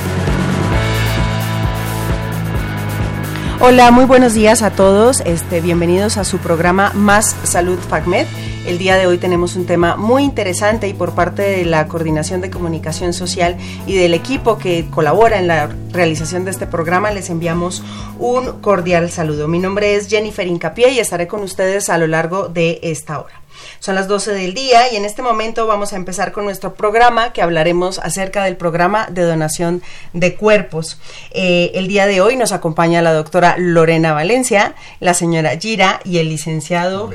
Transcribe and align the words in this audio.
Hola, 3.60 3.91
muy 3.91 4.06
buenos 4.06 4.32
días 4.32 4.62
a 4.62 4.71
todos. 4.71 5.21
Este, 5.21 5.60
bienvenidos 5.60 6.16
a 6.16 6.25
su 6.25 6.38
programa 6.38 6.92
Más 6.94 7.37
Salud 7.44 7.78
FACMED. 7.78 8.27
El 8.66 8.76
día 8.76 8.97
de 8.97 9.06
hoy 9.06 9.16
tenemos 9.16 9.56
un 9.56 9.65
tema 9.65 9.97
muy 9.97 10.22
interesante 10.22 10.87
y 10.87 10.93
por 10.93 11.15
parte 11.15 11.43
de 11.43 11.65
la 11.65 11.88
Coordinación 11.88 12.43
de 12.43 12.50
Comunicación 12.50 13.15
Social 13.15 13.56
y 13.87 13.97
del 13.97 14.12
equipo 14.12 14.59
que 14.59 14.87
colabora 14.91 15.38
en 15.38 15.47
la 15.47 15.71
realización 15.93 16.44
de 16.44 16.50
este 16.50 16.66
programa 16.66 17.10
les 17.10 17.31
enviamos 17.31 17.82
un 18.19 18.60
cordial 18.60 19.10
saludo. 19.10 19.48
Mi 19.48 19.59
nombre 19.59 19.94
es 19.94 20.09
Jennifer 20.09 20.47
Incapié 20.47 20.91
y 20.91 20.98
estaré 20.98 21.26
con 21.26 21.43
ustedes 21.43 21.88
a 21.88 21.97
lo 21.97 22.06
largo 22.06 22.48
de 22.48 22.81
esta 22.82 23.19
hora. 23.19 23.41
Son 23.78 23.94
las 23.94 24.09
12 24.09 24.32
del 24.32 24.53
día 24.53 24.92
y 24.92 24.97
en 24.97 25.06
este 25.06 25.22
momento 25.22 25.66
vamos 25.66 25.94
a 25.94 25.97
empezar 25.97 26.31
con 26.31 26.44
nuestro 26.44 26.75
programa 26.75 27.32
que 27.32 27.42
hablaremos 27.42 27.98
acerca 27.98 28.44
del 28.44 28.56
programa 28.56 29.06
de 29.10 29.22
donación 29.22 29.82
de 30.12 30.37
cuerpos. 30.37 31.00
Eh, 31.31 31.72
el 31.75 31.88
día 31.88 32.06
de 32.06 32.21
hoy 32.21 32.37
nos 32.37 32.53
acompaña 32.53 33.00
la 33.00 33.15
doctora 33.15 33.56
Lorena 33.59 34.12
Valencia, 34.12 34.75
la 35.00 35.15
señora 35.15 35.59
Gira 35.59 36.00
y 36.04 36.19
el 36.19 36.28
licenciado 36.28 37.10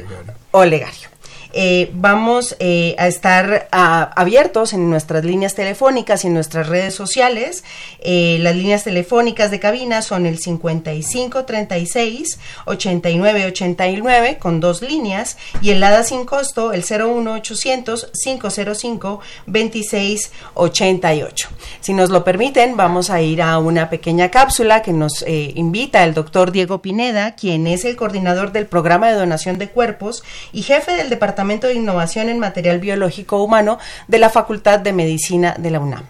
Olegario. 0.52 1.15
Eh, 1.58 1.90
vamos 1.94 2.58
eh, 2.60 2.96
a 2.98 3.08
estar 3.08 3.70
abiertos 3.72 4.74
en 4.74 4.90
nuestras 4.90 5.24
líneas 5.24 5.56
telefónicas 5.56 6.26
y 6.26 6.28
en 6.28 6.34
nuestras 6.34 6.68
redes 6.68 6.94
sociales. 6.94 7.64
Eh, 8.00 8.40
las 8.42 8.58
líneas 8.58 8.84
telefónicas 8.84 9.52
de 9.52 9.62
cabina 9.62 10.02
son 10.02 10.26
el 10.26 10.38
5536 10.38 12.40
8989 12.66 14.38
con 14.38 14.60
dos 14.60 14.82
líneas 14.82 15.38
y 15.62 15.70
el 15.70 15.82
ADA 15.82 16.04
sin 16.04 16.26
costo 16.26 16.74
el 16.74 16.84
01800 16.84 18.12
505 18.22 19.22
2688. 19.48 21.50
Si 21.80 21.94
nos 21.94 22.10
lo 22.10 22.26
permiten, 22.26 22.76
vamos 22.76 23.10
a 23.10 23.22
ir 23.22 23.42
a 23.42 23.58
una 23.60 23.90
pequeña 23.90 24.30
cápsula 24.30 24.82
que 24.82 24.92
nos 24.92 25.24
invita 25.26 26.04
el 26.04 26.14
doctor 26.14 26.52
Diego 26.52 26.82
Pineda, 26.82 27.36
quien 27.36 27.66
es 27.66 27.86
el 27.86 27.96
coordinador 27.96 28.52
del 28.52 28.66
programa 28.66 29.08
de 29.08 29.16
donación 29.16 29.58
de 29.58 29.70
cuerpos 29.70 30.22
y 30.52 30.64
jefe 30.64 30.98
del 30.98 31.10
departamento 31.10 31.45
de 31.48 31.74
Innovación 31.74 32.30
en 32.30 32.40
Material 32.40 32.80
Biológico 32.80 33.44
Humano 33.44 33.78
de 34.08 34.18
la 34.18 34.32
Facultad 34.32 34.80
de 34.80 34.94
Medicina 34.94 35.56
de 35.60 35.70
la 35.70 35.80
UNAM. 35.80 36.04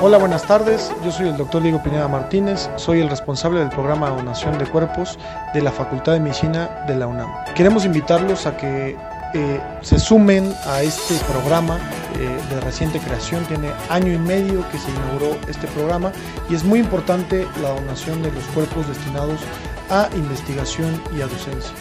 Hola, 0.00 0.16
buenas 0.16 0.44
tardes. 0.44 0.92
Yo 1.04 1.10
soy 1.10 1.28
el 1.28 1.36
doctor 1.36 1.62
Diego 1.62 1.82
Pineda 1.82 2.06
Martínez, 2.06 2.70
soy 2.76 3.00
el 3.00 3.10
responsable 3.10 3.58
del 3.58 3.68
programa 3.68 4.10
de 4.10 4.16
donación 4.16 4.56
de 4.58 4.66
cuerpos 4.66 5.18
de 5.52 5.60
la 5.60 5.72
Facultad 5.72 6.12
de 6.12 6.20
Medicina 6.20 6.84
de 6.86 6.94
la 6.94 7.08
UNAM. 7.08 7.28
Queremos 7.56 7.84
invitarlos 7.84 8.46
a 8.46 8.56
que 8.56 8.96
eh, 9.34 9.60
se 9.82 9.98
sumen 9.98 10.52
a 10.66 10.82
este 10.82 11.14
programa 11.30 11.78
eh, 12.18 12.40
de 12.52 12.60
reciente 12.60 12.98
creación. 12.98 13.44
Tiene 13.44 13.70
año 13.88 14.12
y 14.12 14.18
medio 14.18 14.68
que 14.70 14.78
se 14.78 14.90
inauguró 14.90 15.38
este 15.48 15.66
programa 15.68 16.12
y 16.48 16.54
es 16.54 16.64
muy 16.64 16.80
importante 16.80 17.46
la 17.62 17.70
donación 17.70 18.22
de 18.22 18.32
los 18.32 18.44
cuerpos 18.46 18.88
destinados 18.88 19.40
a 19.88 20.08
investigación 20.14 21.00
y 21.16 21.20
a 21.20 21.26
docencia. 21.26 21.72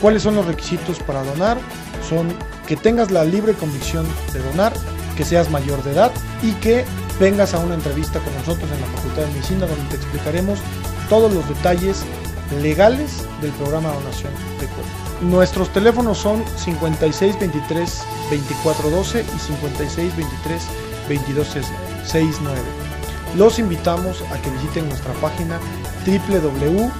¿Cuáles 0.00 0.22
son 0.22 0.34
los 0.34 0.46
requisitos 0.46 0.98
para 1.00 1.22
donar? 1.22 1.58
Son 2.08 2.28
que 2.66 2.76
tengas 2.76 3.10
la 3.10 3.24
libre 3.24 3.54
convicción 3.54 4.06
de 4.32 4.40
donar, 4.40 4.72
que 5.16 5.24
seas 5.24 5.50
mayor 5.50 5.82
de 5.82 5.92
edad 5.92 6.12
y 6.42 6.52
que 6.54 6.84
vengas 7.18 7.52
a 7.54 7.58
una 7.58 7.74
entrevista 7.74 8.18
con 8.20 8.34
nosotros 8.34 8.70
en 8.70 8.80
la 8.80 8.86
Facultad 8.86 9.22
de 9.22 9.32
Medicina 9.32 9.66
donde 9.66 9.84
te 9.90 9.96
explicaremos 9.96 10.58
todos 11.08 11.32
los 11.32 11.46
detalles 11.48 12.04
legales 12.62 13.26
del 13.42 13.50
programa 13.52 13.90
de 13.90 13.96
donación 13.96 14.32
de 14.58 14.66
cuerpos. 14.66 14.99
Nuestros 15.20 15.70
teléfonos 15.72 16.18
son 16.18 16.42
5623 16.56 18.04
2412 18.30 19.20
y 19.20 19.38
5623 19.38 20.62
2269. 21.08 22.60
Los 23.36 23.58
invitamos 23.58 24.22
a 24.32 24.40
que 24.40 24.50
visiten 24.50 24.88
nuestra 24.88 25.12
página 25.14 25.60
www.pdc.unam.mx 26.06 26.90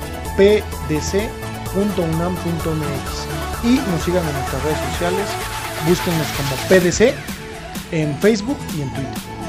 y 3.65 3.79
nos 3.91 4.03
sigan 4.03 4.27
en 4.27 4.33
nuestras 4.35 4.63
redes 4.65 4.79
sociales. 4.93 5.27
Búsquenos 5.89 6.27
como 6.37 6.51
PDC 6.69 7.15
en 7.93 8.17
Facebook 8.19 8.59
y 8.77 8.83
en 8.83 8.93
Twitter. 8.93 9.40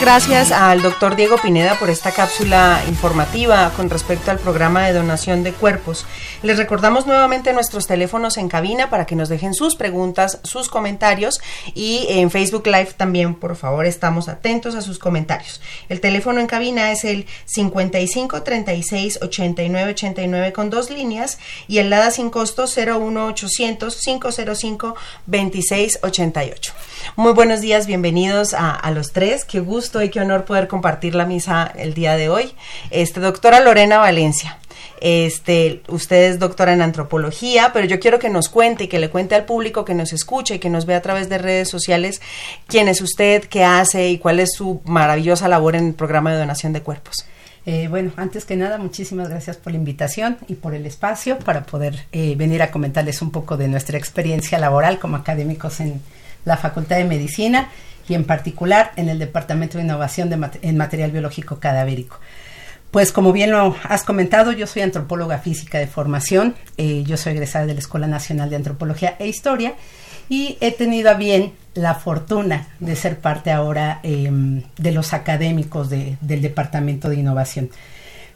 Gracias 0.00 0.50
al 0.50 0.80
doctor 0.80 1.14
Diego 1.14 1.36
Pineda 1.36 1.78
por 1.78 1.90
esta 1.90 2.10
cápsula 2.10 2.82
informativa 2.88 3.70
con 3.76 3.90
respecto 3.90 4.30
al 4.30 4.38
programa 4.38 4.86
de 4.86 4.94
donación 4.94 5.42
de 5.42 5.52
cuerpos. 5.52 6.06
Les 6.42 6.56
recordamos 6.56 7.06
nuevamente 7.06 7.52
nuestros 7.52 7.86
teléfonos 7.86 8.38
en 8.38 8.48
cabina 8.48 8.88
para 8.88 9.04
que 9.04 9.14
nos 9.14 9.28
dejen 9.28 9.52
sus 9.52 9.76
preguntas, 9.76 10.40
sus 10.42 10.70
comentarios 10.70 11.38
y 11.74 12.06
en 12.08 12.30
Facebook 12.30 12.66
Live 12.66 12.94
también, 12.96 13.34
por 13.34 13.56
favor, 13.56 13.84
estamos 13.84 14.28
atentos 14.28 14.74
a 14.74 14.80
sus 14.80 14.98
comentarios. 14.98 15.60
El 15.90 16.00
teléfono 16.00 16.40
en 16.40 16.46
cabina 16.46 16.92
es 16.92 17.04
el 17.04 17.26
55 17.44 18.42
36 18.42 19.18
89 19.20 19.90
89 19.90 20.52
con 20.54 20.70
dos 20.70 20.88
líneas 20.88 21.38
y 21.68 21.76
el 21.76 21.90
LADA 21.90 22.10
sin 22.10 22.30
costo 22.30 22.64
01800 22.64 24.00
505 24.00 24.94
26 25.26 25.98
88. 26.02 26.72
Muy 27.16 27.32
buenos 27.32 27.60
días, 27.60 27.86
bienvenidos 27.86 28.54
a, 28.54 28.70
a 28.70 28.90
los 28.92 29.12
tres. 29.12 29.44
Qué 29.44 29.60
gusto 29.60 29.89
y 30.00 30.10
qué 30.10 30.20
honor 30.20 30.44
poder 30.44 30.68
compartir 30.68 31.14
la 31.14 31.26
misa 31.26 31.72
el 31.76 31.94
día 31.94 32.16
de 32.16 32.28
hoy. 32.28 32.52
Este, 32.90 33.18
doctora 33.18 33.60
Lorena 33.60 33.98
Valencia. 33.98 34.58
Este, 35.00 35.82
usted 35.88 36.30
es 36.30 36.38
doctora 36.38 36.72
en 36.72 36.82
antropología, 36.82 37.70
pero 37.72 37.86
yo 37.86 37.98
quiero 37.98 38.18
que 38.18 38.28
nos 38.28 38.48
cuente 38.48 38.84
y 38.84 38.88
que 38.88 38.98
le 38.98 39.10
cuente 39.10 39.34
al 39.34 39.46
público 39.46 39.84
que 39.84 39.94
nos 39.94 40.12
escuche 40.12 40.56
y 40.56 40.58
que 40.58 40.70
nos 40.70 40.86
vea 40.86 40.98
a 40.98 41.02
través 41.02 41.28
de 41.28 41.38
redes 41.38 41.68
sociales 41.68 42.20
quién 42.66 42.86
es 42.86 43.00
usted, 43.00 43.44
qué 43.44 43.64
hace 43.64 44.10
y 44.10 44.18
cuál 44.18 44.40
es 44.40 44.50
su 44.54 44.80
maravillosa 44.84 45.48
labor 45.48 45.74
en 45.74 45.88
el 45.88 45.94
programa 45.94 46.32
de 46.32 46.38
donación 46.38 46.72
de 46.72 46.82
cuerpos. 46.82 47.24
Eh, 47.66 47.88
bueno, 47.88 48.12
antes 48.16 48.44
que 48.44 48.56
nada, 48.56 48.78
muchísimas 48.78 49.28
gracias 49.28 49.56
por 49.56 49.72
la 49.72 49.78
invitación 49.78 50.38
y 50.48 50.54
por 50.54 50.74
el 50.74 50.86
espacio 50.86 51.38
para 51.38 51.64
poder 51.64 52.06
eh, 52.12 52.34
venir 52.36 52.62
a 52.62 52.70
comentarles 52.70 53.20
un 53.20 53.30
poco 53.30 53.56
de 53.56 53.68
nuestra 53.68 53.98
experiencia 53.98 54.58
laboral 54.58 54.98
como 54.98 55.16
académicos 55.16 55.80
en 55.80 56.00
la 56.44 56.56
Facultad 56.56 56.96
de 56.96 57.04
Medicina 57.04 57.70
y 58.10 58.14
en 58.14 58.24
particular 58.24 58.92
en 58.96 59.08
el 59.08 59.20
Departamento 59.20 59.78
de 59.78 59.84
Innovación 59.84 60.28
de 60.28 60.50
en 60.62 60.76
Material 60.76 61.12
Biológico 61.12 61.60
Cadavérico. 61.60 62.18
Pues 62.90 63.12
como 63.12 63.32
bien 63.32 63.52
lo 63.52 63.76
has 63.84 64.02
comentado, 64.02 64.50
yo 64.50 64.66
soy 64.66 64.82
antropóloga 64.82 65.38
física 65.38 65.78
de 65.78 65.86
formación, 65.86 66.56
eh, 66.76 67.04
yo 67.06 67.16
soy 67.16 67.34
egresada 67.34 67.66
de 67.66 67.74
la 67.74 67.78
Escuela 67.78 68.08
Nacional 68.08 68.50
de 68.50 68.56
Antropología 68.56 69.14
e 69.20 69.28
Historia 69.28 69.74
y 70.28 70.58
he 70.60 70.72
tenido 70.72 71.08
a 71.10 71.14
bien 71.14 71.52
la 71.74 71.94
fortuna 71.94 72.66
de 72.80 72.96
ser 72.96 73.20
parte 73.20 73.52
ahora 73.52 74.00
em, 74.02 74.62
de 74.76 74.90
los 74.90 75.12
académicos 75.12 75.88
del 75.88 76.42
Departamento 76.42 77.08
de 77.08 77.16
Innovación. 77.16 77.70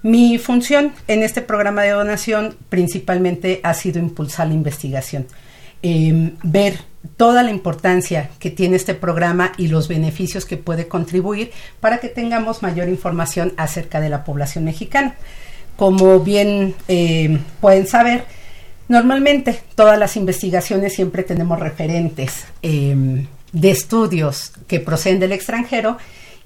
Mi 0.02 0.38
función 0.38 0.92
en 1.08 1.24
este 1.24 1.40
programa 1.40 1.82
de 1.82 1.90
donación 1.90 2.56
principalmente 2.68 3.58
ha 3.64 3.74
sido 3.74 3.98
impulsar 3.98 4.46
la 4.46 4.54
investigación, 4.54 5.26
em, 5.82 6.36
ver 6.44 6.93
toda 7.16 7.42
la 7.42 7.50
importancia 7.50 8.30
que 8.38 8.50
tiene 8.50 8.76
este 8.76 8.94
programa 8.94 9.52
y 9.56 9.68
los 9.68 9.88
beneficios 9.88 10.44
que 10.44 10.56
puede 10.56 10.88
contribuir 10.88 11.50
para 11.80 11.98
que 11.98 12.08
tengamos 12.08 12.62
mayor 12.62 12.88
información 12.88 13.52
acerca 13.56 14.00
de 14.00 14.08
la 14.08 14.24
población 14.24 14.64
mexicana. 14.64 15.16
Como 15.76 16.20
bien 16.20 16.74
eh, 16.88 17.38
pueden 17.60 17.86
saber, 17.86 18.24
Normalmente, 18.88 19.62
todas 19.74 19.98
las 19.98 20.16
investigaciones 20.16 20.94
siempre 20.94 21.22
tenemos 21.22 21.58
referentes 21.58 22.44
em, 22.60 23.26
de 23.52 23.70
estudios 23.70 24.52
que 24.66 24.80
proceden 24.80 25.20
del 25.20 25.32
extranjero 25.32 25.96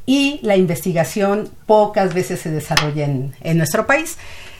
y 0.06 0.38
la 0.42 0.56
investigación 0.56 1.50
pocas 1.66 2.14
veces 2.14 2.40
se 2.40 2.50
desarrolla 2.50 3.04
en, 3.04 3.58
nuestro 3.58 3.86
país. 3.86 4.16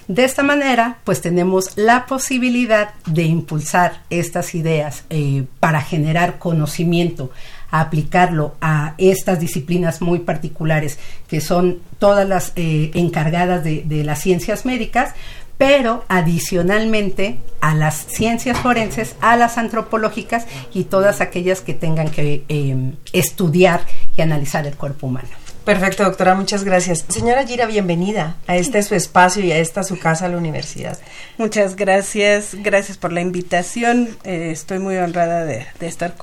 De 0.09 0.25
esta 0.25 0.43
manera, 0.43 0.97
pues 1.05 1.21
tenemos 1.21 1.77
la 1.77 2.07
posibilidad 2.07 2.95
de 3.05 3.25
impulsar 3.25 4.05
estas 4.09 4.55
ideas 4.55 5.05
eh, 5.11 5.45
para 5.61 5.83
generar 5.83 6.39
conocimiento, 6.39 7.31
aplicarlo 7.71 8.55
a 8.63 8.95
estas 8.97 9.39
disciplinas 9.39 10.01
muy 10.01 10.21
particulares 10.21 10.99
que 11.29 11.43
son 11.43 11.81
todas 11.99 12.27
las 12.27 12.55
eh, 12.57 12.91
encargadas 12.95 13.63
de, 13.63 13.85
las 14.03 14.23
ciencias 14.23 14.65
médicas, 14.65 15.13
pero 15.59 16.07
adicionalmente 16.09 17.39
a 17.61 17.75
las 17.75 18.07
ciencias 18.07 18.57
forenses, 18.57 19.15
a 19.21 19.37
las 19.37 19.59
antropológicas 19.59 20.47
y 20.73 20.85
todas 20.85 21.21
aquellas 21.21 21.61
que 21.61 21.75
tengan 21.75 22.09
que 22.09 22.45
eh, 22.49 22.93
estudiar 23.13 23.83
y 24.17 24.23
analizar 24.23 24.67
el 24.67 24.75
cuerpo 24.75 25.09
humano. 25.09 25.48
Perfecto, 25.69 26.03
doctora, 26.03 26.35
muchas 26.35 26.65
gracias. 26.65 27.05
Señora 27.11 27.47
Gira, 27.47 27.67
bienvenida 27.67 28.37
a 28.47 28.57
este 28.57 28.83
su 28.83 28.95
espacio 28.95 29.45
y 29.45 29.53
a 29.53 29.59
esta 29.59 29.83
su 29.83 29.99
casa, 29.99 30.27
la 30.27 30.39
universidad. 30.39 30.99
Muchas 31.37 31.77
gracias, 31.77 32.55
gracias 32.55 32.97
por 32.97 33.13
la 33.13 33.21
invitación. 33.21 34.17
Eh, 34.25 34.49
estoy 34.51 34.79
muy 34.79 34.97
honrada 34.97 35.45
de, 35.45 35.67
estar 35.81 36.17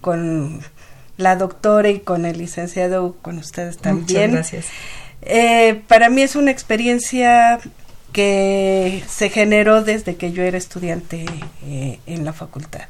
con, 0.00 0.62
la 1.18 1.36
doctora 1.36 1.90
y 1.90 2.00
con 2.00 2.24
el 2.24 2.38
licenciado, 2.38 3.16
con 3.20 3.36
ustedes 3.36 3.76
también. 3.76 4.30
Muchas 4.30 4.50
gracias. 4.50 4.66
Eh, 5.20 5.82
para 5.88 6.08
mí 6.08 6.22
es 6.22 6.34
una 6.34 6.50
experiencia 6.50 7.60
que 8.12 9.04
se 9.06 9.28
generó 9.28 9.82
desde 9.82 10.16
que 10.16 10.32
yo 10.32 10.42
era 10.42 10.56
estudiante 10.56 11.26
eh, 11.66 12.00
en 12.06 12.24
la 12.24 12.32
facultad. 12.32 12.86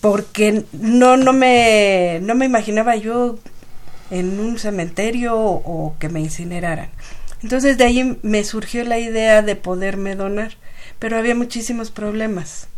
Porque 0.00 0.64
no, 0.72 1.16
no, 1.16 1.32
me, 1.32 2.18
no 2.22 2.34
me 2.34 2.44
imaginaba 2.44 2.96
yo 2.96 3.38
en 4.10 4.38
un 4.40 4.58
cementerio 4.58 5.38
o, 5.38 5.96
que 5.98 6.08
me 6.08 6.20
incineraran. 6.20 6.88
Entonces 7.42 7.78
de 7.78 7.84
ahí 7.84 8.18
me 8.22 8.44
surgió 8.44 8.84
la 8.84 8.98
idea 8.98 9.42
de 9.42 9.56
poderme 9.56 10.16
donar, 10.16 10.56
pero 10.98 11.18
había 11.18 11.34
muchísimos 11.34 11.90
problemas. 11.90 12.68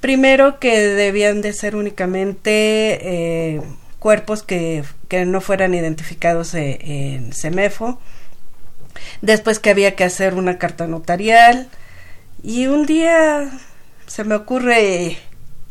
Primero 0.00 0.60
que 0.60 0.78
debían 0.78 1.40
de 1.40 1.52
ser 1.52 1.74
únicamente 1.74 3.56
eh, 3.56 3.60
cuerpos 3.98 4.42
que, 4.42 4.84
que, 5.08 5.24
no 5.26 5.40
fueran 5.40 5.74
identificados 5.74 6.54
eh, 6.54 6.78
en 6.82 7.32
CEMEFO, 7.32 7.98
después 9.22 9.58
que 9.58 9.70
había 9.70 9.96
que 9.96 10.04
hacer 10.04 10.34
una 10.34 10.58
carta 10.58 10.86
notarial 10.86 11.68
y 12.42 12.66
un 12.66 12.86
día 12.86 13.50
se 14.06 14.24
me 14.24 14.34
ocurre 14.34 15.18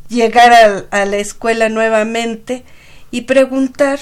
llegar 0.09 0.85
a, 0.91 1.05
la 1.05 1.17
escuela 1.17 1.69
nuevamente 1.69 2.63
y 3.11 3.21
preguntar 3.21 3.99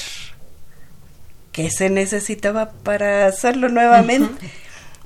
qué 1.56 1.72
se 1.72 1.90
necesitaba 1.90 2.72
para 2.84 3.28
hacerlo 3.28 3.70
nuevamente. 3.70 4.52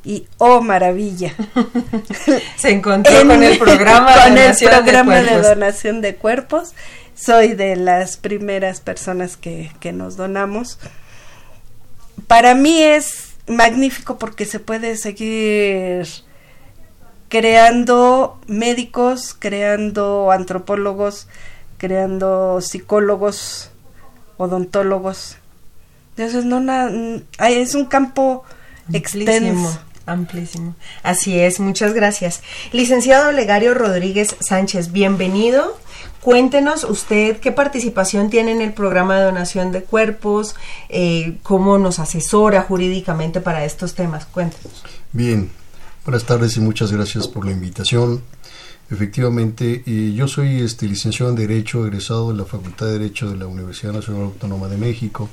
Y 0.04 0.26
oh 0.40 0.62
maravilla. 0.62 1.36
se 2.58 2.72
encontró 2.72 3.28
con 3.28 3.44
el 3.44 3.60
programa, 3.60 4.12
con 4.24 4.36
el 4.36 4.56
programa 4.58 5.18
de, 5.22 5.42
donación 5.42 6.02
de 6.02 6.16
cuerpos. 6.16 6.74
Soy 7.14 7.54
de 7.54 7.76
las 7.76 8.18
primeras 8.18 8.82
personas 8.82 9.38
que, 9.38 9.72
que 9.80 9.92
nos 9.92 10.18
donamos. 10.18 10.80
Para 12.26 12.56
mí 12.56 12.82
es 12.82 13.34
magnífico 13.46 14.18
porque 14.18 14.46
se 14.46 14.60
puede 14.60 14.98
seguir 14.98 16.08
creando 17.28 18.40
médicos, 18.48 19.36
creando 19.38 20.32
antropólogos, 20.32 21.28
creando 21.78 22.60
psicólogos, 22.62 23.70
odontólogos. 24.38 25.39
Entonces, 26.20 26.44
no 26.44 26.60
es 27.48 27.76
un 27.76 27.86
campo 27.86 28.44
extenso. 28.92 29.80
Amplísimo. 30.06 30.76
Así 31.02 31.40
es, 31.40 31.62
muchas 31.62 31.94
gracias. 31.94 32.42
Licenciado 32.74 33.32
Legario 33.32 33.74
Rodríguez 33.74 34.36
Sánchez, 34.42 34.92
bienvenido. 34.92 35.78
Cuéntenos 36.20 36.84
usted 36.84 37.38
qué 37.38 37.54
participación 37.54 38.30
tiene 38.30 38.52
en 38.52 38.60
el 38.60 38.74
programa 38.74 39.18
de 39.18 39.24
donación 39.24 39.72
de 39.72 39.84
cuerpos, 39.84 40.56
eh, 40.90 41.38
cómo 41.42 41.78
nos 41.78 42.00
asesora 42.00 42.64
jurídicamente 42.64 43.40
para 43.40 43.64
estos 43.64 43.94
temas. 43.94 44.26
Cuéntenos. 44.26 44.84
Bien, 45.14 45.50
buenas 46.04 46.26
tardes 46.26 46.58
y 46.58 46.60
muchas 46.60 46.92
gracias 46.92 47.30
por 47.30 47.46
la 47.46 47.52
invitación. 47.52 48.22
Efectivamente, 48.92 49.84
eh, 49.86 50.14
yo 50.14 50.28
soy 50.28 50.64
este, 50.64 50.86
licenciado 50.86 51.32
en 51.32 51.38
Derecho, 51.38 51.86
egresado 51.86 52.34
de 52.34 52.38
la 52.40 52.44
Facultad 52.44 52.88
de 52.88 53.00
Derecho 53.00 53.30
de 53.30 53.38
la 53.38 53.48
Universidad 53.48 53.94
Nacional 53.94 54.24
Autónoma 54.24 54.68
de 54.68 54.76
México. 54.76 55.30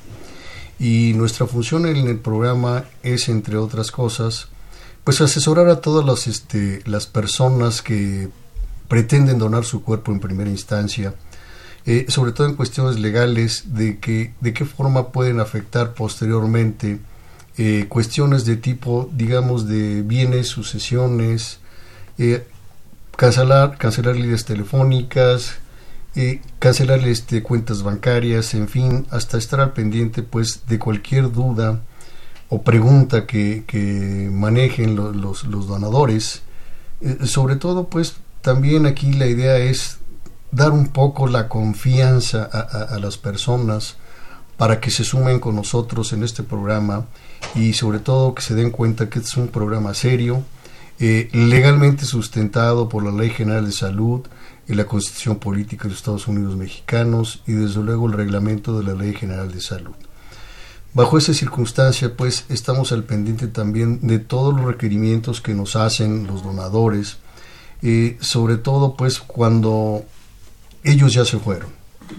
Y 0.79 1.13
nuestra 1.15 1.47
función 1.47 1.87
en 1.87 2.07
el 2.07 2.19
programa 2.19 2.85
es, 3.03 3.29
entre 3.29 3.57
otras 3.57 3.91
cosas, 3.91 4.49
pues 5.05 5.21
asesorar 5.21 5.69
a 5.69 5.81
todas 5.81 6.05
las, 6.05 6.27
este, 6.27 6.83
las 6.85 7.07
personas 7.07 7.81
que 7.81 8.29
pretenden 8.89 9.39
donar 9.39 9.65
su 9.65 9.83
cuerpo 9.83 10.13
en 10.13 10.21
primera 10.21 10.51
instancia, 10.51 11.15
eh, 11.87 12.07
sobre 12.09 12.33
todo 12.33 12.49
en 12.49 12.57
cuestiones 12.57 12.99
legales, 12.99 13.75
de, 13.75 13.99
que, 13.99 14.35
de 14.41 14.53
qué 14.53 14.65
forma 14.65 15.13
pueden 15.13 15.41
afectar 15.41 15.95
posteriormente 15.95 16.99
eh, 17.59 17.87
cuestiones 17.89 18.45
de 18.45 18.57
tipo, 18.57 19.09
digamos, 19.15 19.67
de 19.67 20.03
bienes, 20.03 20.49
sucesiones, 20.49 21.61
eh, 22.19 22.47
cancelar, 23.17 23.79
cancelar 23.79 24.17
líneas 24.17 24.45
telefónicas, 24.45 25.59
cancelar 26.59 27.01
este, 27.01 27.43
cuentas 27.43 27.83
bancarias, 27.83 28.55
en 28.55 28.69
fin, 28.69 29.07
hasta 29.11 29.37
estar 29.37 29.61
al 29.61 29.73
pendiente 29.73 30.23
pues 30.23 30.63
de 30.67 30.79
cualquier 30.79 31.31
duda 31.31 31.83
o 32.49 32.63
pregunta 32.63 33.27
que, 33.27 34.31
manejen 34.33 34.97
los, 34.97 35.49
donadores, 35.51 36.43
sobre 37.25 37.57
todo 37.57 37.89
pues 37.89 38.17
también 38.41 38.87
aquí 38.87 39.13
la 39.13 39.27
idea 39.27 39.59
es 39.59 39.99
dar 40.53 40.71
un 40.71 40.89
poco 40.89 41.27
la 41.27 41.49
confianza 41.49 42.45
a, 42.45 42.99
las 42.99 43.19
personas 43.19 43.97
para 44.57 44.81
que 44.81 44.91
se 44.91 45.05
sumen 45.05 45.39
con 45.39 45.57
nosotros 45.57 46.13
en 46.13 46.23
este 46.23 46.43
programa 46.43 47.07
y 47.55 47.75
sobre 47.75 47.99
todo 47.99 48.35
que 48.35 48.43
se 48.43 48.55
den 48.55 48.71
cuenta 48.71 49.11
que 49.11 49.19
es 49.19 49.37
un 49.37 49.49
programa 49.49 49.93
serio, 49.93 50.43
eh, 50.99 51.29
legalmente 51.33 52.07
sustentado 52.07 52.89
por 52.89 53.05
la 53.05 53.11
Ley 53.11 53.29
General 53.29 53.67
de 53.67 53.73
Salud 53.73 54.23
y 54.69 54.75
la 54.75 54.87
Constitución 54.87 55.39
Política 55.39 55.85
de 55.85 55.91
los 55.91 55.99
Estados 55.99 56.29
Unidos 56.29 56.57
Mexicanos 56.57 57.43
y 57.47 57.53
desde 57.53 57.83
luego 57.83 58.07
el 58.07 58.15
reglamento 58.15 58.79
de 58.79 58.85
la 58.85 58.95
Ley 58.95 59.15
General 59.15 59.51
de 59.51 59.61
Salud. 59.61 59.95
Bajo 60.95 61.19
esa 61.19 61.35
circunstancia, 61.35 62.17
pues 62.17 62.47
estamos 62.49 62.91
al 62.93 63.05
pendiente 63.05 63.49
también 63.49 64.07
de 64.07 64.19
todos 64.19 64.55
los 64.55 64.65
requerimientos 64.65 65.41
que 65.41 65.55
nos 65.55 65.77
hacen 65.77 66.27
los 66.27 66.43
donadores, 66.43 67.19
y 67.83 68.17
sobre 68.21 68.57
todo 68.57 68.97
pues 68.97 69.19
cuando 69.19 70.05
ellos 70.83 71.13
ya 71.13 71.25
se 71.25 71.39
fueron 71.39 71.69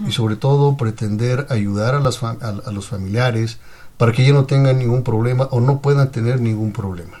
y 0.06 0.12
sobre 0.12 0.36
todo 0.36 0.76
pretender 0.76 1.46
ayudar 1.50 1.94
a, 1.94 2.00
las 2.00 2.22
a, 2.22 2.70
los 2.72 2.88
familiares 2.88 3.58
para 3.96 4.12
que 4.12 4.24
ya 4.24 4.32
no 4.32 4.44
tengan 4.44 4.78
ningún 4.78 5.02
problema 5.02 5.48
o 5.50 5.60
no 5.60 5.80
puedan 5.80 6.12
tener 6.12 6.40
ningún 6.40 6.72
problema. 6.72 7.20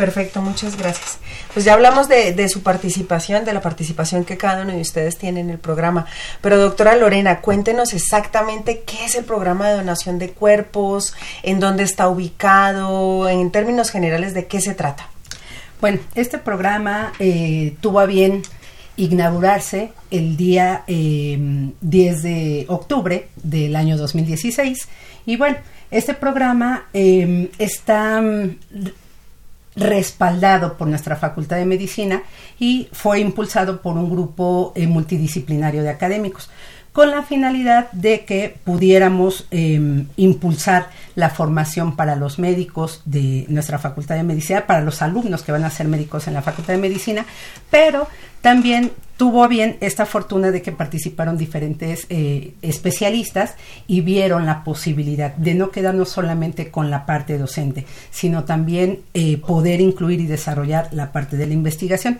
Perfecto, 0.00 0.40
muchas 0.40 0.78
gracias. 0.78 1.18
Pues 1.52 1.66
ya 1.66 1.74
hablamos 1.74 2.08
de, 2.08 2.48
su 2.48 2.62
participación, 2.62 3.44
de 3.44 3.52
la 3.52 3.60
participación 3.60 4.24
que 4.24 4.38
cada 4.38 4.62
uno 4.62 4.72
de 4.72 4.80
ustedes 4.80 5.18
tiene 5.18 5.40
en 5.40 5.50
el 5.50 5.58
programa. 5.58 6.06
Pero 6.40 6.56
doctora 6.56 6.96
Lorena, 6.96 7.42
cuéntenos 7.42 7.92
exactamente 7.92 8.82
qué 8.86 9.04
es 9.04 9.14
el 9.14 9.26
programa 9.26 9.68
de 9.68 9.76
donación 9.76 10.18
de 10.18 10.30
cuerpos, 10.30 11.12
en 11.42 11.60
dónde 11.60 11.82
está 11.82 12.08
ubicado, 12.08 13.28
en 13.28 13.50
términos 13.50 13.90
generales 13.90 14.32
de 14.32 14.46
qué 14.46 14.62
se 14.62 14.72
trata. 14.72 15.06
Bueno, 15.82 15.98
este 16.14 16.38
programa 16.38 17.12
eh, 17.18 17.76
tuvo 17.82 18.00
a 18.00 18.06
bien 18.06 18.40
inaugurarse 18.96 19.92
el 20.10 20.38
día 20.38 20.82
10 20.86 21.36
em, 21.36 21.72
de 21.82 22.64
octubre 22.68 23.28
del 23.42 23.76
año 23.76 23.98
2016 23.98 24.88
y 25.26 25.36
bueno, 25.36 25.58
este 25.90 26.14
programa 26.14 26.86
em, 26.94 27.48
está 27.58 28.22
respaldado 29.80 30.76
por 30.76 30.86
nuestra 30.86 31.16
Facultad 31.16 31.56
de 31.56 31.64
Medicina 31.64 32.22
y 32.58 32.88
fue 32.92 33.20
impulsado 33.20 33.80
por 33.80 33.96
un 33.96 34.10
grupo 34.10 34.72
eh, 34.76 34.86
multidisciplinario 34.86 35.82
de 35.82 35.90
académicos. 35.90 36.50
Con 36.92 37.10
la 37.10 37.22
finalidad 37.22 37.90
de 37.92 38.24
que 38.24 38.56
pudiéramos 38.64 39.46
em, 39.50 40.06
impulsar 40.16 40.90
la 41.14 41.30
formación 41.30 41.94
para 41.96 42.16
los 42.16 42.38
médicos 42.38 43.02
de 43.04 43.46
nuestra 43.48 43.78
Facultad 43.78 44.16
de 44.16 44.24
Medicina, 44.24 44.66
para 44.66 44.80
los 44.80 45.00
alumnos 45.02 45.42
que 45.42 45.52
van 45.52 45.64
a 45.64 45.70
ser 45.70 45.86
médicos 45.86 46.26
en 46.26 46.34
la 46.34 46.42
Facultad 46.42 46.74
de 46.74 46.80
Medicina, 46.80 47.24
pero 47.70 48.08
también 48.40 48.90
tuvo 49.16 49.46
bien 49.48 49.76
esta 49.80 50.06
fortuna 50.06 50.50
de 50.50 50.62
que 50.62 50.72
participaron 50.72 51.36
diferentes 51.36 52.06
eh, 52.08 52.54
especialistas 52.62 53.54
y 53.86 54.00
vieron 54.00 54.46
la 54.46 54.64
posibilidad 54.64 55.34
de 55.34 55.54
no 55.54 55.70
quedarnos 55.70 56.08
solamente 56.08 56.70
con 56.70 56.90
la 56.90 57.04
parte 57.04 57.36
docente, 57.36 57.84
sino 58.10 58.44
también 58.44 59.00
eh, 59.12 59.36
poder 59.36 59.82
incluir 59.82 60.20
y 60.20 60.26
desarrollar 60.26 60.88
la 60.92 61.12
parte 61.12 61.36
de 61.36 61.46
la 61.46 61.52
investigación. 61.52 62.18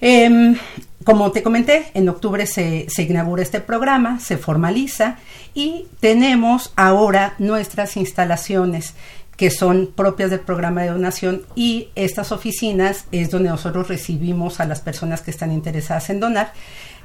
Em, 0.00 0.56
como 1.04 1.32
te 1.32 1.42
comenté, 1.42 1.86
en 1.94 2.08
octubre 2.08 2.46
se, 2.46 2.86
se, 2.88 3.02
inaugura 3.02 3.42
este 3.42 3.60
programa, 3.60 4.20
se 4.20 4.36
formaliza 4.36 5.18
y 5.54 5.86
tenemos 6.00 6.72
ahora 6.76 7.34
nuestras 7.38 7.96
instalaciones 7.96 8.94
que 9.40 9.50
son 9.50 9.90
propias 9.96 10.30
del 10.30 10.40
programa 10.40 10.82
de 10.82 10.90
donación 10.90 11.42
y 11.54 11.88
estas 11.94 12.30
oficinas 12.30 13.06
es 13.10 13.30
donde 13.30 13.48
nosotros 13.48 13.88
recibimos 13.88 14.60
a 14.60 14.66
las 14.66 14.82
personas 14.82 15.22
que 15.22 15.30
están 15.30 15.50
interesadas 15.50 16.10
en 16.10 16.20
donar 16.20 16.52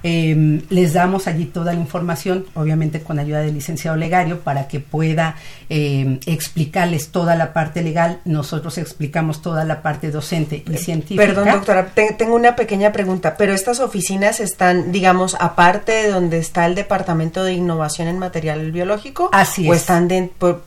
Em, 0.07 0.61
les 0.69 0.93
damos 0.93 1.25
allí 1.25 1.45
toda 1.45 1.73
la 1.73 1.79
información, 1.79 2.45
obviamente 2.53 3.01
con 3.01 3.17
ayuda 3.17 3.39
del 3.39 3.55
licenciado 3.55 3.97
Legario, 3.97 4.41
para 4.41 4.67
que 4.67 4.79
pueda 4.79 5.35
eh, 5.67 6.19
explicarles 6.27 7.09
toda 7.09 7.35
la 7.35 7.53
parte 7.53 7.81
legal. 7.81 8.19
Nosotros 8.23 8.77
explicamos 8.77 9.41
toda 9.41 9.65
la 9.65 9.81
parte 9.81 10.11
docente 10.11 10.63
y 10.71 10.77
científica. 10.77 11.25
Perdón, 11.25 11.49
doctora, 11.49 11.87
tengo 12.17 12.35
una 12.35 12.55
pequeña 12.55 12.91
pregunta, 12.91 13.35
pero 13.35 13.51
estas 13.51 13.79
oficinas 13.79 14.39
están, 14.39 14.91
digamos, 14.91 15.35
aparte 15.39 15.91
de 15.91 16.11
donde 16.11 16.37
está 16.37 16.67
el 16.67 16.75
Departamento 16.75 17.43
de 17.43 17.53
Innovación 17.53 18.07
en 18.07 18.19
Material 18.19 18.71
Biológico. 18.71 19.29
Así 19.31 19.63
es. 19.63 19.71
O 19.71 19.73
están 19.73 20.07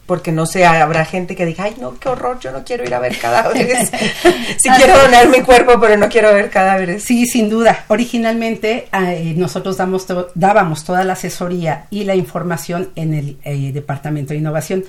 porque 0.07 0.33
no 0.33 0.47
sé, 0.47 0.67
habrá 0.67 1.05
gente 1.05 1.37
que 1.37 1.47
diga, 1.47 1.65
ay, 1.65 1.77
no, 1.81 1.97
qué 1.99 2.09
horror, 2.09 2.41
yo 2.41 2.51
no 2.51 2.65
quiero 2.65 2.83
ir 2.83 2.93
a 2.93 2.99
ver 2.99 3.17
cadáveres. 3.19 3.91
sí 4.59 4.69
quiero 4.77 4.99
donar 4.99 5.29
mi 5.29 5.43
cuerpo, 5.43 5.79
pero 5.81 5.97
no 5.97 6.09
quiero 6.09 6.35
ver 6.35 6.51
cadáveres. 6.51 7.05
Sí, 7.05 7.27
sin 7.27 7.49
duda. 7.49 7.85
Originalmente, 7.89 8.89
eh, 8.93 9.28
nosotros 9.35 9.77
damos 9.77 10.07
dábamos 10.35 10.85
toda 10.85 11.05
la 11.05 11.15
asesoría 11.15 11.87
y 11.91 12.05
la 12.05 12.15
información 12.15 12.91
en 12.95 13.15
el 13.15 13.39
eh, 13.45 13.73
Departamento 13.73 14.33
de 14.33 14.39
Innovación, 14.39 14.85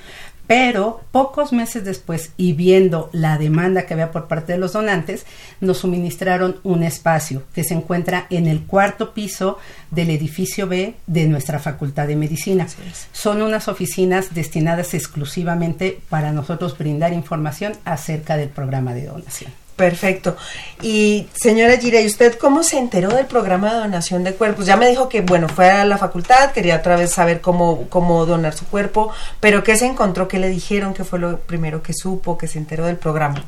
pero 0.49 1.01
pocos 1.11 1.53
meses 1.53 1.85
después 1.85 2.31
y 2.35 2.53
viendo 2.53 3.11
la 3.13 3.37
demanda 3.37 3.85
que 3.85 3.93
había 3.93 4.11
por 4.11 4.27
parte 4.27 4.53
de 4.53 4.57
los 4.57 4.73
donantes, 4.73 5.27
nos 5.61 5.77
suministraron 5.77 6.59
un 6.63 6.81
espacio 6.81 7.43
que 7.53 7.63
se 7.63 7.75
encuentra 7.75 8.25
en 8.31 8.47
el 8.47 8.63
cuarto 8.63 9.13
piso 9.13 9.59
del 9.91 10.09
edificio 10.09 10.67
B 10.67 10.95
de 11.05 11.27
nuestra 11.27 11.59
Facultad 11.59 12.07
de 12.07 12.15
Medicina. 12.15 12.67
Son 13.11 13.43
unas 13.43 13.67
oficinas 13.67 14.33
destinadas 14.33 14.95
exclusivamente 14.95 15.99
para 16.09 16.31
nosotros 16.31 16.75
brindar 16.75 17.13
información 17.13 17.73
acerca 17.85 18.35
del 18.35 18.49
programa 18.49 18.95
de 18.95 19.05
donación. 19.05 19.51
Perfecto. 19.79 20.35
Y 20.81 21.29
señora 21.33 21.77
Gira, 21.77 22.01
¿y 22.01 22.05
usted 22.05 22.37
cómo 22.37 22.63
se 22.63 22.77
enteró 22.77 23.07
del 23.15 23.27
programa 23.27 23.73
de 23.73 23.79
donación 23.79 24.25
de 24.25 24.33
cuerpos? 24.33 24.65
Ya 24.65 24.75
me 24.75 24.89
dijo 24.89 25.07
que, 25.07 25.21
bueno, 25.21 25.47
fue 25.47 25.69
a 25.71 25.85
la 25.85 25.97
facultad, 25.97 26.51
quería 26.51 26.75
otra 26.75 26.97
vez 26.97 27.13
saber 27.13 27.39
cómo, 27.39 27.87
cómo 27.87 28.25
donar 28.25 28.53
su 28.53 28.65
cuerpo, 28.65 29.13
pero 29.39 29.63
¿qué 29.63 29.77
se 29.77 29.85
encontró? 29.85 30.27
¿Qué 30.27 30.37
le 30.37 30.49
dijeron? 30.49 30.93
¿Qué 30.93 31.05
fue 31.05 31.17
lo 31.17 31.39
primero 31.39 31.81
que 31.81 31.93
supo, 31.93 32.37
que 32.37 32.49
se 32.49 32.59
enteró 32.59 32.87
del 32.87 32.97
programa? 32.97 33.45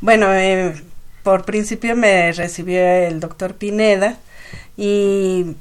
Bueno, 0.00 0.32
eh, 0.32 0.82
por 1.22 1.44
principio 1.44 1.94
me 1.94 2.32
recibió 2.32 2.80
el 2.80 3.20
doctor 3.20 3.52
Pineda 3.52 4.16
y 4.78 5.56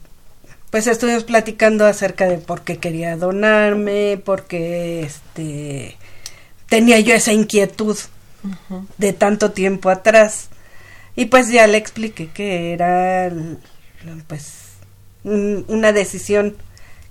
pues 0.69 0.87
estuvimos 0.87 1.25
platicando 1.25 1.85
acerca 1.85 2.29
de 2.29 2.37
por 2.37 2.61
qué 2.61 2.77
quería 2.77 3.17
donarme, 3.17 4.17
porque 4.23 5.01
este 5.01 5.97
tenía 6.69 7.01
yo 7.01 7.13
esa 7.13 7.33
inquietud 7.33 7.97
de 8.97 9.13
tanto 9.13 9.51
tiempo 9.51 9.89
atrás. 9.89 10.49
Y 11.15 11.25
pues 11.25 11.49
ya 11.49 11.67
le 11.67 11.77
expliqué 11.77 12.27
que 12.27 12.73
era 12.73 13.31
pues 14.27 14.73
una 15.23 15.91
decisión 15.91 16.55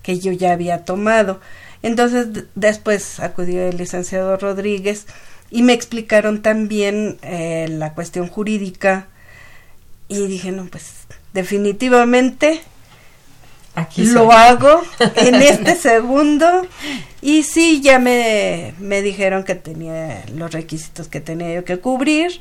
que 0.03 0.19
yo 0.19 0.33
ya 0.33 0.53
había 0.53 0.85
tomado. 0.85 1.41
Entonces 1.83 2.47
después 2.55 3.21
acudió 3.21 3.63
el 3.63 3.77
licenciado 3.77 4.37
Rodríguez 4.37 5.07
y 5.51 5.63
me 5.63 5.73
explicaron 5.73 6.43
también 6.43 7.19
eh, 7.23 7.67
la 7.69 7.95
cuestión 7.95 8.29
jurídica 8.29 9.09
y 10.09 10.27
dije, 10.27 10.53
no, 10.53 10.67
pues 10.67 11.07
definitivamente 11.33 12.61
Aquí 13.75 14.07
lo 14.07 14.31
hago 14.31 14.83
en 15.17 15.35
este 15.37 15.75
segundo. 15.75 16.47
Y 17.21 17.43
sí, 17.43 17.81
ya 17.81 17.99
me, 17.99 18.75
me 18.79 19.03
dijeron 19.03 19.45
que 19.45 19.55
tenía 19.55 20.25
los 20.35 20.53
requisitos 20.53 21.09
que 21.09 21.21
tenía 21.21 21.53
yo 21.55 21.65
que 21.65 21.79
cubrir. 21.81 22.41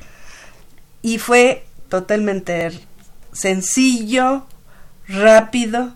Y 1.02 1.18
fue 1.18 1.66
totalmente 1.90 2.72
sencillo, 3.32 4.46
rápido. 5.08 5.94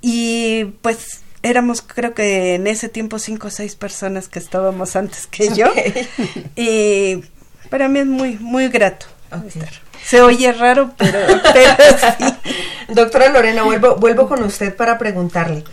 Y 0.00 0.64
pues 0.82 1.22
éramos 1.42 1.82
creo 1.82 2.14
que 2.14 2.54
en 2.54 2.66
ese 2.66 2.88
tiempo 2.88 3.18
cinco 3.18 3.48
o 3.48 3.50
seis 3.50 3.74
personas 3.74 4.28
que 4.28 4.38
estábamos 4.38 4.96
antes 4.96 5.26
que 5.26 5.54
yo. 5.54 5.72
Y 6.56 7.24
para 7.70 7.88
mí 7.88 8.00
es 8.00 8.06
muy 8.06 8.36
muy 8.38 8.68
grato 8.68 9.06
se 10.04 10.20
oye 10.20 10.52
raro, 10.52 10.92
pero, 10.96 11.18
sí. 12.18 12.24
Doctora 12.88 13.28
Lorena, 13.28 13.62
vuelvo, 13.62 13.96
vuelvo 13.96 14.28
con 14.28 14.42
usted 14.42 14.74
para 14.74 14.98
preguntarle. 14.98 15.64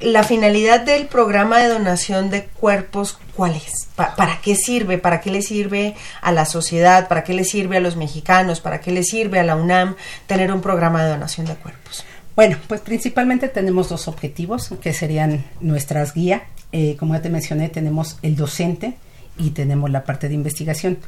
La 0.00 0.22
finalidad 0.22 0.80
del 0.80 1.06
programa 1.06 1.58
de 1.58 1.68
donación 1.68 2.30
de 2.30 2.44
cuerpos, 2.44 3.18
¿cuál 3.34 3.56
es? 3.56 3.88
¿Para 3.96 4.40
qué 4.40 4.54
sirve? 4.54 4.96
¿Para 4.96 5.20
qué 5.20 5.30
le 5.30 5.42
sirve 5.42 5.96
a 6.20 6.30
la 6.30 6.44
sociedad? 6.44 7.08
¿Para 7.08 7.24
qué 7.24 7.34
le 7.34 7.44
sirve 7.44 7.78
a 7.78 7.80
los 7.80 7.96
mexicanos? 7.96 8.60
¿Para 8.60 8.80
qué 8.80 8.92
le 8.92 9.02
sirve 9.02 9.40
a 9.40 9.42
la 9.42 9.56
UNAM 9.56 9.96
tener 10.28 10.52
un 10.52 10.60
programa 10.60 11.02
de 11.02 11.10
donación 11.10 11.46
de 11.46 11.56
cuerpos? 11.56 12.04
Bueno, 12.36 12.56
pues 12.68 12.80
principalmente 12.80 13.48
tenemos 13.48 13.88
dos 13.88 14.06
objetivos, 14.06 14.70
que 14.80 14.92
serían 14.92 15.44
nuestras 15.60 16.14
guías. 16.14 16.42
Eh, 16.70 16.94
como 16.96 17.14
ya 17.14 17.22
te 17.22 17.30
mencioné, 17.30 17.68
tenemos 17.68 18.18
el 18.22 18.36
docente 18.36 18.94
y 19.36 19.50
tenemos 19.50 19.90
la 19.90 20.04
parte 20.04 20.28
de 20.28 20.34
investigación. 20.34 20.98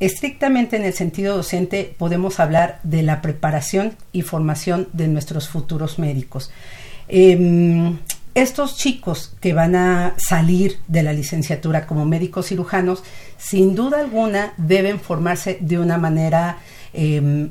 Estrictamente 0.00 0.76
en 0.76 0.84
el 0.84 0.94
sentido 0.94 1.36
docente 1.36 1.94
podemos 1.98 2.40
hablar 2.40 2.80
de 2.82 3.02
la 3.02 3.20
preparación 3.20 3.96
y 4.12 4.22
formación 4.22 4.88
de 4.94 5.08
nuestros 5.08 5.50
futuros 5.50 5.98
médicos. 5.98 6.50
Em, 7.06 7.98
estos 8.34 8.78
chicos 8.78 9.36
que 9.40 9.52
van 9.52 9.76
a 9.76 10.14
salir 10.16 10.78
de 10.88 11.02
la 11.02 11.12
licenciatura 11.12 11.86
como 11.86 12.06
médicos 12.06 12.46
cirujanos, 12.46 13.02
sin 13.36 13.74
duda 13.74 14.00
alguna 14.00 14.54
deben 14.56 15.00
formarse 15.00 15.58
de 15.60 15.78
una 15.78 15.98
manera 15.98 16.56
em, 16.94 17.50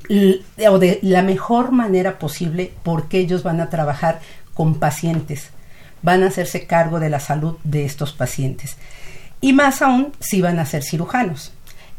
o 0.69 0.79
de 0.79 0.99
la 1.03 1.21
mejor 1.21 1.71
manera 1.71 2.17
posible 2.17 2.73
porque 2.81 3.19
ellos 3.19 3.43
van 3.43 3.61
a 3.61 3.69
trabajar 3.69 4.21
con 4.55 4.79
pacientes, 4.79 5.51
van 6.01 6.23
a 6.23 6.27
hacerse 6.27 6.65
cargo 6.65 6.99
de 6.99 7.11
la 7.11 7.19
salud 7.19 7.57
de 7.63 7.85
estos 7.85 8.11
pacientes. 8.11 8.75
Y 9.39 9.53
más 9.53 9.83
aún 9.83 10.13
si 10.19 10.41
van 10.41 10.57
a 10.57 10.65
ser 10.65 10.83
cirujanos. 10.83 11.53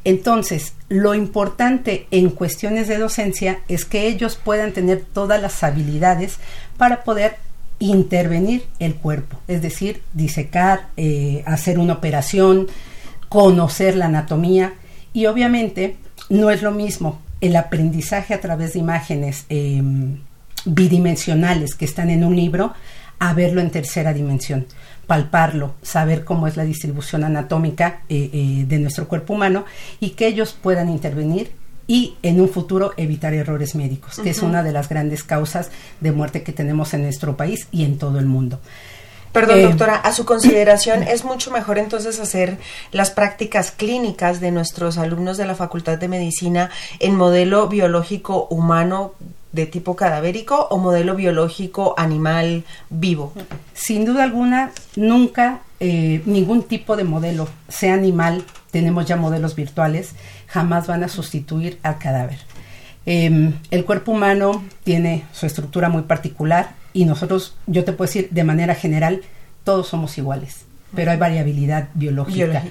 Entonces, 0.05 0.73
lo 0.89 1.15
importante 1.15 2.07
en 2.11 2.31
cuestiones 2.31 2.89
de 2.89 2.99
docencia 2.99 3.61
es 3.69 3.85
que 3.85 4.07
ellos 4.07 4.37
puedan 4.43 4.73
tener 4.73 5.03
todas 5.03 5.41
las 5.41 5.63
habilidades 5.63 6.39
para 6.79 7.05
poder 7.05 7.37
intervenir 7.79 8.65
el 8.79 8.95
cuerpo, 8.95 9.39
es 9.49 9.63
decir, 9.63 10.03
disecar, 10.15 10.89
eh, 10.97 11.43
hacer 11.47 11.79
una 11.79 11.95
operación, 11.95 12.69
conocer 13.29 13.97
la 13.97 14.07
anatomía. 14.07 14.75
Y 15.13 15.27
obviamente 15.27 15.97
no 16.29 16.51
es 16.51 16.63
lo 16.63 16.71
mismo 16.71 17.21
el 17.41 17.57
aprendizaje 17.57 18.35
a 18.35 18.41
través 18.41 18.75
de 18.75 18.79
imágenes 18.79 19.45
em, 19.49 20.19
bidimensionales 20.65 21.75
que 21.75 21.87
están 21.87 22.11
en 22.11 22.25
un 22.25 22.37
libro 22.37 22.75
a 23.19 23.35
verlo 23.35 23.61
en 23.61 23.71
tercera 23.71 24.13
dimensión 24.13 24.67
palparlo, 25.11 25.75
saber 25.83 26.25
cómo 26.25 26.47
es 26.47 26.57
la 26.57 26.63
distribución 26.63 27.25
anatómica 27.25 28.03
eh, 28.09 28.31
eh, 28.33 28.65
de 28.69 28.79
nuestro 28.79 29.09
cuerpo 29.09 29.35
humano 29.35 29.65
y 29.99 30.11
que 30.11 30.29
ellos 30.29 30.57
puedan 30.63 30.89
intervenir 30.89 31.51
y 31.89 32.15
en 32.23 32.41
un 32.41 32.49
futuro 32.49 32.95
evitar 32.97 33.35
errores 33.35 33.75
médicos, 33.75 34.21
que 34.23 34.31
es 34.31 34.41
una 34.41 34.63
de 34.63 34.71
las 34.71 34.89
grandes 34.89 35.25
causas 35.25 35.73
de 35.99 36.13
muerte 36.13 36.45
que 36.45 36.53
tenemos 36.53 36.95
en 36.95 37.03
nuestro 37.03 37.37
país 37.37 37.67
y 37.73 37.85
en 37.85 37.99
todo 37.99 38.21
el 38.21 38.27
mundo. 38.27 38.61
Perdón, 39.33 39.59
eh, 39.59 39.63
doctora, 39.65 39.97
a 39.97 40.13
su 40.13 40.25
consideración, 40.25 41.03
¿es 41.09 41.25
mucho 41.25 41.51
mejor 41.51 41.79
entonces 41.79 42.21
hacer 42.21 42.59
las 42.93 43.11
prácticas 43.11 43.73
clínicas 43.73 44.41
de 44.41 44.53
nuestros 44.53 44.97
alumnos 44.97 45.39
de 45.39 45.45
la 45.45 45.57
Facultad 45.57 45.99
de 45.99 46.07
Medicina 46.07 46.71
en 47.01 47.17
modelo 47.17 47.67
biológico 47.67 48.47
humano 48.49 49.15
de 49.53 49.67
tipo 49.67 49.97
cadavérico 49.97 50.69
o 50.71 50.79
modelo 50.79 51.15
biológico 51.17 51.95
animal 51.97 52.65
vivo? 52.89 53.33
Sin 53.75 54.05
duda 54.05 54.25
alguna, 54.25 54.73
nunca 54.97 55.61
eh, 55.81 56.23
ningún 56.27 56.63
tipo 56.63 56.97
de 56.97 57.05
modelo, 57.05 57.49
sea 57.69 57.95
animal, 57.95 58.45
tenemos 58.71 59.07
ya 59.07 59.17
modelos 59.17 59.57
virtuales, 59.57 60.15
jamás 60.47 60.87
van 60.87 61.05
a 61.05 61.09
sustituir 61.09 61.79
al 61.83 61.99
cadáver. 61.99 62.39
Em, 63.07 63.55
el 63.71 63.85
cuerpo 63.85 64.13
humano 64.13 64.63
tiene 64.85 65.25
su 65.33 65.47
estructura 65.47 65.89
muy 65.89 66.03
particular, 66.03 66.75
y 66.93 67.05
nosotros, 67.05 67.57
yo 67.67 67.85
te 67.85 67.93
puedo 67.93 68.09
decir 68.09 68.29
de 68.31 68.45
manera 68.45 68.75
general, 68.75 69.23
todos 69.65 69.89
somos 69.89 70.19
iguales 70.19 70.70
pero 70.95 71.11
hay 71.11 71.17
variabilidad 71.17 71.89
biológica. 71.95 72.65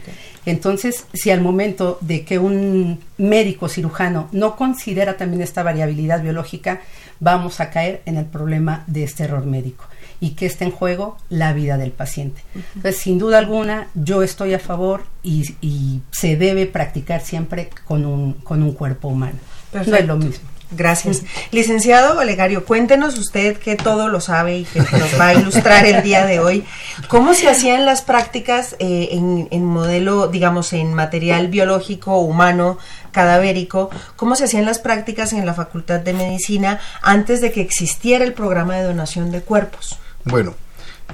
Entonces, 0.45 1.05
si 1.13 1.31
al 1.31 1.41
momento 1.41 1.97
de 2.01 2.23
que 2.25 2.39
un 2.39 2.99
médico 3.17 3.69
cirujano 3.69 4.29
no 4.31 4.55
considera 4.55 5.17
también 5.17 5.41
esta 5.41 5.63
variabilidad 5.63 6.21
biológica, 6.21 6.81
vamos 7.19 7.59
a 7.59 7.69
caer 7.69 8.01
en 8.05 8.17
el 8.17 8.25
problema 8.25 8.83
de 8.87 9.03
este 9.03 9.25
error 9.25 9.45
médico 9.45 9.85
y 10.21 10.31
que 10.31 10.45
está 10.45 10.65
en 10.65 10.71
juego 10.71 11.17
la 11.29 11.53
vida 11.53 11.77
del 11.77 11.91
paciente. 11.91 12.41
Entonces, 12.75 12.97
sin 12.97 13.19
duda 13.19 13.37
alguna, 13.37 13.87
yo 13.93 14.23
estoy 14.23 14.53
a 14.53 14.59
favor 14.59 15.03
y, 15.23 15.55
y 15.61 16.01
se 16.11 16.35
debe 16.35 16.65
practicar 16.65 17.21
siempre 17.21 17.69
con 17.85 18.05
un, 18.05 18.33
con 18.33 18.63
un 18.63 18.73
cuerpo 18.73 19.07
humano. 19.07 19.39
No 19.73 19.95
es 19.95 20.07
lo 20.07 20.17
mismo. 20.17 20.49
Gracias. 20.71 21.23
Licenciado 21.51 22.19
Olegario, 22.19 22.63
cuéntenos 22.63 23.17
usted 23.17 23.57
que 23.57 23.75
todo 23.75 24.07
lo 24.07 24.21
sabe 24.21 24.59
y 24.59 24.63
que 24.65 24.79
nos 24.79 25.19
va 25.19 25.27
a 25.27 25.33
ilustrar 25.33 25.85
el 25.85 26.03
día 26.03 26.27
de 26.27 26.39
hoy. 26.39 26.63
¿Cómo 27.07 27.33
se 27.33 27.49
hacían 27.49 27.85
las 27.85 28.03
prácticas 28.03 28.75
eh, 28.77 29.09
en, 29.11 29.47
en, 29.49 29.65
modelo, 29.65 30.27
digamos, 30.27 30.73
en 30.73 30.93
material 30.93 31.47
biológico, 31.47 32.19
humano, 32.19 32.77
cadavérico? 33.11 33.89
¿Cómo 34.15 34.35
se 34.35 34.43
hacían 34.43 34.65
las 34.65 34.77
prácticas 34.77 35.33
en 35.33 35.45
la 35.45 35.55
Facultad 35.55 36.01
de 36.01 36.13
Medicina 36.13 36.79
antes 37.01 37.41
de 37.41 37.51
que 37.51 37.61
existiera 37.61 38.23
el 38.23 38.33
programa 38.33 38.75
de 38.75 38.83
donación 38.83 39.31
de 39.31 39.41
cuerpos? 39.41 39.97
Bueno, 40.23 40.53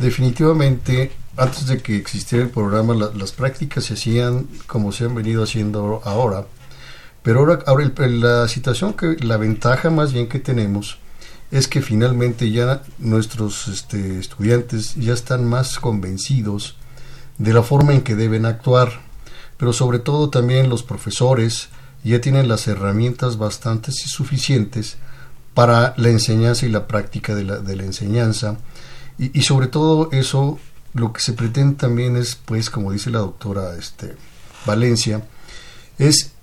definitivamente 0.02 1.14
antes 1.38 1.68
de 1.68 1.82
que 1.82 1.96
existiera 1.96 2.44
el 2.44 2.50
programa, 2.50 2.94
la, 2.94 3.12
las 3.14 3.32
prácticas 3.32 3.86
se 3.86 3.94
hacían 3.94 4.48
como 4.68 4.92
se 4.92 5.06
han 5.06 5.16
venido 5.16 5.44
haciendo 5.44 6.02
ahora 6.04 6.46
pero 7.26 7.40
ahora, 7.40 7.60
ahora 7.66 7.92
la 8.08 8.48
situación 8.48 8.94
que, 8.94 9.18
la 9.20 9.38
ventaja 9.38 9.90
más 9.90 10.14
bien 10.14 10.30
que 10.30 10.38
tenemos 10.38 11.00
es 11.50 11.68
que 11.68 11.82
finalmente 11.82 12.52
ya 12.52 12.84
nuestros 13.00 13.68
este, 13.68 14.20
estudiantes 14.20 14.94
ya 14.94 15.14
están 15.14 15.44
más 15.44 15.80
convencidos 15.80 16.78
de 17.40 17.52
la 17.52 17.64
forma 17.64 17.96
en 17.96 18.04
que 18.04 18.14
deben 18.14 18.46
actuar, 18.46 19.02
pero 19.58 19.74
sobre 19.74 19.98
todo 19.98 20.30
también 20.30 20.70
los 20.70 20.84
profesores 20.84 21.70
ya 22.04 22.22
tienen 22.22 22.48
las 22.48 22.68
herramientas 22.68 23.40
bastantes 23.40 24.06
y 24.06 24.08
suficientes 24.10 24.98
para 25.56 25.96
la 25.98 26.10
enseñanza 26.10 26.68
y 26.68 26.70
la 26.70 26.86
práctica 26.86 27.34
de 27.34 27.44
la, 27.44 27.58
de 27.58 27.76
la 27.76 27.86
enseñanza. 27.86 28.60
Y, 29.18 29.36
y, 29.36 29.42
sobre 29.42 29.66
todo 29.66 30.10
eso 30.12 30.60
lo 30.94 31.12
que 31.12 31.22
se 31.22 31.34
pretende 31.34 31.76
también 31.76 32.18
es 32.18 32.36
pues 32.36 32.70
como 32.70 32.92
dice 32.92 33.10
la 33.10 33.20
doctora 33.20 33.76
este, 33.80 34.16
Valencia 34.68 35.26
es 35.98 36.35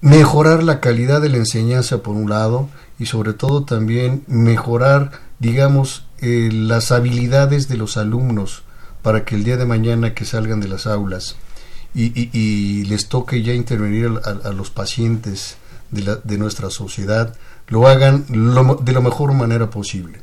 mejorar 0.00 0.62
la 0.62 0.80
calidad 0.80 1.20
de 1.20 1.28
la 1.28 1.38
enseñanza 1.38 2.02
por 2.02 2.14
un 2.14 2.30
lado 2.30 2.68
y 2.98 3.06
sobre 3.06 3.32
todo 3.32 3.64
también 3.64 4.24
mejorar, 4.26 5.12
digamos, 5.38 6.06
eh, 6.20 6.50
las 6.52 6.92
habilidades 6.92 7.68
de 7.68 7.76
los 7.76 7.96
alumnos 7.96 8.62
para 9.02 9.24
que 9.24 9.34
el 9.34 9.44
día 9.44 9.56
de 9.56 9.66
mañana 9.66 10.14
que 10.14 10.24
salgan 10.24 10.60
de 10.60 10.68
las 10.68 10.86
aulas 10.86 11.36
y, 11.94 12.84
les 12.84 13.08
toque 13.08 13.42
ya 13.42 13.54
intervenir 13.54 14.20
a, 14.24 14.50
los 14.52 14.70
pacientes 14.70 15.56
de, 15.90 16.38
nuestra 16.38 16.70
sociedad, 16.70 17.34
lo 17.66 17.88
hagan 17.88 18.24
lo, 18.28 18.76
de 18.76 18.92
la 18.92 19.00
mejor 19.00 19.32
manera 19.32 19.70
posible. 19.70 20.20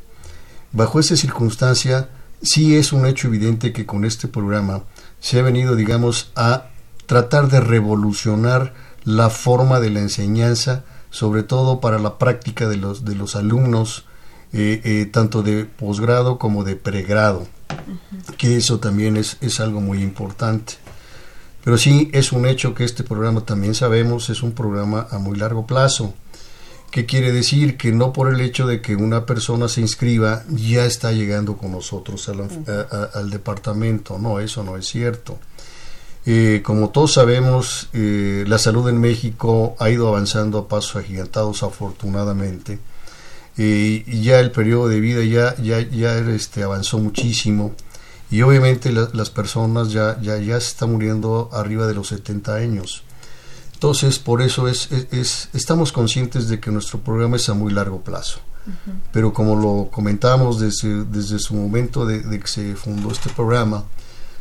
Bajo 0.71 0.99
esa 0.99 1.17
circunstancia, 1.17 2.09
sí 2.41 2.75
es 2.75 2.93
un 2.93 3.05
hecho 3.05 3.27
evidente 3.27 3.73
que 3.73 3.85
con 3.85 4.05
este 4.05 4.27
programa 4.27 4.83
se 5.19 5.39
ha 5.39 5.43
venido, 5.43 5.75
digamos, 5.75 6.31
a 6.35 6.67
tratar 7.07 7.49
de 7.49 7.59
revolucionar 7.59 8.73
la 9.05 9.29
forma 9.29 9.79
de 9.79 9.91
la 9.91 10.01
enseñanza, 10.01 10.83
sobre 11.11 11.43
todo 11.43 11.79
para 11.79 11.99
la 11.99 12.17
práctica 12.17 12.67
de 12.67 12.77
los, 12.77 13.05
de 13.05 13.15
los 13.15 13.35
alumnos, 13.35 14.05
eh, 14.51 14.81
eh, 14.83 15.05
tanto 15.05 15.43
de 15.43 15.65
posgrado 15.65 16.39
como 16.39 16.63
de 16.63 16.75
pregrado, 16.75 17.47
que 18.37 18.57
eso 18.57 18.79
también 18.79 19.15
es, 19.15 19.37
es 19.41 19.59
algo 19.59 19.79
muy 19.79 20.01
importante. 20.01 20.73
Pero 21.63 21.77
sí 21.77 22.09
es 22.13 22.31
un 22.31 22.45
hecho 22.45 22.73
que 22.73 22.83
este 22.83 23.03
programa 23.03 23.41
también 23.41 23.73
sabemos 23.73 24.29
es 24.29 24.43
un 24.43 24.51
programa 24.51 25.07
a 25.09 25.17
muy 25.17 25.37
largo 25.37 25.65
plazo. 25.65 26.13
¿Qué 26.91 27.05
quiere 27.05 27.31
decir? 27.31 27.75
Que 27.75 27.91
no 27.91 28.13
por 28.13 28.33
el 28.33 28.39
hecho 28.39 28.67
de 28.67 28.81
que 28.81 28.95
una 28.95 29.25
persona 29.25 29.67
se 29.67 29.81
inscriba 29.81 30.43
ya 30.49 30.85
está 30.85 31.11
llegando 31.11 31.57
con 31.57 31.71
nosotros 31.71 32.29
a 32.29 32.33
la, 32.33 32.43
a, 32.43 32.95
a, 32.95 33.19
al 33.19 33.29
departamento. 33.29 34.17
No, 34.17 34.39
eso 34.39 34.63
no 34.63 34.77
es 34.77 34.87
cierto. 34.87 35.39
Eh, 36.27 36.61
como 36.63 36.89
todos 36.89 37.13
sabemos, 37.13 37.89
eh, 37.93 38.45
la 38.47 38.57
salud 38.57 38.89
en 38.89 38.99
México 38.99 39.75
ha 39.79 39.89
ido 39.91 40.07
avanzando 40.07 40.57
a 40.57 40.67
pasos 40.67 40.95
agigantados, 40.95 41.61
afortunadamente. 41.61 42.79
Eh, 43.57 44.03
y 44.05 44.21
ya 44.23 44.39
el 44.39 44.51
periodo 44.51 44.89
de 44.89 44.99
vida 44.99 45.23
ya, 45.23 45.55
ya, 45.57 45.79
ya 45.81 46.17
este, 46.17 46.63
avanzó 46.63 46.97
muchísimo. 46.97 47.75
Y 48.31 48.41
obviamente 48.41 48.91
la, 48.91 49.07
las 49.13 49.29
personas 49.29 49.91
ya, 49.91 50.19
ya, 50.19 50.37
ya 50.37 50.59
se 50.59 50.69
están 50.69 50.91
muriendo 50.91 51.49
arriba 51.53 51.85
de 51.85 51.93
los 51.93 52.07
70 52.07 52.55
años. 52.55 53.03
Entonces, 53.73 54.17
por 54.17 54.41
eso 54.41 54.67
es, 54.67 54.91
es, 54.91 55.07
es, 55.11 55.49
estamos 55.53 55.91
conscientes 55.91 56.49
de 56.49 56.59
que 56.59 56.71
nuestro 56.71 56.99
programa 56.99 57.35
es 57.35 57.47
a 57.49 57.53
muy 57.53 57.71
largo 57.71 58.01
plazo. 58.01 58.39
Uh 58.65 58.71
-huh. 58.71 58.93
Pero 59.11 59.31
como 59.31 59.55
lo 59.55 59.91
comentamos 59.91 60.59
desde, 60.59 61.05
desde 61.05 61.37
su 61.37 61.53
momento 61.53 62.03
de, 62.03 62.21
de 62.21 62.39
que 62.39 62.47
se 62.47 62.75
fundó 62.75 63.11
este 63.11 63.29
programa, 63.29 63.85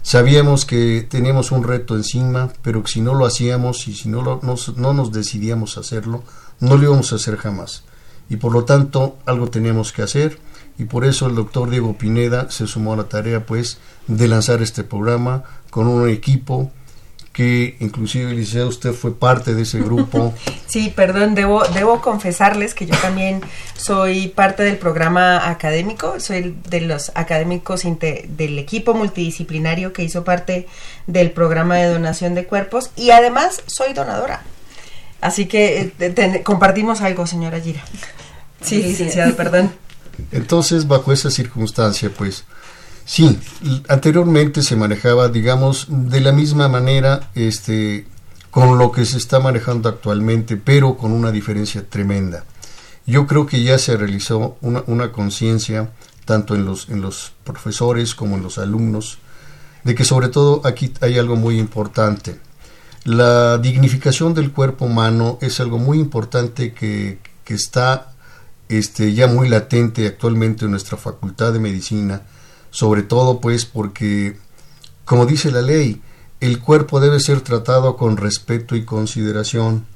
Sabíamos 0.04 0.66
que 0.66 1.06
teníamos 1.08 1.50
un 1.50 1.64
reto 1.64 1.96
encima, 1.96 2.52
pero 2.60 2.86
si 2.86 3.00
no 3.00 3.14
lo 3.14 3.24
hacíamos 3.24 3.88
y 3.88 3.94
si 3.94 4.10
no, 4.10 4.22
no, 4.22 4.56
no, 4.76 4.92
nos 4.92 5.12
decidíamos 5.12 5.78
a 5.78 5.80
hacerlo, 5.80 6.22
no 6.60 6.76
lo 6.76 6.82
íbamos 6.82 7.10
a 7.10 7.16
hacer 7.16 7.38
jamás. 7.38 7.84
Y 8.28 8.36
por 8.36 8.52
lo 8.52 8.66
tanto, 8.66 9.16
algo 9.24 9.48
teníamos 9.48 9.92
que 9.92 10.02
hacer 10.02 10.38
y 10.76 10.84
por 10.84 11.06
eso 11.06 11.26
el 11.26 11.34
doctor 11.34 11.70
Diego 11.70 11.96
Pineda 11.96 12.50
se 12.50 12.66
sumó 12.66 12.92
a 12.92 12.98
la 12.98 13.08
tarea 13.08 13.46
pues 13.46 13.78
de 14.06 14.28
lanzar 14.28 14.60
este 14.60 14.84
programa 14.84 15.44
con 15.70 15.86
un 15.86 16.06
equipo 16.10 16.70
que 17.34 17.76
inclusive 17.80 18.32
Liceo 18.32 18.68
usted 18.68 18.92
fue 18.92 19.18
parte 19.18 19.54
de 19.54 19.62
ese 19.62 19.80
grupo. 19.80 20.32
Sí, 20.66 20.92
perdón, 20.94 21.36
debo, 21.36 21.62
debo 21.68 22.00
confesarles 22.00 22.74
que 22.74 22.84
yo 22.86 22.96
también 22.96 23.40
soy 23.76 24.26
parte 24.26 24.64
del 24.64 24.76
programa 24.76 25.48
académico, 25.48 26.18
soy 26.18 26.56
de 26.68 26.80
los 26.80 27.12
académicos 27.14 27.82
del 27.84 28.58
equipo 28.58 28.92
multidisciplinario 28.92 29.92
que 29.92 30.02
hizo 30.02 30.24
parte 30.24 30.66
del 31.06 31.30
programa 31.30 31.76
de 31.76 31.86
donación 31.86 32.34
de 32.34 32.46
cuerpos 32.46 32.90
y 32.96 33.10
además 33.10 33.62
soy 33.66 33.92
donadora. 33.92 34.42
Así 35.20 35.46
que 35.46 35.92
eh, 36.00 36.42
compartimos 36.42 37.02
algo, 37.02 37.24
señora 37.28 37.60
Gira. 37.60 37.84
Sí, 38.60 38.82
licenciado, 38.82 39.36
perdón. 39.36 39.72
Entonces, 40.32 40.88
bajo 40.88 41.12
esa 41.12 41.30
circunstancia, 41.30 42.10
pues, 42.10 42.46
Sí, 43.06 43.38
anteriormente 43.88 44.62
se 44.62 44.76
manejaba, 44.76 45.28
digamos, 45.28 45.86
de 45.88 46.20
la 46.20 46.32
misma 46.32 46.68
manera, 46.68 47.30
este, 47.34 48.06
con 48.50 48.78
lo 48.78 48.92
que 48.92 49.04
se 49.04 49.18
está 49.18 49.40
manejando 49.40 49.88
actualmente, 49.88 50.56
pero 50.56 50.96
con 50.96 51.12
una 51.12 51.30
diferencia 51.30 51.86
tremenda. 51.88 52.44
Yo 53.06 53.26
creo 53.26 53.46
que 53.46 53.62
ya 53.62 53.78
se 53.78 53.96
realizó 53.96 54.56
una, 54.62 55.12
conciencia, 55.12 55.90
tanto 56.24 56.54
en 56.54 56.64
los, 56.64 56.88
en 56.88 57.02
los 57.02 57.32
profesores 57.44 58.14
como 58.14 58.36
en 58.36 58.42
los 58.42 58.56
alumnos, 58.56 59.18
de 59.84 59.94
que 59.94 60.04
sobre 60.04 60.28
todo 60.28 60.62
aquí 60.64 60.94
hay 61.02 61.18
algo 61.18 61.36
muy 61.36 61.58
importante. 61.58 62.38
La 63.04 63.58
dignificación 63.58 64.32
del 64.32 64.50
cuerpo 64.50 64.86
humano 64.86 65.38
es 65.42 65.60
algo 65.60 65.78
muy 65.78 65.98
importante 65.98 66.72
que, 66.72 67.18
que 67.44 67.52
está 67.52 68.14
este, 68.70 69.12
ya 69.12 69.26
muy 69.26 69.48
latente 69.50 70.06
actualmente 70.06 70.64
en 70.64 70.70
nuestra 70.70 70.96
facultad 70.96 71.52
de 71.52 71.58
medicina, 71.58 72.22
sobre 72.74 73.04
todo 73.04 73.40
pues 73.40 73.66
porque, 73.66 74.36
como 75.04 75.26
dice 75.26 75.52
la 75.52 75.62
ley, 75.62 76.02
el 76.40 76.58
cuerpo 76.58 76.98
debe 76.98 77.20
ser 77.20 77.40
tratado 77.40 77.96
con 77.96 78.16
respeto 78.16 78.74
y 78.74 78.84
consideración. 78.84 79.86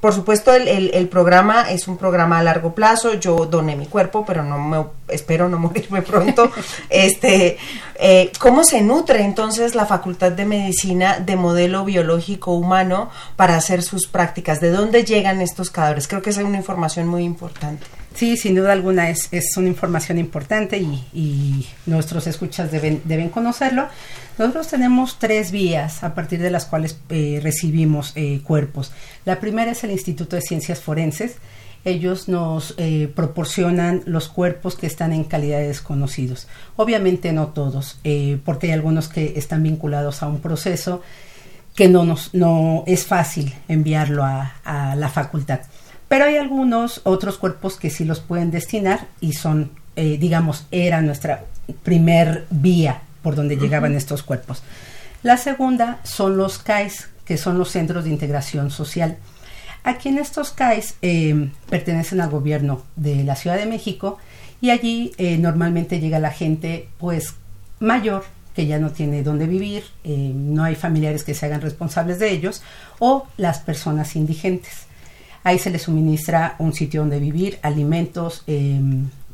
por 0.00 0.14
supuesto, 0.14 0.54
el, 0.54 0.90
el, 0.94 1.08
programa 1.08 1.70
es 1.70 1.86
un 1.86 1.98
programa 1.98 2.38
a 2.38 2.42
largo 2.42 2.74
plazo. 2.74 3.14
Yo 3.14 3.44
doné 3.44 3.76
mi 3.76 3.84
cuerpo, 3.84 4.24
pero 4.24 4.42
no 4.42 4.58
me 4.58 4.86
espero 5.08 5.50
no 5.50 5.58
morirme 5.58 6.00
pronto. 6.00 6.50
este, 6.88 7.58
eh, 7.96 8.32
¿cómo 8.38 8.64
se 8.64 8.80
nutre 8.80 9.22
entonces 9.22 9.74
la 9.74 9.84
Facultad 9.84 10.32
de 10.32 10.46
Medicina 10.46 11.18
de 11.18 11.36
modelo 11.36 11.84
biológico 11.84 12.52
humano 12.52 13.10
para 13.36 13.56
hacer 13.56 13.82
sus 13.82 14.06
prácticas? 14.06 14.60
¿De 14.60 14.70
dónde 14.70 15.04
llegan 15.04 15.42
estos 15.42 15.70
cadáveres? 15.70 16.08
Creo 16.08 16.22
que 16.22 16.30
esa 16.30 16.40
es 16.40 16.46
una 16.46 16.56
información 16.56 17.06
muy 17.06 17.24
importante. 17.24 17.84
Sí, 18.14 18.36
sin 18.36 18.56
duda 18.56 18.72
alguna 18.72 19.08
es, 19.08 19.28
es 19.30 19.56
una 19.56 19.68
información 19.68 20.18
importante 20.18 20.78
y, 20.78 21.04
y 21.14 21.66
nuestros 21.86 22.26
escuchas 22.26 22.70
deben, 22.70 23.00
deben 23.04 23.28
conocerlo. 23.30 23.88
Nosotros 24.36 24.68
tenemos 24.68 25.18
tres 25.18 25.52
vías 25.52 26.02
a 26.02 26.14
partir 26.14 26.40
de 26.40 26.50
las 26.50 26.64
cuales 26.64 26.98
eh, 27.08 27.40
recibimos 27.42 28.12
eh, 28.16 28.40
cuerpos. 28.42 28.92
La 29.24 29.38
primera 29.38 29.70
es 29.70 29.84
el 29.84 29.92
Instituto 29.92 30.34
de 30.34 30.42
Ciencias 30.42 30.80
Forenses. 30.80 31.36
Ellos 31.84 32.28
nos 32.28 32.74
eh, 32.78 33.10
proporcionan 33.14 34.02
los 34.06 34.28
cuerpos 34.28 34.76
que 34.76 34.86
están 34.86 35.12
en 35.12 35.24
calidad 35.24 35.58
de 35.58 35.68
desconocidos. 35.68 36.48
Obviamente 36.76 37.32
no 37.32 37.48
todos, 37.48 38.00
porque 38.44 38.66
hay 38.66 38.72
algunos 38.72 39.08
que 39.08 39.34
están 39.36 39.62
vinculados 39.62 40.22
a 40.22 40.28
un 40.28 40.40
proceso 40.40 41.00
que 41.74 41.88
no, 41.88 42.04
nos, 42.04 42.34
no 42.34 42.84
es 42.86 43.06
fácil 43.06 43.54
enviarlo 43.68 44.24
a, 44.24 44.56
a 44.64 44.96
la 44.96 45.08
facultad. 45.08 45.60
Pero 46.10 46.26
hay 46.26 46.36
algunos 46.36 47.00
otros 47.04 47.38
cuerpos 47.38 47.78
que 47.78 47.88
sí 47.88 48.04
los 48.04 48.20
pueden 48.20 48.50
destinar 48.50 49.06
y 49.20 49.32
son, 49.32 49.70
digamos, 49.94 50.66
era 50.70 51.00
nuestra 51.00 51.44
primer 51.82 52.46
vía 52.50 53.00
por 53.22 53.36
donde 53.36 53.56
llegaban 53.56 53.94
estos 53.94 54.22
cuerpos. 54.22 54.62
La 55.22 55.36
segunda 55.36 56.00
son 56.02 56.36
los 56.36 56.58
CAIS, 56.58 57.08
que 57.24 57.36
son 57.36 57.58
los 57.58 57.70
Centros 57.70 58.04
de 58.04 58.10
Integración 58.10 58.70
Social. 58.70 59.18
Aquí 59.84 60.08
en 60.08 60.18
estos 60.18 60.50
CAIS 60.50 60.94
eh, 61.02 61.50
pertenecen 61.68 62.20
al 62.20 62.30
gobierno 62.30 62.82
de 62.96 63.22
la 63.24 63.36
Ciudad 63.36 63.56
de 63.56 63.66
México 63.66 64.18
y 64.60 64.70
allí 64.70 65.12
eh, 65.16 65.38
normalmente 65.38 66.00
llega 66.00 66.18
la 66.18 66.30
gente 66.30 66.88
pues 66.98 67.34
mayor 67.78 68.24
que 68.54 68.66
ya 68.66 68.78
no 68.78 68.90
tiene 68.90 69.22
dónde 69.22 69.46
vivir, 69.46 69.84
eh, 70.04 70.32
no 70.34 70.64
hay 70.64 70.74
familiares 70.74 71.22
que 71.22 71.34
se 71.34 71.46
hagan 71.46 71.60
responsables 71.60 72.18
de 72.18 72.30
ellos 72.30 72.62
o 72.98 73.26
las 73.36 73.60
personas 73.60 74.16
indigentes. 74.16 74.86
Ahí 75.44 75.58
se 75.58 75.70
les 75.70 75.82
suministra 75.82 76.56
un 76.58 76.72
sitio 76.72 77.00
donde 77.00 77.18
vivir, 77.18 77.58
alimentos, 77.62 78.44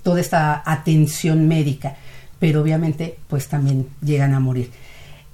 toda 0.02 0.20
esta 0.20 0.62
atención 0.64 1.48
médica 1.48 1.96
pero 2.38 2.62
obviamente 2.62 3.18
pues 3.28 3.48
también 3.48 3.88
llegan 4.02 4.34
a 4.34 4.40
morir. 4.40 4.70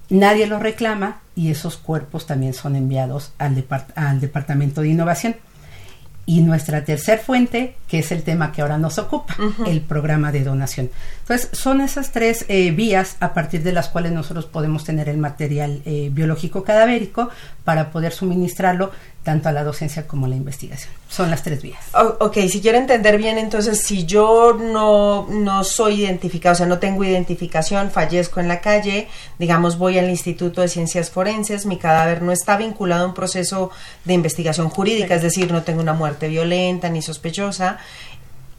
Nadie 0.08 0.46
los 0.46 0.62
reclama 0.62 1.20
y 1.34 1.50
esos 1.50 1.76
cuerpos 1.76 2.26
también 2.26 2.54
son 2.54 2.76
enviados 2.76 3.32
al, 3.38 3.64
al 3.94 4.20
Departamento 4.20 4.82
de 4.82 4.88
Innovación. 4.88 5.36
Y 6.24 6.40
nuestra 6.42 6.84
tercer 6.84 7.18
fuente, 7.18 7.74
que 7.88 7.98
es 7.98 8.12
el 8.12 8.22
tema 8.22 8.52
que 8.52 8.62
ahora 8.62 8.78
nos 8.78 8.96
ocupa, 8.98 9.34
el 9.66 9.80
programa 9.80 10.30
de 10.30 10.44
donación. 10.44 10.88
Entonces, 11.22 11.48
son 11.52 11.80
esas 11.80 12.12
tres 12.12 12.44
eh, 12.46 12.70
vías 12.70 13.16
a 13.18 13.34
partir 13.34 13.64
de 13.64 13.72
las 13.72 13.88
cuales 13.88 14.12
nosotros 14.12 14.46
podemos 14.46 14.84
tener 14.84 15.08
el 15.08 15.18
material 15.18 15.82
eh, 15.84 16.10
biológico 16.12 16.62
cadavérico 16.62 17.28
para 17.64 17.90
poder 17.90 18.12
suministrarlo 18.12 18.92
tanto 19.22 19.48
a 19.48 19.52
la 19.52 19.62
docencia 19.62 20.06
como 20.06 20.26
a 20.26 20.28
la 20.28 20.34
investigación. 20.34 20.92
Son 21.08 21.30
las 21.30 21.42
tres 21.42 21.62
vías. 21.62 21.80
ok, 21.92 22.38
si 22.48 22.60
quiero 22.60 22.78
entender 22.78 23.18
bien, 23.18 23.38
entonces, 23.38 23.80
si 23.82 24.04
yo 24.04 24.54
no, 24.54 25.28
no 25.28 25.62
soy 25.62 26.02
identificado, 26.02 26.54
o 26.54 26.56
sea, 26.56 26.66
no 26.66 26.78
tengo 26.78 27.04
identificación, 27.04 27.90
fallezco 27.90 28.40
en 28.40 28.48
la 28.48 28.60
calle, 28.60 29.08
digamos, 29.38 29.78
voy 29.78 29.98
al 29.98 30.10
Instituto 30.10 30.60
de 30.60 30.68
Ciencias 30.68 31.10
Forenses, 31.10 31.66
mi 31.66 31.76
cadáver 31.76 32.22
no 32.22 32.32
está 32.32 32.56
vinculado 32.56 33.04
a 33.04 33.08
un 33.08 33.14
proceso 33.14 33.70
de 34.04 34.14
investigación 34.14 34.68
jurídica, 34.68 35.14
es 35.14 35.22
decir, 35.22 35.52
no 35.52 35.62
tengo 35.62 35.80
una 35.80 35.92
muerte 35.92 36.28
violenta 36.28 36.88
ni 36.88 37.00
sospechosa, 37.00 37.78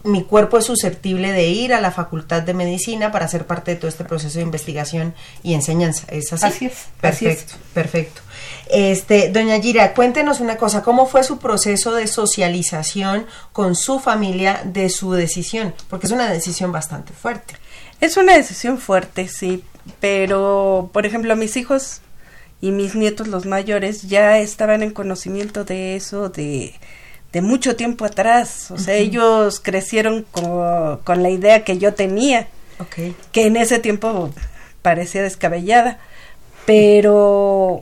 mi 0.03 0.23
cuerpo 0.23 0.57
es 0.57 0.65
susceptible 0.65 1.31
de 1.31 1.47
ir 1.47 1.73
a 1.73 1.81
la 1.81 1.91
Facultad 1.91 2.43
de 2.43 2.53
Medicina 2.53 3.11
para 3.11 3.27
ser 3.27 3.47
parte 3.47 3.71
de 3.71 3.77
todo 3.77 3.87
este 3.87 4.03
proceso 4.03 4.37
de 4.37 4.43
investigación 4.43 5.13
y 5.43 5.53
enseñanza. 5.53 6.05
¿Es 6.09 6.31
así? 6.33 6.45
Así 6.45 6.65
es. 6.65 6.87
Perfecto, 6.99 7.53
perfecto. 7.73 8.21
Este, 8.69 9.29
doña 9.29 9.59
Gira, 9.59 9.93
cuéntenos 9.93 10.39
una 10.39 10.57
cosa, 10.57 10.83
¿cómo 10.83 11.05
fue 11.05 11.23
su 11.23 11.37
proceso 11.39 11.93
de 11.93 12.07
socialización 12.07 13.25
con 13.51 13.75
su 13.75 13.99
familia 13.99 14.61
de 14.63 14.89
su 14.89 15.13
decisión? 15.13 15.73
Porque 15.89 16.07
es 16.07 16.13
una 16.13 16.31
decisión 16.31 16.71
bastante 16.71 17.13
fuerte. 17.13 17.55
Es 17.99 18.17
una 18.17 18.35
decisión 18.35 18.77
fuerte, 18.77 19.27
sí, 19.27 19.63
pero 19.99 20.89
por 20.93 21.05
ejemplo, 21.05 21.35
mis 21.35 21.57
hijos 21.57 22.01
y 22.61 22.71
mis 22.71 22.95
nietos 22.95 23.27
los 23.27 23.45
mayores 23.45 24.03
ya 24.03 24.39
estaban 24.39 24.83
en 24.83 24.91
conocimiento 24.91 25.65
de 25.65 25.95
eso, 25.95 26.29
de 26.29 26.73
de 27.33 27.41
mucho 27.41 27.75
tiempo 27.75 28.05
atrás. 28.05 28.71
O 28.71 28.77
sea, 28.77 28.93
ellos 28.93 29.59
crecieron 29.59 30.25
con, 30.31 31.23
la 31.23 31.29
idea 31.29 31.65
que 31.65 31.79
yo 31.79 31.93
tenía, 31.93 32.47
que 33.31 33.47
en 33.47 33.57
ese 33.57 33.79
tiempo 33.79 34.31
parecía 34.81 35.23
descabellada. 35.23 35.99
Pero 36.65 37.81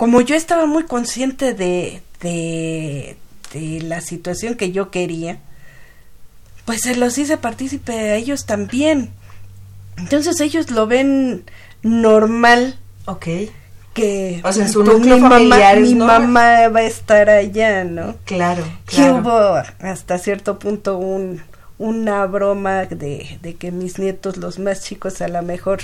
como 0.00 0.22
yo 0.22 0.34
estaba 0.34 0.64
muy 0.64 0.84
consciente 0.84 1.52
de, 1.52 2.00
de, 2.22 3.18
de 3.52 3.82
la 3.82 4.00
situación 4.00 4.54
que 4.54 4.72
yo 4.72 4.90
quería, 4.90 5.40
pues 6.64 6.80
se 6.80 6.96
los 6.96 7.18
hice 7.18 7.36
partícipe 7.36 7.92
a 7.92 8.14
ellos 8.14 8.46
también. 8.46 9.10
Entonces 9.98 10.40
ellos 10.40 10.70
lo 10.70 10.86
ven 10.86 11.44
normal. 11.82 12.78
Ok 13.04 13.26
que 13.92 14.40
o 14.42 14.52
sea, 14.52 14.68
su 14.68 14.84
pues, 14.84 15.00
mi, 15.00 15.20
mamá, 15.20 15.74
mi 15.74 15.94
mamá 15.94 16.68
va 16.68 16.80
a 16.80 16.84
estar 16.84 17.28
allá, 17.28 17.84
¿no? 17.84 18.16
Claro, 18.24 18.64
claro. 18.86 19.12
Que 19.12 19.20
hubo 19.20 19.62
hasta 19.80 20.16
cierto 20.16 20.58
punto 20.58 20.96
un, 20.96 21.42
una 21.76 22.24
broma 22.24 22.86
de, 22.86 23.38
de 23.42 23.54
que 23.56 23.70
mis 23.70 23.98
nietos, 23.98 24.38
los 24.38 24.58
más 24.58 24.82
chicos, 24.82 25.20
a 25.20 25.28
lo 25.28 25.42
mejor 25.42 25.80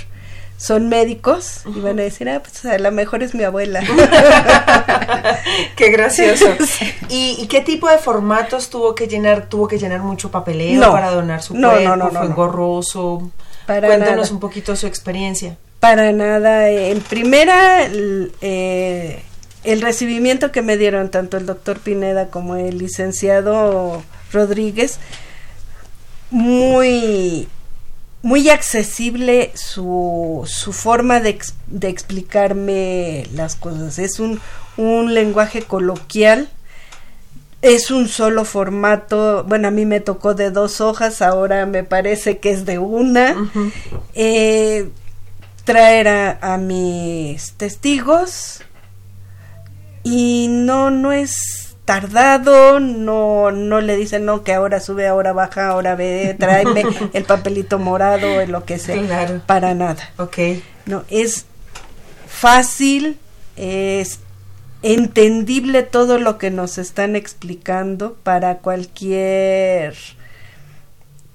son 0.56 0.88
médicos 0.88 1.60
y 1.66 1.80
van 1.80 1.98
a 1.98 2.02
decir, 2.02 2.28
ah, 2.28 2.40
pues 2.42 2.64
a 2.64 2.78
lo 2.78 2.90
mejor 2.90 3.22
es 3.22 3.34
mi 3.34 3.44
abuela. 3.44 3.82
qué 5.76 5.90
gracioso. 5.90 6.46
¿Y, 7.10 7.46
qué 7.48 7.60
tipo 7.60 7.88
de 7.88 7.98
formatos 7.98 8.70
tuvo 8.70 8.94
que 8.94 9.06
llenar? 9.06 9.48
¿Tuvo 9.48 9.68
que 9.68 9.78
llenar 9.78 10.00
mucho 10.00 10.30
papeleo 10.30 10.90
para 10.90 11.10
donar 11.10 11.42
su 11.42 11.54
no, 11.54 11.70
cuerpo? 11.70 11.88
No, 11.88 11.96
no, 11.96 12.10
no. 12.10 12.20
¿Fue 12.20 12.28
engorroso? 12.28 13.30
Para 13.66 13.86
Cuéntanos 13.88 14.30
un 14.30 14.40
poquito 14.40 14.76
su 14.76 14.86
experiencia. 14.86 15.58
Para 15.80 16.12
nada. 16.12 16.70
En 16.70 17.00
primera, 17.00 17.84
el, 17.84 18.32
eh, 18.40 19.22
el 19.64 19.82
recibimiento 19.82 20.52
que 20.52 20.62
me 20.62 20.78
dieron 20.78 21.10
tanto 21.10 21.36
el 21.36 21.44
doctor 21.44 21.80
Pineda 21.80 22.28
como 22.28 22.56
el 22.56 22.78
licenciado 22.78 24.02
Rodríguez, 24.32 24.98
muy 26.30 27.48
muy 28.26 28.50
accesible 28.50 29.52
su, 29.54 30.42
su 30.46 30.72
forma 30.72 31.20
de, 31.20 31.38
de, 31.68 31.88
explicarme 31.88 33.24
las 33.32 33.54
cosas. 33.54 34.00
Es 34.00 34.18
un, 34.18 34.40
un 34.76 35.14
lenguaje 35.14 35.62
coloquial, 35.62 36.48
es 37.62 37.92
un 37.92 38.08
solo 38.08 38.44
formato, 38.44 39.44
bueno, 39.44 39.68
a 39.68 39.70
mí 39.70 39.86
me 39.86 40.00
tocó 40.00 40.34
de 40.34 40.50
dos 40.50 40.80
hojas, 40.80 41.22
ahora 41.22 41.66
me 41.66 41.84
parece 41.84 42.38
que 42.38 42.50
es 42.50 42.66
de 42.66 42.80
una. 42.80 43.36
Traer 45.64 46.08
a, 46.08 46.58
mis 46.58 47.52
testigos. 47.52 48.60
Y 50.02 50.48
no 50.50 50.90
no 50.90 51.12
es 51.12 51.65
tardado, 51.86 52.80
no 52.80 53.50
no 53.52 53.80
le 53.80 53.96
dicen 53.96 54.26
no 54.26 54.42
que 54.44 54.52
ahora 54.52 54.80
sube, 54.80 55.06
ahora 55.06 55.32
baja, 55.32 55.68
ahora 55.68 55.94
ve, 55.94 56.36
tráeme 56.38 56.84
el 57.14 57.24
papelito 57.24 57.78
morado, 57.78 58.44
lo 58.44 58.66
que 58.66 58.78
sea, 58.78 59.42
para 59.46 59.74
nada. 59.74 60.10
Ok. 60.18 60.38
No, 60.84 61.04
es 61.08 61.46
fácil, 62.26 63.18
es 63.56 64.20
entendible 64.82 65.82
todo 65.82 66.18
lo 66.18 66.36
que 66.36 66.50
nos 66.50 66.76
están 66.76 67.16
explicando 67.16 68.14
para 68.22 68.58
cualquier 68.58 69.94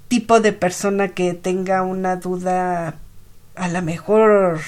tipo 0.08 0.42
de 0.42 0.54
persona 0.54 1.10
que 1.10 1.34
tenga 1.34 1.82
una 1.82 2.18
duda 2.18 2.96
a 3.56 3.68
lo 3.70 3.82
mejor 3.82 4.60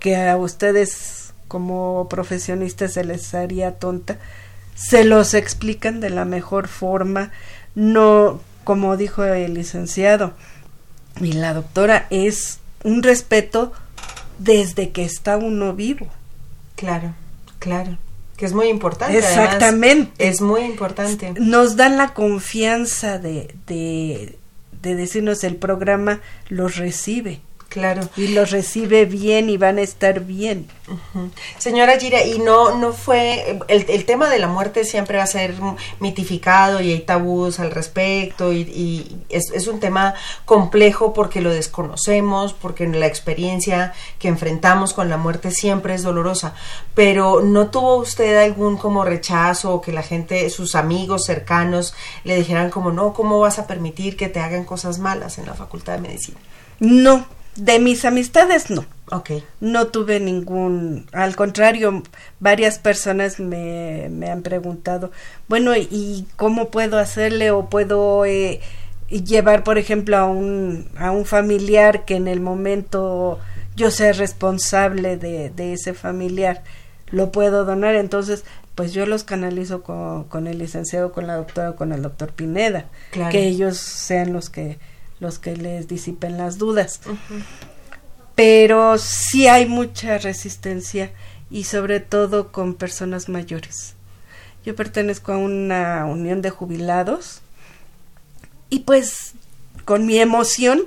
que 0.00 0.16
a 0.16 0.36
ustedes 0.36 1.32
como 1.48 2.06
profesionistas 2.08 2.92
se 2.92 3.04
les 3.04 3.34
haría 3.34 3.78
tonta, 3.78 4.18
se 4.78 5.04
los 5.04 5.34
explican 5.34 6.00
de 6.00 6.10
la 6.10 6.24
mejor 6.24 6.68
forma, 6.68 7.32
no 7.74 8.40
como 8.64 8.96
dijo 8.96 9.24
el 9.24 9.54
licenciado, 9.54 10.34
Y 11.20 11.32
la 11.32 11.52
doctora 11.52 12.06
es 12.10 12.60
un 12.84 13.02
respeto 13.02 13.72
desde 14.38 14.90
que 14.90 15.04
está 15.04 15.36
uno 15.36 15.74
vivo. 15.74 16.06
Claro, 16.76 17.14
claro. 17.58 17.98
Que 18.36 18.46
es 18.46 18.52
muy 18.52 18.68
importante. 18.68 19.18
Exactamente. 19.18 20.28
es 20.28 20.40
muy 20.40 20.60
importante. 20.60 21.34
Nos 21.40 21.74
dan 21.74 21.96
la 21.96 22.14
confianza 22.14 23.18
de, 23.18 23.52
de, 23.66 24.38
de 24.80 24.94
decirnos 24.94 25.42
el 25.42 25.56
programa 25.56 26.20
los 26.48 26.76
recibe. 26.76 27.40
Claro. 27.68 28.08
Y 28.16 28.28
los 28.28 28.50
recibe 28.50 29.04
bien 29.04 29.50
y 29.50 29.58
van 29.58 29.76
a 29.76 29.82
estar 29.82 30.20
bien. 30.20 30.68
Señora 31.58 31.98
Gira, 31.98 32.24
y 32.24 32.38
no, 32.38 32.78
no 32.78 32.94
fue, 32.94 33.58
el, 33.68 33.84
el, 33.90 34.06
tema 34.06 34.30
de 34.30 34.38
la 34.38 34.46
muerte 34.46 34.84
siempre 34.84 35.18
va 35.18 35.24
a 35.24 35.26
ser 35.26 35.54
mitificado 36.00 36.80
y 36.80 36.92
hay 36.92 37.00
tabús 37.00 37.60
al 37.60 37.70
respecto 37.70 38.54
y, 38.54 38.60
y 38.60 39.16
es, 39.28 39.50
es, 39.52 39.66
un 39.66 39.80
tema 39.80 40.14
complejo 40.46 41.12
porque 41.12 41.42
lo 41.42 41.50
desconocemos, 41.50 42.54
porque 42.54 42.86
la 42.86 43.06
experiencia 43.06 43.92
que 44.18 44.28
enfrentamos 44.28 44.94
con 44.94 45.10
la 45.10 45.18
muerte 45.18 45.50
siempre 45.50 45.92
es 45.92 46.02
dolorosa, 46.02 46.54
pero 46.94 47.42
¿no 47.42 47.68
tuvo 47.68 47.96
usted 47.96 48.44
algún 48.44 48.78
como 48.78 49.04
rechazo 49.04 49.74
o 49.74 49.80
que 49.82 49.92
la 49.92 50.02
gente, 50.02 50.48
sus 50.48 50.74
amigos 50.74 51.26
cercanos 51.26 51.92
le 52.24 52.36
dijeran 52.36 52.70
como, 52.70 52.92
no, 52.92 53.12
¿cómo 53.12 53.40
vas 53.40 53.58
a 53.58 53.66
permitir 53.66 54.16
que 54.16 54.28
te 54.28 54.40
hagan 54.40 54.64
cosas 54.64 54.98
malas 54.98 55.36
en 55.36 55.44
la 55.44 55.52
Facultad 55.52 55.94
de 55.94 56.00
Medicina? 56.00 56.38
No, 56.80 57.26
de 57.58 57.78
mis 57.78 58.04
amistades 58.04 58.70
no. 58.70 58.86
Ok. 59.10 59.30
No 59.60 59.86
tuve 59.88 60.20
ningún, 60.20 61.06
al 61.12 61.34
contrario, 61.34 62.02
varias 62.40 62.78
personas 62.78 63.40
me, 63.40 64.08
me 64.10 64.30
han 64.30 64.42
preguntado, 64.42 65.10
bueno, 65.48 65.74
¿y 65.76 66.26
cómo 66.36 66.68
puedo 66.70 66.98
hacerle 66.98 67.50
o 67.50 67.66
puedo 67.70 68.24
eh, 68.26 68.60
llevar, 69.08 69.64
por 69.64 69.78
ejemplo, 69.78 70.16
a 70.16 70.24
un, 70.26 70.88
a 70.98 71.10
un 71.10 71.24
familiar 71.24 72.04
que 72.04 72.16
en 72.16 72.28
el 72.28 72.40
momento 72.40 73.38
yo 73.76 73.90
sea 73.90 74.12
responsable 74.12 75.16
de, 75.16 75.50
de 75.50 75.72
ese 75.72 75.94
familiar? 75.94 76.62
¿Lo 77.10 77.32
puedo 77.32 77.64
donar? 77.64 77.94
Entonces, 77.94 78.44
pues 78.74 78.92
yo 78.92 79.06
los 79.06 79.24
canalizo 79.24 79.82
con, 79.82 80.24
con 80.24 80.46
el 80.46 80.58
licenciado, 80.58 81.10
con 81.12 81.26
la 81.26 81.36
doctora, 81.36 81.72
con 81.72 81.92
el 81.92 82.02
doctor 82.02 82.32
Pineda, 82.32 82.84
Claro. 83.10 83.30
que 83.32 83.48
ellos 83.48 83.78
sean 83.78 84.32
los 84.34 84.50
que 84.50 84.78
los 85.20 85.38
que 85.38 85.56
les 85.56 85.88
disipen 85.88 86.36
las 86.36 86.58
dudas. 86.58 87.00
Uh 87.06 87.10
-huh. 87.10 87.42
Pero 88.34 88.98
sí 88.98 89.48
hay 89.48 89.66
mucha 89.66 90.18
resistencia 90.18 91.10
y 91.50 91.64
sobre 91.64 92.00
todo 92.00 92.52
con 92.52 92.74
personas 92.74 93.28
mayores. 93.28 93.94
Yo 94.64 94.76
pertenezco 94.76 95.32
a 95.32 95.38
una 95.38 96.04
unión 96.06 96.42
de 96.42 96.50
jubilados 96.50 97.40
y 98.70 98.80
pues 98.80 99.32
con 99.84 100.06
mi 100.06 100.18
emoción, 100.18 100.82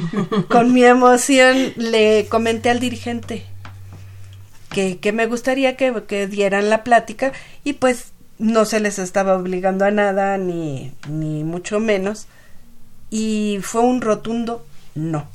con 0.48 0.72
mi 0.72 0.84
emoción 0.84 1.72
le 1.76 2.26
comenté 2.28 2.70
al 2.70 2.80
dirigente 2.80 3.46
que, 4.72 4.98
que 4.98 5.12
me 5.12 5.26
gustaría 5.26 5.76
que, 5.76 5.92
que 6.06 6.26
dieran 6.26 6.70
la 6.70 6.82
plática 6.82 7.32
y 7.64 7.74
pues 7.74 8.12
no 8.38 8.64
se 8.64 8.80
les 8.80 8.98
estaba 8.98 9.36
obligando 9.36 9.84
a 9.84 9.90
nada 9.90 10.38
ni, 10.38 10.92
ni 11.08 11.44
mucho 11.44 11.78
menos 11.78 12.26
y 13.12 13.58
fue 13.60 13.82
un 13.82 14.00
rotundo 14.00 14.64
no. 14.94 15.28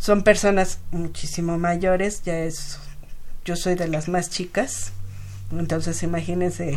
Son 0.00 0.24
personas 0.24 0.80
muchísimo 0.90 1.58
mayores, 1.58 2.24
ya 2.24 2.40
es, 2.40 2.80
yo 3.44 3.54
soy 3.54 3.76
de 3.76 3.86
las 3.86 4.08
más 4.08 4.28
chicas, 4.28 4.92
entonces 5.52 6.02
imagínense, 6.02 6.76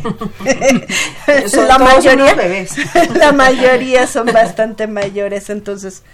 la 1.68 1.78
mayoría, 1.78 2.34
bebés. 2.34 2.76
la 3.16 3.32
mayoría 3.32 4.06
son 4.06 4.26
bastante 4.26 4.86
mayores, 4.86 5.50
entonces 5.50 6.04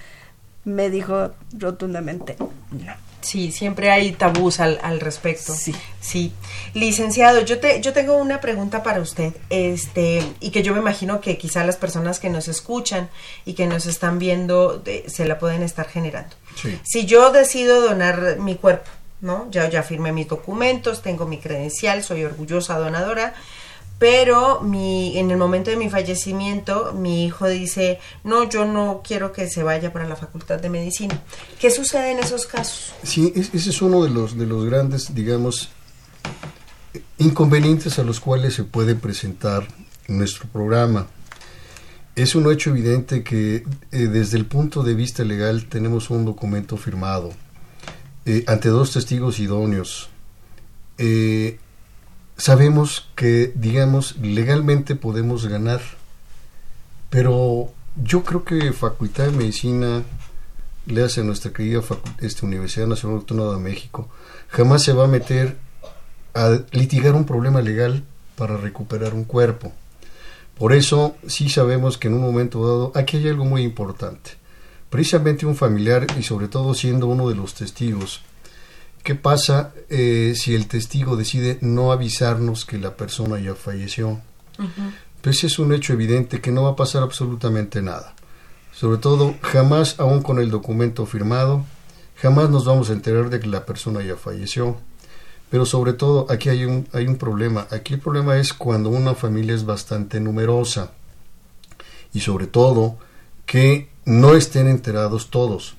me 0.64 0.88
dijo 0.88 1.32
rotundamente 1.52 2.36
no. 2.38 3.11
Sí, 3.22 3.52
siempre 3.52 3.90
hay 3.90 4.12
tabús 4.12 4.60
al, 4.60 4.78
al 4.82 5.00
respecto. 5.00 5.54
Sí. 5.54 5.74
Sí. 6.00 6.32
Licenciado, 6.74 7.40
yo 7.42 7.60
te, 7.60 7.80
yo 7.80 7.92
tengo 7.92 8.16
una 8.16 8.40
pregunta 8.40 8.82
para 8.82 9.00
usted, 9.00 9.32
este, 9.50 10.22
y 10.40 10.50
que 10.50 10.62
yo 10.62 10.74
me 10.74 10.80
imagino 10.80 11.20
que 11.20 11.38
quizá 11.38 11.64
las 11.64 11.76
personas 11.76 12.18
que 12.18 12.28
nos 12.28 12.48
escuchan 12.48 13.08
y 13.44 13.54
que 13.54 13.66
nos 13.66 13.86
están 13.86 14.18
viendo 14.18 14.78
de, 14.78 15.04
se 15.08 15.24
la 15.24 15.38
pueden 15.38 15.62
estar 15.62 15.88
generando. 15.88 16.34
Sí. 16.60 16.78
Si 16.82 17.06
yo 17.06 17.30
decido 17.30 17.80
donar 17.80 18.38
mi 18.38 18.56
cuerpo, 18.56 18.90
¿no? 19.20 19.48
Ya, 19.50 19.70
ya 19.70 19.84
firmé 19.84 20.10
mis 20.10 20.26
documentos, 20.26 21.00
tengo 21.00 21.26
mi 21.26 21.38
credencial, 21.38 22.02
soy 22.02 22.24
orgullosa 22.24 22.76
donadora, 22.78 23.34
pero 24.02 24.60
mi, 24.62 25.16
en 25.16 25.30
el 25.30 25.36
momento 25.36 25.70
de 25.70 25.76
mi 25.76 25.88
fallecimiento 25.88 26.92
mi 26.92 27.24
hijo 27.24 27.46
dice, 27.46 28.00
no, 28.24 28.50
yo 28.50 28.64
no 28.64 29.00
quiero 29.06 29.30
que 29.30 29.48
se 29.48 29.62
vaya 29.62 29.92
para 29.92 30.08
la 30.08 30.16
Facultad 30.16 30.58
de 30.58 30.68
Medicina. 30.68 31.22
¿Qué 31.60 31.70
sucede 31.70 32.10
en 32.10 32.18
esos 32.18 32.46
casos? 32.46 32.92
Sí, 33.04 33.32
es, 33.36 33.54
ese 33.54 33.70
es 33.70 33.80
uno 33.80 34.02
de 34.02 34.10
los, 34.10 34.36
de 34.36 34.44
los 34.44 34.64
grandes, 34.64 35.14
digamos, 35.14 35.70
inconvenientes 37.18 38.00
a 38.00 38.02
los 38.02 38.18
cuales 38.18 38.54
se 38.54 38.64
puede 38.64 38.96
presentar 38.96 39.68
nuestro 40.08 40.48
programa. 40.48 41.06
Es 42.16 42.34
un 42.34 42.50
hecho 42.50 42.70
evidente 42.70 43.22
que 43.22 43.62
eh, 43.92 43.98
desde 44.08 44.36
el 44.36 44.46
punto 44.46 44.82
de 44.82 44.94
vista 44.94 45.22
legal 45.22 45.66
tenemos 45.66 46.10
un 46.10 46.24
documento 46.24 46.76
firmado 46.76 47.30
eh, 48.26 48.42
ante 48.48 48.68
dos 48.68 48.90
testigos 48.92 49.38
idóneos. 49.38 50.10
Eh, 50.98 51.60
sabemos 52.36 53.08
que, 53.14 53.52
digamos, 53.54 54.16
legalmente 54.16 54.96
podemos 54.96 55.46
ganar, 55.46 55.80
pero 57.10 57.72
yo 58.02 58.24
creo 58.24 58.44
que 58.44 58.72
Facultad 58.72 59.26
de 59.26 59.32
Medicina, 59.32 60.02
le 60.86 61.02
hace 61.02 61.20
a 61.20 61.24
nuestra 61.24 61.52
querida 61.52 61.80
este, 62.18 62.46
Universidad 62.46 62.86
Nacional 62.86 63.18
Autónoma 63.18 63.54
de 63.54 63.60
México, 63.60 64.08
jamás 64.48 64.82
se 64.82 64.92
va 64.92 65.04
a 65.04 65.08
meter 65.08 65.56
a 66.34 66.58
litigar 66.72 67.14
un 67.14 67.24
problema 67.24 67.60
legal 67.60 68.04
para 68.36 68.56
recuperar 68.56 69.14
un 69.14 69.24
cuerpo. 69.24 69.72
Por 70.58 70.72
eso 70.72 71.16
sí 71.26 71.48
sabemos 71.48 71.98
que 71.98 72.08
en 72.08 72.14
un 72.14 72.22
momento 72.22 72.66
dado 72.66 72.92
aquí 72.94 73.18
hay 73.18 73.28
algo 73.28 73.44
muy 73.44 73.62
importante. 73.62 74.32
Precisamente 74.90 75.46
un 75.46 75.56
familiar 75.56 76.06
y 76.18 76.22
sobre 76.22 76.48
todo 76.48 76.74
siendo 76.74 77.06
uno 77.06 77.28
de 77.28 77.34
los 77.34 77.54
testigos, 77.54 78.22
¿Qué 79.02 79.14
pasa 79.16 79.72
eh, 79.90 80.34
si 80.36 80.54
el 80.54 80.68
testigo 80.68 81.16
decide 81.16 81.58
no 81.60 81.90
avisarnos 81.90 82.64
que 82.64 82.78
la 82.78 82.96
persona 82.96 83.40
ya 83.40 83.54
falleció? 83.54 84.10
Uh 84.58 84.62
-huh. 84.62 84.92
Pues 85.22 85.42
es 85.44 85.58
un 85.58 85.72
hecho 85.72 85.92
evidente 85.92 86.40
que 86.40 86.52
no 86.52 86.64
va 86.64 86.70
a 86.70 86.76
pasar 86.76 87.02
absolutamente 87.02 87.82
nada. 87.82 88.14
Sobre 88.72 88.98
todo, 88.98 89.34
jamás, 89.42 90.00
aún 90.00 90.22
con 90.22 90.38
el 90.38 90.50
documento 90.50 91.04
firmado, 91.06 91.64
jamás 92.16 92.50
nos 92.50 92.64
vamos 92.64 92.90
a 92.90 92.92
enterar 92.92 93.28
de 93.28 93.38
que 93.38 93.46
la 93.46 93.66
persona 93.66 94.02
ya 94.02 94.16
falleció. 94.16 94.78
Pero 95.50 95.66
sobre 95.66 95.92
todo, 95.92 96.26
aquí 96.30 96.48
hay 96.48 96.64
un, 96.64 96.88
hay 96.92 97.06
un 97.06 97.16
problema. 97.16 97.66
Aquí 97.70 97.94
el 97.94 98.00
problema 98.00 98.38
es 98.38 98.52
cuando 98.52 98.88
una 98.88 99.14
familia 99.14 99.54
es 99.54 99.64
bastante 99.64 100.18
numerosa. 100.18 100.92
Y 102.14 102.20
sobre 102.20 102.46
todo, 102.46 102.96
que 103.46 103.90
no 104.04 104.34
estén 104.34 104.66
enterados 104.66 105.30
todos. 105.30 105.74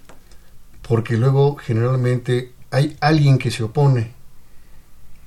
Porque 0.88 1.18
luego, 1.18 1.56
generalmente, 1.56 2.53
hay 2.74 2.98
alguien 3.02 3.38
que 3.38 3.52
se 3.52 3.62
opone 3.64 4.14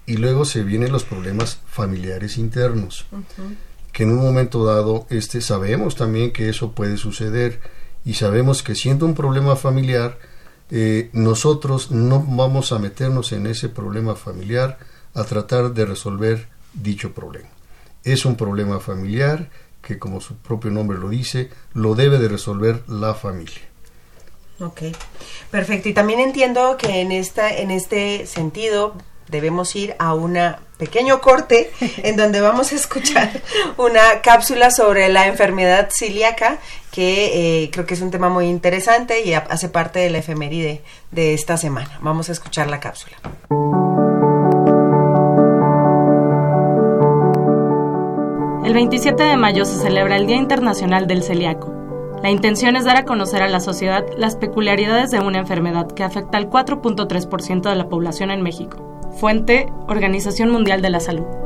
y 0.04 0.16
luego 0.16 0.44
se 0.44 0.64
vienen 0.64 0.90
los 0.90 1.04
problemas 1.04 1.60
familiares 1.66 2.38
internos 2.38 3.06
uh 3.12 3.18
-huh. 3.18 3.56
que 3.92 4.02
en 4.02 4.10
un 4.10 4.18
momento 4.18 4.64
dado 4.64 5.06
este 5.10 5.40
sabemos 5.40 5.94
también 5.94 6.32
que 6.32 6.48
eso 6.48 6.72
puede 6.72 6.96
suceder 6.96 7.60
y 8.04 8.14
sabemos 8.14 8.64
que 8.64 8.74
siendo 8.74 9.06
un 9.06 9.14
problema 9.14 9.54
familiar 9.54 10.18
eh, 10.70 11.08
nosotros 11.12 11.92
no 11.92 12.20
vamos 12.28 12.72
a 12.72 12.80
meternos 12.80 13.30
en 13.30 13.46
ese 13.46 13.68
problema 13.68 14.16
familiar 14.16 14.78
a 15.14 15.22
tratar 15.22 15.72
de 15.72 15.86
resolver 15.86 16.48
dicho 16.74 17.14
problema 17.14 17.48
es 18.02 18.24
un 18.24 18.34
problema 18.34 18.80
familiar 18.80 19.50
que 19.82 20.00
como 20.00 20.20
su 20.20 20.34
propio 20.34 20.72
nombre 20.72 20.98
lo 20.98 21.08
dice 21.10 21.50
lo 21.74 21.94
debe 21.94 22.18
de 22.18 22.28
resolver 22.28 22.82
la 22.88 23.14
familia 23.14 23.62
Ok, 24.60 24.82
perfecto. 25.50 25.88
Y 25.88 25.92
también 25.92 26.20
entiendo 26.20 26.76
que 26.76 27.00
en, 27.00 27.12
esta, 27.12 27.54
en 27.54 27.70
este 27.70 28.26
sentido 28.26 28.94
debemos 29.28 29.74
ir 29.76 29.94
a 29.98 30.14
un 30.14 30.38
pequeño 30.78 31.20
corte 31.20 31.70
en 31.98 32.16
donde 32.16 32.40
vamos 32.40 32.72
a 32.72 32.76
escuchar 32.76 33.42
una 33.76 34.20
cápsula 34.22 34.70
sobre 34.70 35.08
la 35.08 35.26
enfermedad 35.26 35.88
celíaca 35.90 36.58
que 36.90 37.64
eh, 37.64 37.70
creo 37.70 37.86
que 37.86 37.94
es 37.94 38.00
un 38.00 38.10
tema 38.10 38.28
muy 38.28 38.46
interesante 38.46 39.22
y 39.22 39.34
hace 39.34 39.68
parte 39.68 39.98
de 39.98 40.10
la 40.10 40.18
efeméride 40.18 40.82
de 41.10 41.34
esta 41.34 41.56
semana. 41.56 41.98
Vamos 42.00 42.28
a 42.30 42.32
escuchar 42.32 42.68
la 42.68 42.80
cápsula. 42.80 43.16
El 48.64 48.74
27 48.74 49.22
de 49.22 49.36
mayo 49.36 49.64
se 49.64 49.76
celebra 49.76 50.16
el 50.16 50.26
Día 50.26 50.36
Internacional 50.36 51.06
del 51.06 51.22
Celíaco. 51.22 51.75
La 52.26 52.32
intención 52.32 52.74
es 52.74 52.84
dar 52.84 52.96
a 52.96 53.04
conocer 53.04 53.40
a 53.40 53.48
la 53.48 53.60
sociedad 53.60 54.04
las 54.18 54.34
peculiaridades 54.34 55.12
de 55.12 55.20
una 55.20 55.38
enfermedad 55.38 55.86
que 55.86 56.02
afecta 56.02 56.38
al 56.38 56.50
4.3% 56.50 57.70
de 57.70 57.76
la 57.76 57.88
población 57.88 58.32
en 58.32 58.42
México. 58.42 58.78
Fuente, 59.12 59.72
Organización 59.86 60.50
Mundial 60.50 60.82
de 60.82 60.90
la 60.90 60.98
Salud. 60.98 61.45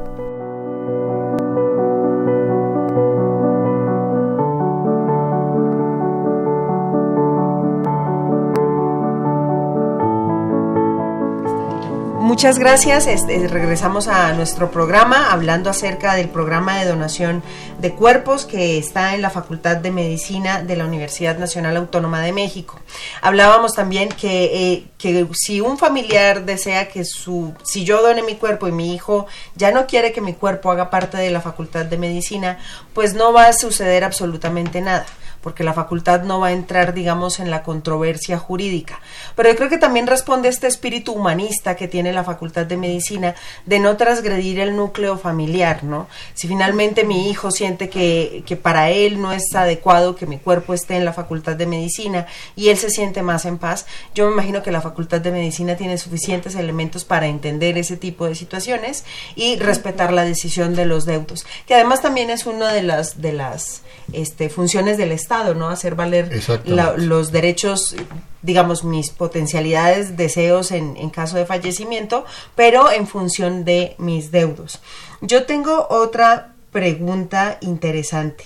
Muchas 12.40 12.58
gracias. 12.58 13.06
Este, 13.06 13.48
regresamos 13.48 14.08
a 14.08 14.32
nuestro 14.32 14.70
programa 14.70 15.30
hablando 15.30 15.68
acerca 15.68 16.14
del 16.14 16.30
programa 16.30 16.78
de 16.78 16.88
donación 16.88 17.42
de 17.80 17.92
cuerpos 17.92 18.46
que 18.46 18.78
está 18.78 19.14
en 19.14 19.20
la 19.20 19.28
Facultad 19.28 19.76
de 19.76 19.90
Medicina 19.90 20.62
de 20.62 20.74
la 20.74 20.86
Universidad 20.86 21.36
Nacional 21.36 21.76
Autónoma 21.76 22.22
de 22.22 22.32
México. 22.32 22.80
Hablábamos 23.20 23.74
también 23.74 24.08
que, 24.08 24.72
eh, 24.72 24.84
que 24.96 25.28
si 25.34 25.60
un 25.60 25.76
familiar 25.76 26.46
desea 26.46 26.88
que 26.88 27.04
su, 27.04 27.52
si 27.62 27.84
yo 27.84 28.00
done 28.00 28.22
mi 28.22 28.36
cuerpo 28.36 28.66
y 28.66 28.72
mi 28.72 28.94
hijo 28.94 29.26
ya 29.54 29.70
no 29.70 29.86
quiere 29.86 30.10
que 30.12 30.22
mi 30.22 30.32
cuerpo 30.32 30.70
haga 30.70 30.88
parte 30.88 31.18
de 31.18 31.30
la 31.30 31.42
Facultad 31.42 31.84
de 31.84 31.98
Medicina, 31.98 32.58
pues 32.94 33.12
no 33.12 33.34
va 33.34 33.48
a 33.48 33.52
suceder 33.52 34.02
absolutamente 34.02 34.80
nada 34.80 35.04
porque 35.42 35.64
la 35.64 35.72
facultad 35.72 36.22
no 36.22 36.40
va 36.40 36.48
a 36.48 36.52
entrar, 36.52 36.94
digamos, 36.94 37.40
en 37.40 37.50
la 37.50 37.62
controversia 37.62 38.38
jurídica. 38.38 39.00
Pero 39.36 39.48
yo 39.48 39.56
creo 39.56 39.68
que 39.68 39.78
también 39.78 40.06
responde 40.06 40.48
este 40.48 40.66
espíritu 40.66 41.12
humanista 41.12 41.76
que 41.76 41.88
tiene 41.88 42.12
la 42.12 42.24
facultad 42.24 42.66
de 42.66 42.76
medicina 42.76 43.34
de 43.66 43.78
no 43.78 43.96
transgredir 43.96 44.60
el 44.60 44.76
núcleo 44.76 45.18
familiar, 45.18 45.84
¿no? 45.84 46.08
Si 46.34 46.48
finalmente 46.48 47.04
mi 47.04 47.30
hijo 47.30 47.50
siente 47.50 47.88
que, 47.88 48.42
que 48.46 48.56
para 48.56 48.90
él 48.90 49.20
no 49.20 49.32
es 49.32 49.54
adecuado 49.54 50.16
que 50.16 50.26
mi 50.26 50.38
cuerpo 50.38 50.74
esté 50.74 50.96
en 50.96 51.04
la 51.04 51.12
facultad 51.12 51.56
de 51.56 51.66
medicina 51.66 52.26
y 52.56 52.68
él 52.68 52.76
se 52.76 52.90
siente 52.90 53.22
más 53.22 53.44
en 53.44 53.58
paz, 53.58 53.86
yo 54.14 54.26
me 54.26 54.32
imagino 54.32 54.62
que 54.62 54.70
la 54.70 54.80
facultad 54.80 55.20
de 55.20 55.32
medicina 55.32 55.76
tiene 55.76 55.98
suficientes 55.98 56.54
elementos 56.54 57.04
para 57.04 57.26
entender 57.26 57.78
ese 57.78 57.96
tipo 57.96 58.26
de 58.26 58.34
situaciones 58.34 59.04
y 59.36 59.56
respetar 59.56 60.12
la 60.12 60.24
decisión 60.24 60.74
de 60.74 60.86
los 60.86 61.06
deudos, 61.06 61.46
que 61.66 61.74
además 61.74 62.02
también 62.02 62.30
es 62.30 62.46
una 62.46 62.72
de 62.72 62.82
las, 62.82 63.20
de 63.20 63.32
las 63.32 63.82
este, 64.12 64.48
funciones 64.48 64.98
del 64.98 65.12
Estado, 65.12 65.29
¿no? 65.54 65.68
Hacer 65.68 65.94
valer 65.94 66.30
los 66.64 67.32
derechos, 67.32 67.96
digamos, 68.42 68.84
mis 68.84 69.10
potencialidades, 69.10 70.16
deseos 70.16 70.72
en, 70.72 70.96
en, 70.96 71.10
caso 71.10 71.36
de 71.36 71.46
fallecimiento, 71.46 72.24
pero 72.54 72.90
en 72.90 73.06
función 73.06 73.64
de 73.64 73.94
mis 73.98 74.30
deudos. 74.30 74.80
Yo 75.20 75.44
tengo 75.44 75.86
otra 75.88 76.54
pregunta 76.72 77.58
interesante. 77.60 78.44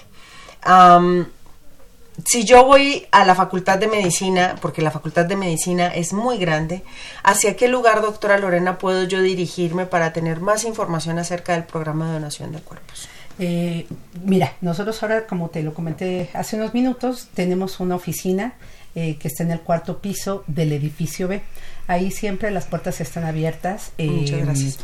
si 2.25 2.45
yo 2.45 2.65
voy 2.65 3.07
a 3.11 3.25
la 3.25 3.35
Facultad 3.35 3.79
de 3.79 3.89
Medicina, 3.89 4.57
porque 4.61 4.83
la 4.83 4.91
Facultad 4.91 5.25
de 5.25 5.37
Medicina 5.37 5.89
es 5.89 6.13
muy 6.13 6.39
grande, 6.39 6.83
¿hacia 7.23 7.57
qué 7.57 7.69
lugar, 7.69 8.03
doctora 8.03 8.39
Lorena, 8.39 8.79
puedo 8.79 9.05
yo 9.05 9.21
dirigirme 9.21 9.87
para 9.87 10.13
tener 10.13 10.41
más 10.41 10.65
información 10.65 11.19
acerca 11.19 11.55
del 11.55 11.65
programa 11.65 12.07
de 12.07 12.13
donación 12.15 12.53
de 12.53 12.61
cuerpos? 12.61 13.09
Eh, 13.39 13.87
mira, 14.25 14.55
nosotros 14.61 15.03
ahora, 15.03 15.27
como 15.27 15.51
te 15.51 15.63
lo 15.63 15.75
comenté 15.75 16.31
hace 16.35 16.57
unos 16.57 16.75
minutos, 16.75 17.29
tenemos 17.35 17.81
una 17.81 17.97
oficina 17.97 18.55
eh, 18.95 19.17
que 19.17 19.29
está 19.29 19.43
en 19.43 19.51
el 19.51 19.61
cuarto 19.61 19.99
piso 19.99 20.45
del 20.47 20.73
edificio 20.73 21.27
B. 21.27 21.43
Ahí 21.87 22.11
siempre 22.11 22.51
las 22.51 22.67
puertas 22.67 23.01
están 23.01 23.25
abiertas. 23.25 23.93
Muchas 23.99 24.39
eh, 24.39 24.45
gracias. 24.45 24.79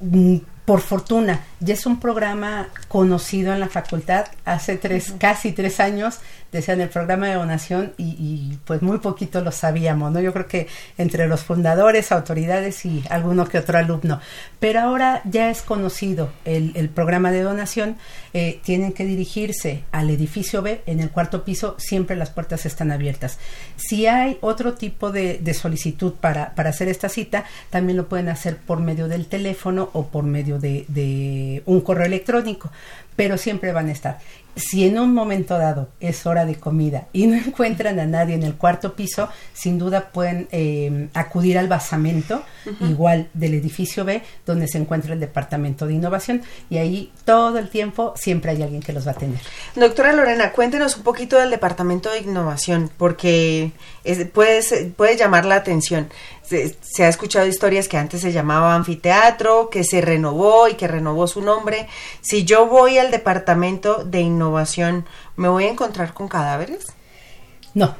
Mm, 0.00 0.36
por 0.64 0.80
fortuna, 0.80 1.44
ya 1.60 1.74
es 1.74 1.86
un 1.86 1.98
programa 1.98 2.68
conocido 2.88 3.52
en 3.52 3.60
la 3.60 3.68
facultad. 3.68 4.26
Hace 4.44 4.76
tres, 4.76 5.14
casi 5.18 5.52
tres 5.52 5.80
años 5.80 6.18
decían 6.52 6.80
el 6.80 6.88
programa 6.88 7.28
de 7.28 7.34
donación 7.34 7.92
y, 7.98 8.58
pues 8.64 8.82
muy 8.82 8.98
poquito 8.98 9.40
lo 9.40 9.52
sabíamos, 9.52 10.12
¿no? 10.12 10.20
Yo 10.20 10.32
creo 10.32 10.46
que 10.46 10.66
entre 10.96 11.28
los 11.28 11.40
fundadores, 11.40 12.12
autoridades 12.12 12.84
y 12.84 13.02
alguno 13.10 13.48
que 13.48 13.58
otro 13.58 13.78
alumno. 13.78 14.20
Pero 14.58 14.80
ahora 14.80 15.22
ya 15.24 15.50
es 15.50 15.62
conocido 15.62 16.30
el, 16.44 16.88
programa 16.88 17.30
de 17.30 17.42
donación. 17.42 17.96
Eh, 18.32 18.60
tienen 18.62 18.92
que 18.92 19.04
dirigirse 19.04 19.84
al 19.92 20.10
edificio 20.10 20.62
B, 20.62 20.82
en 20.86 21.00
el 21.00 21.10
cuarto 21.10 21.44
piso, 21.44 21.74
siempre 21.78 22.16
las 22.16 22.30
puertas 22.30 22.66
están 22.66 22.90
abiertas. 22.92 23.38
Si 23.76 24.06
hay 24.06 24.38
otro 24.40 24.74
tipo 24.74 25.10
de, 25.10 25.38
solicitud 25.54 26.12
para, 26.14 26.54
para 26.54 26.70
hacer 26.70 26.88
esta 26.88 27.08
cita, 27.08 27.44
también 27.70 27.96
lo 27.96 28.08
pueden 28.08 28.28
hacer 28.28 28.56
por 28.56 28.80
medio 28.80 29.08
del 29.08 29.26
teléfono 29.26 29.90
o 29.92 30.06
por 30.08 30.24
medio 30.24 30.58
de, 30.58 31.62
un 31.66 31.80
correo 31.80 32.06
electrónico, 32.06 32.70
pero 33.16 33.36
siempre 33.36 33.72
van 33.72 33.88
a 33.88 33.92
estar. 33.92 34.18
Si 34.58 34.84
en 34.84 34.98
un 34.98 35.14
momento 35.14 35.56
dado 35.56 35.88
es 36.00 36.26
hora 36.26 36.44
de 36.44 36.56
comida 36.56 37.08
y 37.12 37.26
no 37.26 37.36
encuentran 37.46 37.98
a 37.98 38.06
nadie 38.06 38.34
en 38.34 38.42
el 38.42 38.54
cuarto 38.54 38.94
piso, 38.94 39.28
sin 39.54 39.78
duda 39.78 40.10
pueden 40.10 40.48
eh, 40.52 41.08
acudir 41.14 41.58
al 41.58 41.68
basamento, 41.68 42.42
igual 42.80 43.28
del 43.32 43.54
edificio 43.54 44.04
B, 44.04 44.22
donde 44.44 44.68
se 44.68 44.78
encuentra 44.78 45.14
el 45.14 45.20
departamento 45.20 45.86
de 45.86 45.94
innovación, 45.94 46.42
y 46.68 46.76
ahí 46.76 47.12
todo 47.24 47.58
el 47.58 47.70
tiempo 47.70 48.12
siempre 48.16 48.50
hay 48.50 48.62
alguien 48.62 48.82
que 48.82 48.92
los 48.92 49.06
va 49.06 49.12
a 49.12 49.14
atender. 49.14 49.40
Doctora 49.74 50.12
Lorena, 50.12 50.52
cuéntenos 50.52 50.96
un 50.96 51.02
poquito 51.02 51.38
del 51.38 51.50
departamento 51.50 52.10
de 52.10 52.20
innovación, 52.20 52.90
porque 52.98 53.72
puede, 54.32 54.62
puede 54.96 55.16
llamar 55.16 55.44
la 55.44 55.56
atención 55.56 56.08
se, 56.48 57.04
ha 57.04 57.08
escuchado 57.08 57.46
historias 57.46 57.88
que 57.88 57.98
antes 57.98 58.22
se 58.22 58.32
llamaba 58.32 58.74
anfiteatro, 58.74 59.68
que 59.70 59.84
se 59.84 60.00
renovó 60.00 60.68
y 60.68 60.74
que 60.74 60.88
renovó 60.88 61.26
su 61.26 61.42
nombre. 61.42 61.88
Si 62.22 62.44
yo 62.44 62.66
voy 62.66 62.98
al 62.98 63.10
departamento 63.10 64.04
de 64.04 64.20
innovación, 64.20 65.04
¿me 65.36 65.48
voy 65.48 65.64
a 65.64 65.70
encontrar 65.70 66.14
con 66.14 66.28
cadáveres? 66.28 66.86
No, 67.74 67.94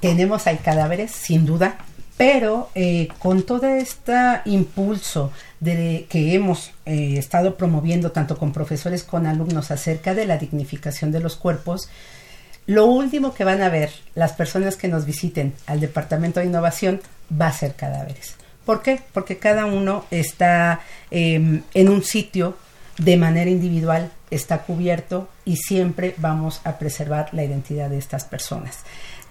tenemos 0.00 0.46
ahí 0.46 0.58
cadáveres, 0.58 1.12
sin 1.12 1.46
duda, 1.46 1.78
pero 2.18 2.68
eh, 2.74 3.08
con 3.18 3.42
todo 3.42 3.66
este 3.66 4.14
impulso 4.44 5.32
de, 5.60 6.06
que 6.10 6.34
hemos 6.34 6.72
eh, 6.84 7.14
estado 7.16 7.56
promoviendo 7.56 8.12
tanto 8.12 8.36
con 8.36 8.52
profesores 8.52 9.02
como 9.02 9.22
con 9.22 9.26
alumnos 9.26 9.70
acerca 9.70 10.14
de 10.14 10.26
la 10.26 10.36
dignificación 10.36 11.10
de 11.10 11.20
los 11.20 11.36
cuerpos, 11.36 11.88
lo 12.66 12.86
último 12.86 13.32
que 13.32 13.44
van 13.44 13.62
a 13.62 13.68
ver 13.68 13.90
las 14.14 14.32
personas 14.32 14.76
que 14.76 14.88
nos 14.88 15.04
visiten 15.04 15.54
al 15.66 15.80
Departamento 15.80 16.40
de 16.40 16.46
Innovación 16.46 17.00
va 17.30 17.48
a 17.48 17.52
ser 17.52 17.74
cadáveres. 17.74 18.34
¿Por 18.64 18.82
qué? 18.82 19.00
Porque 19.12 19.38
cada 19.38 19.66
uno 19.66 20.04
está 20.10 20.80
em, 21.10 21.62
en 21.74 21.88
un 21.88 22.02
sitio 22.02 22.56
de 22.98 23.16
manera 23.16 23.50
individual, 23.50 24.10
está 24.30 24.62
cubierto 24.62 25.28
y 25.44 25.56
siempre 25.56 26.14
vamos 26.18 26.60
a 26.64 26.78
preservar 26.78 27.28
la 27.32 27.44
identidad 27.44 27.88
de 27.90 27.98
estas 27.98 28.24
personas. 28.24 28.80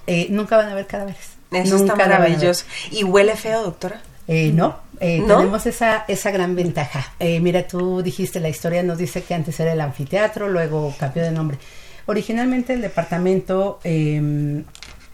Eh, 0.07 0.27
nunca 0.29 0.55
van 0.55 0.69
a 0.69 0.75
ver 0.75 0.88
cadáveres. 0.88 1.36
Eso 1.51 1.77
está 1.77 1.95
maravilloso. 1.95 2.65
¿Y 2.91 3.03
huele 3.03 3.36
feo, 3.36 3.63
doctora? 3.63 4.01
Eh, 4.27 4.51
no, 4.53 4.79
eh, 4.99 5.23
tenemos 5.27 5.65
esa, 5.65 6.05
esa 6.07 6.31
gran 6.31 6.55
ventaja. 6.55 7.13
mira, 7.19 7.67
tú 7.67 8.01
dijiste, 8.01 8.39
la 8.39 8.49
historia 8.49 8.83
nos 8.83 8.97
dice 8.97 9.23
que 9.23 9.33
antes 9.33 9.59
era 9.59 9.73
el 9.73 9.81
anfiteatro, 9.81 10.47
luego 10.47 10.93
cambió 10.97 11.23
de 11.23 11.31
nombre. 11.31 11.57
Originalmente 12.05 12.73
el 12.73 12.81
departamento 12.81 13.79
em, 13.83 14.63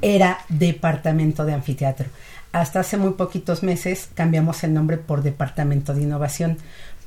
era 0.02 0.40
departamento 0.50 1.46
de 1.46 1.54
anfiteatro. 1.54 2.08
Hasta 2.52 2.82
hace 2.82 2.98
muy 2.98 3.12
poquitos 3.12 3.64
meses 3.64 4.10
cambiamos 4.14 4.64
el 4.64 4.74
nombre 4.74 4.98
por 4.98 5.24
departamento 5.24 5.94
de 5.94 6.02
innovación 6.02 6.58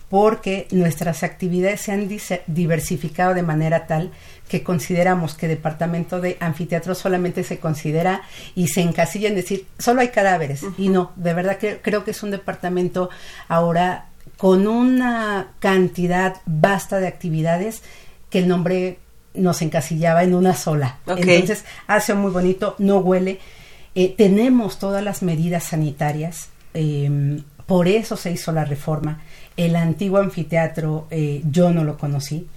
porque 0.08 0.68
nuestras 0.70 1.22
actividades 1.22 1.80
se 1.80 1.92
han 1.92 2.08
diversificado 2.46 3.34
de 3.34 3.42
manera 3.42 3.86
tal 3.86 4.12
que 4.48 4.62
consideramos 4.62 5.34
que 5.34 5.48
departamento 5.48 6.20
de 6.20 6.36
anfiteatro 6.40 6.94
solamente 6.94 7.42
se 7.42 7.58
considera 7.58 8.22
y 8.54 8.68
se 8.68 8.82
encasilla 8.82 9.28
en 9.28 9.34
decir 9.34 9.66
solo 9.78 10.02
hay 10.02 10.08
cadáveres 10.08 10.62
y 10.78 10.88
no, 10.88 11.12
de 11.16 11.34
verdad 11.34 11.56
que 11.56 11.78
creo 11.82 12.04
que 12.04 12.12
es 12.12 12.22
un 12.22 12.30
departamento 12.30 13.10
ahora 13.48 14.06
con 14.36 14.66
una 14.66 15.48
cantidad 15.58 16.36
vasta 16.46 17.00
de 17.00 17.08
actividades 17.08 17.82
que 18.30 18.38
el 18.38 18.48
nombre 18.48 18.98
nos 19.34 19.62
encasillaba 19.62 20.22
en 20.24 20.34
una 20.34 20.54
sola. 20.54 20.98
Entonces 21.06 21.64
hace 21.86 22.14
muy 22.14 22.30
bonito, 22.30 22.76
no 22.78 22.98
huele. 22.98 23.40
Eh, 23.94 24.14
tenemos 24.16 24.78
todas 24.78 25.04
las 25.04 25.22
medidas 25.22 25.64
sanitarias, 25.64 26.48
em, 26.72 27.42
por 27.66 27.88
eso 27.88 28.16
se 28.16 28.32
hizo 28.32 28.52
la 28.52 28.64
reforma. 28.64 29.22
El 29.56 29.76
antiguo 29.76 30.18
anfiteatro 30.18 31.06
eh, 31.10 31.40
yo 31.48 31.70
no 31.70 31.84
lo 31.84 31.96
conocí, 31.96 32.48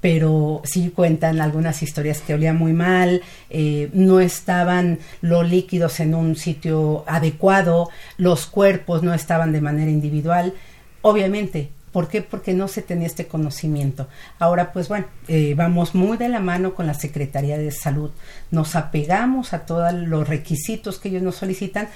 pero 0.00 0.62
sí 0.64 0.92
cuentan 0.94 1.40
algunas 1.40 1.82
historias 1.82 2.20
que 2.20 2.34
olía 2.34 2.52
muy 2.52 2.72
mal, 2.72 3.22
eh, 3.50 3.90
no 3.92 4.20
estaban 4.20 5.00
los 5.20 5.48
líquidos 5.50 5.98
en 5.98 6.14
un 6.14 6.36
sitio 6.36 7.02
adecuado, 7.08 7.90
los 8.18 8.46
cuerpos 8.46 9.02
no 9.02 9.12
estaban 9.12 9.52
de 9.52 9.60
manera 9.60 9.90
individual. 9.90 10.54
Obviamente, 11.02 11.70
¿Por 11.94 12.08
qué? 12.08 12.22
Porque 12.22 12.54
no 12.54 12.66
se 12.66 12.82
tenía 12.82 13.06
este 13.06 13.28
conocimiento. 13.28 14.08
Ahora, 14.40 14.72
pues 14.72 14.88
bueno, 14.88 15.06
eh, 15.28 15.54
vamos 15.56 15.94
muy 15.94 16.16
de 16.16 16.28
la 16.28 16.40
mano 16.40 16.74
con 16.74 16.88
la 16.88 16.94
Secretaría 16.94 17.56
de 17.56 17.70
Salud. 17.70 18.10
Nos 18.50 18.74
apegamos 18.74 19.52
a 19.52 19.60
todos 19.60 19.94
los 19.94 20.28
requisitos 20.28 20.98
que 20.98 21.10
ellos 21.10 21.22
nos 21.22 21.36
solicitan 21.36 21.88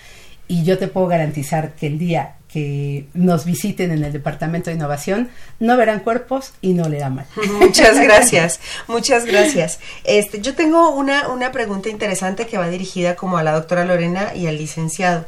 y 0.47 0.63
yo 0.63 0.79
te 0.79 0.87
puedo 0.87 1.09
garantizar 1.09 1.73
que 1.73 1.89
el 1.89 1.99
día 1.99 2.37
que 2.47 3.09
nos 3.13 3.45
visiten 3.45 3.91
en 3.91 4.05
el 4.05 4.13
Departamento 4.13 4.71
de 4.71 4.77
Innovación, 4.77 5.31
no 5.59 5.77
verán 5.77 5.99
cuerpos 5.99 6.53
y 6.61 6.75
no 6.75 6.89
le 6.89 7.01
da 7.01 7.11
mal. 7.11 7.27
Muchas 7.61 8.01
gracias, 8.01 8.61
muchas 8.87 9.27
gracias. 9.27 9.81
Este, 10.05 10.41
yo 10.41 10.55
tengo 10.55 10.91
una, 10.91 11.29
una 11.29 11.51
pregunta 11.51 11.89
interesante 11.89 12.47
que 12.47 12.57
va 12.57 12.69
dirigida 12.69 13.17
como 13.17 13.37
a 13.37 13.43
la 13.43 13.51
doctora 13.51 13.85
Lorena 13.85 14.33
y 14.37 14.47
al 14.47 14.59
licenciado. 14.59 15.27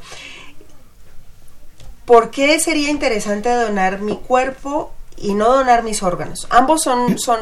¿Por 2.11 2.33
qué 2.33 2.59
sería 2.59 2.91
interesante 2.91 3.49
donar 3.51 4.01
mi 4.01 4.17
cuerpo 4.17 4.91
y 5.17 5.35
no 5.35 5.49
donar 5.55 5.85
mis 5.85 6.03
órganos. 6.03 6.49
Ambos 6.51 6.83
son, 6.83 7.21
son, 7.21 7.39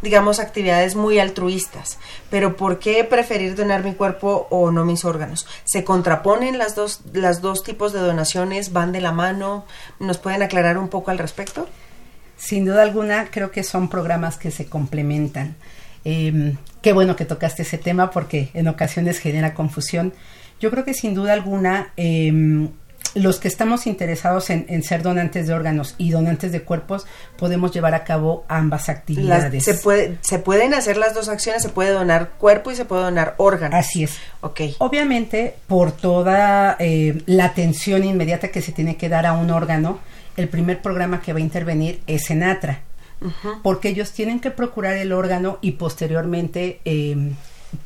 digamos, 0.00 0.40
actividades 0.40 0.96
muy 0.96 1.18
altruistas, 1.18 1.98
pero 2.30 2.56
¿por 2.56 2.78
qué 2.78 3.04
preferir 3.04 3.54
donar 3.54 3.84
mi 3.84 3.92
cuerpo 3.92 4.46
o 4.48 4.70
no 4.70 4.86
mis 4.86 5.04
órganos? 5.04 5.46
¿Se 5.66 5.84
contraponen 5.84 6.56
las 6.56 6.74
dos, 6.74 7.02
las 7.12 7.42
dos 7.42 7.62
tipos 7.62 7.92
de 7.92 7.98
donaciones? 7.98 8.72
¿Van 8.72 8.90
de 8.90 9.02
la 9.02 9.12
mano? 9.12 9.66
¿Nos 10.00 10.16
pueden 10.16 10.42
aclarar 10.42 10.78
un 10.78 10.88
poco 10.88 11.10
al 11.10 11.18
respecto? 11.18 11.68
Sin 12.38 12.64
duda 12.64 12.84
alguna, 12.84 13.30
creo 13.30 13.50
que 13.50 13.64
son 13.64 13.90
programas 13.90 14.38
que 14.38 14.50
se 14.50 14.64
complementan. 14.64 15.56
Em, 16.04 16.56
qué 16.80 16.94
bueno 16.94 17.16
que 17.16 17.26
tocaste 17.26 17.64
ese 17.64 17.76
tema 17.76 18.10
porque 18.10 18.48
en 18.54 18.66
ocasiones 18.68 19.18
genera 19.18 19.52
confusión. 19.52 20.14
Yo 20.58 20.70
creo 20.70 20.86
que 20.86 20.94
sin 20.94 21.12
duda 21.12 21.34
alguna 21.34 21.92
eh, 21.98 22.32
los 23.16 23.40
que 23.40 23.48
estamos 23.48 23.86
interesados 23.86 24.50
en, 24.50 24.82
ser 24.82 25.02
donantes 25.02 25.46
de 25.46 25.54
órganos 25.54 25.94
y 25.96 26.10
donantes 26.10 26.52
de 26.52 26.62
cuerpos 26.62 27.06
podemos 27.38 27.72
llevar 27.72 27.94
a 27.94 28.04
cabo 28.04 28.44
ambas 28.46 28.90
actividades. 28.90 29.64
se, 29.64 29.74
puede, 29.74 30.18
se 30.20 30.38
pueden 30.38 30.74
hacer 30.74 30.98
las 30.98 31.14
dos 31.14 31.28
acciones, 31.28 31.62
se 31.62 31.70
puede 31.70 31.90
donar 31.90 32.32
cuerpo 32.38 32.70
y 32.70 32.76
se 32.76 32.84
puede 32.84 33.02
donar 33.02 33.34
órganos. 33.38 33.78
Así 33.78 34.04
es. 34.04 34.18
Ok. 34.42 34.60
Obviamente, 34.78 35.56
por 35.66 35.92
toda 35.92 36.76
eh, 36.78 37.22
la 37.24 37.46
atención 37.46 38.04
inmediata 38.04 38.48
que 38.48 38.60
se 38.60 38.72
tiene 38.72 38.96
que 38.96 39.08
dar 39.08 39.24
a 39.24 39.32
un 39.32 39.50
órgano, 39.50 39.98
el 40.36 40.48
primer 40.48 40.82
programa 40.82 41.22
que 41.22 41.32
va 41.32 41.38
a 41.38 41.42
intervenir 41.42 42.02
es 42.06 42.26
Senatra, 42.26 42.80
porque 43.62 43.88
ellos 43.88 44.12
tienen 44.12 44.40
que 44.40 44.50
procurar 44.50 44.94
el 44.98 45.12
órgano 45.12 45.58
y 45.62 45.72
posteriormente 45.72 46.80
eh, 46.84 47.32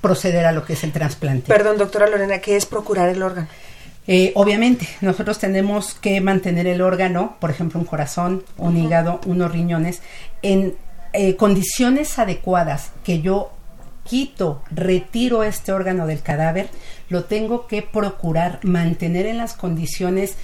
proceder 0.01 0.45
a 0.45 0.51
lo 0.51 0.65
que 0.65 0.73
es 0.73 0.83
el 0.83 0.91
trasplante. 0.91 1.47
Perdón, 1.47 1.79
doctora 1.79 2.09
Lorena, 2.09 2.41
¿qué 2.41 2.57
es 2.57 2.67
procurar 2.67 3.09
el 3.09 3.23
órgano? 3.23 3.47
Eh, 4.07 4.33
obviamente, 4.35 4.89
nosotros 5.01 5.39
tenemos 5.39 5.95
que 5.95 6.21
mantener 6.21 6.67
el 6.67 6.81
órgano, 6.81 7.37
por 7.41 7.51
ejemplo, 7.51 7.79
un 7.79 7.87
corazón, 7.87 8.45
un 8.57 8.77
hígado, 8.77 9.21
unos 9.27 9.53
riñones, 9.53 10.01
en 10.43 10.75
eh, 11.13 11.37
condiciones 11.37 12.19
adecuadas 12.19 12.93
que 13.05 13.21
yo 13.21 13.53
quito, 14.05 14.63
retiro 14.71 15.43
este 15.43 15.73
órgano 15.73 16.07
del 16.07 16.23
cadáver, 16.23 16.69
lo 17.09 17.25
tengo 17.25 17.67
que 17.67 17.83
procurar 17.83 18.59
mantener 18.63 19.27
en 19.27 19.37
las 19.37 19.55
condiciones 19.55 20.37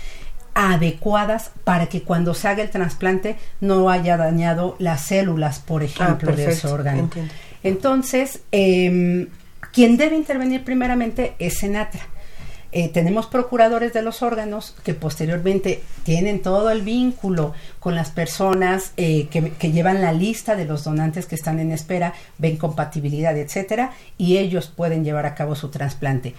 adecuadas 0.54 1.50
para 1.64 1.86
que 1.86 2.02
cuando 2.02 2.34
se 2.34 2.48
haga 2.48 2.62
el 2.62 2.70
trasplante 2.70 3.36
no 3.60 3.90
haya 3.90 4.16
dañado 4.16 4.76
las 4.78 5.02
células, 5.02 5.58
por 5.58 5.82
ah, 5.82 5.86
ejemplo, 5.86 6.32
de 6.34 6.50
ese 6.50 6.68
órgano. 6.68 7.10
Entonces, 7.62 8.40
eh, 8.52 9.28
quien 9.72 9.96
debe 9.96 10.16
intervenir 10.16 10.62
primeramente 10.62 11.34
es 11.38 11.58
Senatra 11.58 12.06
eh, 12.78 12.90
tenemos 12.90 13.26
procuradores 13.26 13.94
de 13.94 14.02
los 14.02 14.20
órganos 14.20 14.76
que 14.84 14.92
posteriormente 14.92 15.82
tienen 16.02 16.42
todo 16.42 16.68
el 16.68 16.82
vínculo 16.82 17.54
con 17.80 17.94
las 17.94 18.10
personas 18.10 18.92
eh, 18.98 19.28
que, 19.28 19.72
llevan 19.72 20.02
la 20.02 20.12
lista 20.12 20.56
de 20.56 20.66
los 20.66 20.84
donantes 20.84 21.24
que 21.24 21.36
están 21.36 21.58
en 21.58 21.72
espera, 21.72 22.12
ven 22.36 22.58
compatibilidad, 22.58 23.34
etcétera, 23.34 23.92
y 24.18 24.36
ellos 24.36 24.66
pueden 24.66 25.04
llevar 25.04 25.24
a 25.24 25.34
cabo 25.34 25.54
su 25.54 25.70
trasplante. 25.70 26.34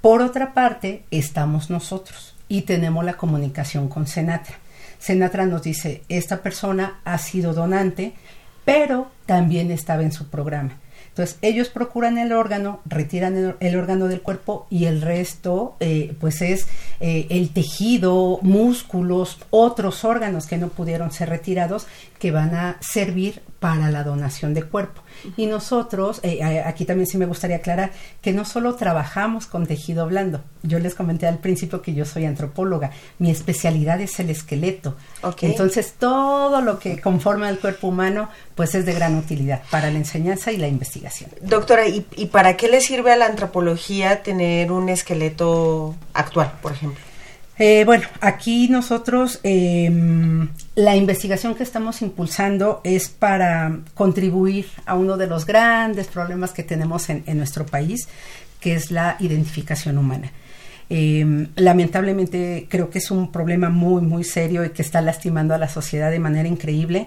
Por 0.00 0.22
otra 0.22 0.54
parte, 0.54 1.04
estamos 1.10 1.68
nosotros 1.68 2.34
y 2.48 2.62
tenemos 2.62 3.04
la 3.04 3.18
comunicación 3.18 3.90
con 3.90 4.06
Senatra. 4.06 4.56
Senatra 4.98 5.44
nos 5.44 5.64
dice, 5.64 6.02
esta 6.08 6.40
persona 6.40 7.00
ha 7.04 7.18
sido 7.18 7.52
donante, 7.52 8.14
pero 8.64 9.08
también 9.26 9.70
estaba 9.70 10.02
en 10.02 10.12
su 10.12 10.28
programa. 10.28 10.78
Entonces, 11.14 11.38
ellos 11.42 11.68
procuran 11.68 12.18
el 12.18 12.32
órgano, 12.32 12.80
retiran 12.86 13.54
el, 13.60 13.76
órgano 13.76 14.08
del 14.08 14.20
cuerpo 14.20 14.66
y 14.68 14.86
el 14.86 15.00
resto, 15.00 15.76
eh, 15.78 16.16
pues 16.18 16.42
es 16.42 16.66
eh, 16.98 17.28
el 17.30 17.50
tejido, 17.50 18.40
músculos, 18.42 19.38
otros 19.50 20.04
órganos 20.04 20.48
que 20.48 20.58
no 20.58 20.70
pudieron 20.70 21.12
ser 21.12 21.28
retirados 21.28 21.86
que 22.18 22.32
van 22.32 22.56
a 22.56 22.78
servir 22.80 23.42
para 23.60 23.92
la 23.92 24.02
donación 24.02 24.54
de 24.54 24.64
cuerpo. 24.64 25.03
Y 25.36 25.46
nosotros, 25.46 26.20
eh, 26.22 26.62
aquí 26.64 26.84
también 26.84 27.06
sí 27.06 27.18
me 27.18 27.26
gustaría 27.26 27.56
aclarar 27.56 27.92
que 28.20 28.32
no 28.32 28.44
solo 28.44 28.74
trabajamos 28.74 29.46
con 29.46 29.66
tejido 29.66 30.06
blando. 30.06 30.42
Yo 30.62 30.78
les 30.78 30.94
comenté 30.94 31.26
al 31.26 31.38
principio 31.38 31.82
que 31.82 31.94
yo 31.94 32.04
soy 32.04 32.24
antropóloga. 32.24 32.90
Mi 33.18 33.30
especialidad 33.30 34.00
es 34.00 34.18
el 34.20 34.30
esqueleto. 34.30 34.96
Entonces, 35.40 35.94
todo 35.98 36.60
lo 36.60 36.78
que 36.78 37.00
conforma 37.00 37.48
el 37.48 37.58
cuerpo 37.58 37.88
humano, 37.88 38.28
pues 38.54 38.74
es 38.74 38.86
de 38.86 38.92
gran 38.92 39.16
utilidad 39.16 39.62
para 39.70 39.90
la 39.90 39.98
enseñanza 39.98 40.52
y 40.52 40.56
la 40.56 40.68
investigación. 40.68 41.30
Doctora, 41.40 41.86
¿y, 41.86 42.06
y 42.16 42.26
para 42.26 42.56
qué 42.56 42.68
le 42.68 42.80
sirve 42.80 43.12
a 43.12 43.16
la 43.16 43.26
antropología 43.26 44.22
tener 44.22 44.72
un 44.72 44.88
esqueleto 44.88 45.94
actual, 46.12 46.52
por 46.62 46.72
ejemplo? 46.72 47.13
Eh, 47.56 47.84
bueno, 47.84 48.04
aquí 48.20 48.68
nosotros 48.68 49.38
em, 49.44 50.48
la 50.74 50.96
investigación 50.96 51.54
que 51.54 51.62
estamos 51.62 52.02
impulsando 52.02 52.80
es 52.82 53.08
para 53.08 53.78
contribuir 53.94 54.66
a 54.86 54.96
uno 54.96 55.16
de 55.16 55.28
los 55.28 55.46
grandes 55.46 56.08
problemas 56.08 56.52
que 56.52 56.64
tenemos 56.64 57.08
en, 57.10 57.22
nuestro 57.36 57.64
país, 57.64 58.08
que 58.58 58.74
es 58.74 58.90
la 58.90 59.16
identificación 59.20 59.98
humana. 59.98 60.32
Em, 60.90 61.48
lamentablemente 61.54 62.66
creo 62.68 62.90
que 62.90 62.98
es 62.98 63.10
un 63.12 63.30
problema 63.30 63.68
muy, 63.70 64.02
muy 64.02 64.24
serio 64.24 64.64
y 64.64 64.70
que 64.70 64.82
está 64.82 65.00
lastimando 65.00 65.54
a 65.54 65.58
la 65.58 65.68
sociedad 65.68 66.10
de 66.10 66.18
manera 66.18 66.48
increíble, 66.48 67.06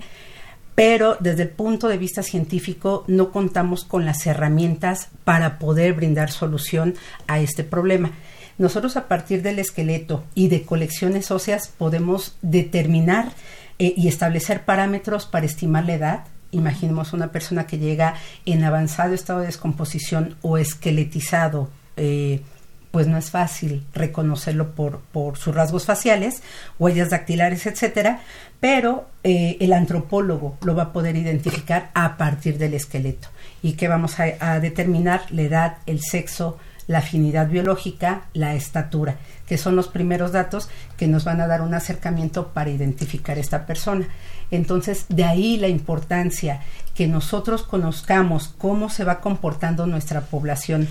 pero 0.76 1.18
desde 1.20 1.44
el 1.44 1.50
punto 1.50 1.90
de 1.90 1.98
vista 1.98 2.24
científico 2.24 3.04
no 3.08 3.32
contamos 3.32 3.84
con 3.84 4.06
las 4.06 4.26
herramientas 4.26 5.10
para 5.26 5.60
poder 5.60 5.94
brindar 5.94 6.32
solución 6.32 6.96
a 7.28 7.40
este 7.40 7.66
problema. 7.66 8.12
Nosotros 8.58 8.98
a 8.98 9.08
partir 9.08 9.44
del 9.44 9.60
esqueleto 9.60 10.24
y 10.34 10.48
de 10.48 10.64
colecciones 10.64 11.30
óseas 11.30 11.68
podemos 11.78 12.38
determinar 12.42 13.32
eh, 13.78 13.94
y 13.96 14.08
establecer 14.08 14.66
parámetros 14.66 15.28
para 15.28 15.46
estimar 15.46 15.86
la 15.86 15.94
edad. 15.94 16.24
Imaginemos 16.52 17.14
una 17.14 17.32
persona 17.32 17.68
que 17.68 17.78
llega 17.78 18.16
en 18.46 18.64
avanzado 18.64 19.14
estado 19.14 19.42
de 19.42 19.48
descomposición 19.48 20.38
o 20.42 20.58
esqueletizado. 20.58 21.70
Eh, 21.98 22.42
pues 22.90 23.06
no 23.06 23.18
es 23.18 23.30
fácil 23.30 23.86
reconocerlo 23.94 24.72
por, 24.74 25.02
por, 25.12 25.38
sus 25.38 25.54
rasgos 25.54 25.86
faciales, 25.86 26.42
huellas 26.80 27.12
dactilares, 27.12 27.68
etcétera, 27.68 28.22
pero 28.60 29.08
eh, 29.24 29.58
el 29.60 29.74
antropólogo 29.74 30.58
lo 30.62 30.74
va 30.74 30.84
a 30.84 30.94
poder 30.94 31.16
identificar 31.16 31.92
a 31.94 32.18
partir 32.18 32.58
del 32.58 32.74
esqueleto 32.74 33.28
y 33.62 33.74
que 33.74 33.88
vamos 33.88 34.16
a 34.20 34.60
determinar 34.60 35.26
la 35.30 35.42
edad, 35.44 35.78
el 35.86 36.00
sexo, 36.02 36.58
la 36.88 37.00
afinidad 37.00 37.48
biológica, 37.48 38.24
la 38.34 38.56
estatura, 38.56 39.18
que 39.46 39.58
son 39.58 39.76
los 39.76 39.88
primeros 39.88 40.32
datos 40.32 40.70
que 40.96 41.08
nos 41.08 41.26
van 41.26 41.42
a 41.42 41.48
dar 41.48 41.62
un 41.62 41.74
acercamiento 41.74 42.50
para 42.50 42.70
identificar 42.70 43.38
esta 43.38 43.66
persona. 43.66 44.08
Entonces, 44.52 45.06
de 45.10 45.26
ahí 45.26 45.58
la 45.58 45.68
importancia 45.68 46.62
que 46.96 47.08
nosotros 47.08 47.64
conozcamos 47.64 48.54
cómo 48.58 48.90
se 48.90 49.04
va 49.04 49.20
comportando 49.20 49.86
nuestra 49.86 50.22
población 50.22 50.88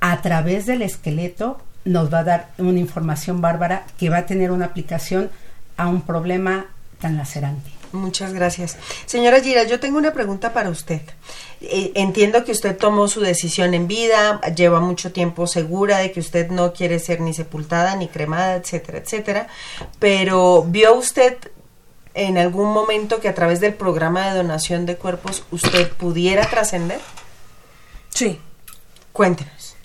a 0.00 0.20
través 0.20 0.66
del 0.66 0.82
esqueleto, 0.82 1.58
nos 1.84 2.12
va 2.12 2.20
a 2.20 2.24
dar 2.24 2.48
una 2.58 2.78
información 2.78 3.40
bárbara 3.40 3.84
que 3.98 4.10
va 4.10 4.18
a 4.18 4.26
tener 4.26 4.50
una 4.50 4.66
aplicación 4.66 5.30
a 5.76 5.88
un 5.88 6.02
problema 6.02 6.66
tan 7.00 7.16
lacerante. 7.16 7.77
Muchas 7.92 8.32
gracias. 8.32 8.76
Señora 9.06 9.40
Gira, 9.40 9.64
yo 9.64 9.80
tengo 9.80 9.98
una 9.98 10.12
pregunta 10.12 10.52
para 10.52 10.70
usted. 10.70 11.00
Eh, 11.60 11.92
entiendo 11.94 12.44
que 12.44 12.52
usted 12.52 12.76
tomó 12.76 13.08
su 13.08 13.20
decisión 13.20 13.74
en 13.74 13.88
vida, 13.88 14.40
lleva 14.54 14.80
mucho 14.80 15.12
tiempo 15.12 15.46
segura 15.46 15.98
de 15.98 16.12
que 16.12 16.20
usted 16.20 16.50
no 16.50 16.72
quiere 16.72 16.98
ser 16.98 17.20
ni 17.20 17.32
sepultada, 17.34 17.96
ni 17.96 18.08
cremada, 18.08 18.56
etcétera, 18.56 18.98
etcétera, 18.98 19.48
pero 19.98 20.64
¿vio 20.68 20.94
usted 20.94 21.36
en 22.14 22.36
algún 22.36 22.72
momento 22.72 23.20
que 23.20 23.28
a 23.28 23.34
través 23.34 23.60
del 23.60 23.74
programa 23.74 24.28
de 24.28 24.36
donación 24.36 24.86
de 24.86 24.96
cuerpos 24.96 25.44
usted 25.50 25.90
pudiera 25.92 26.48
trascender? 26.48 27.00
Sí. 28.10 28.40
Cuéntenos. 29.12 29.76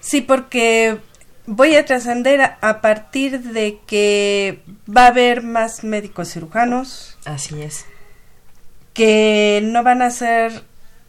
Sí, 0.00 0.20
porque 0.20 0.98
voy 1.46 1.76
a 1.76 1.84
trascender 1.84 2.40
a, 2.60 2.80
partir 2.80 3.40
de 3.40 3.78
que 3.86 4.62
va 4.88 5.04
a 5.04 5.08
haber 5.08 5.42
más 5.42 5.84
médicos 5.84 6.32
cirujanos. 6.32 7.09
Así 7.24 7.62
es. 7.62 7.86
Que 8.94 9.60
no 9.62 9.82
van 9.82 10.02
a 10.02 10.10
ser, 10.10 10.64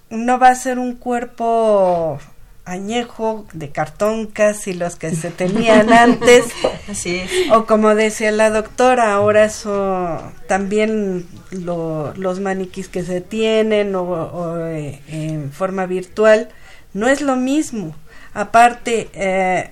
no 0.10 0.40
va 0.40 0.50
a 0.50 0.56
ser 0.56 0.80
un 0.80 0.96
cuerpo 0.96 2.20
añejo 2.64 3.46
de 3.54 3.70
cartón 3.70 4.28
casi 4.28 4.74
los 4.74 4.96
que 4.96 5.14
se 5.16 5.32
tenían 5.32 5.92
antes. 5.94 6.46
Así 6.90 7.18
es. 7.18 7.32
O 7.52 7.66
como 7.66 7.96
decía 7.96 8.32
la 8.32 8.50
doctora, 8.50 9.14
ahora 9.14 9.46
eso 9.46 10.22
también 10.48 11.28
los 11.52 12.40
maniquís 12.40 12.88
que 12.88 13.04
se 13.04 13.22
tienen 13.22 13.96
o, 13.96 14.68
eh, 14.68 15.02
en 15.08 15.52
forma 15.52 15.86
virtual 15.86 16.50
no 16.94 17.08
es 17.08 17.22
lo 17.22 17.36
mismo. 17.36 17.96
Aparte, 18.34 19.10
eh, 19.14 19.72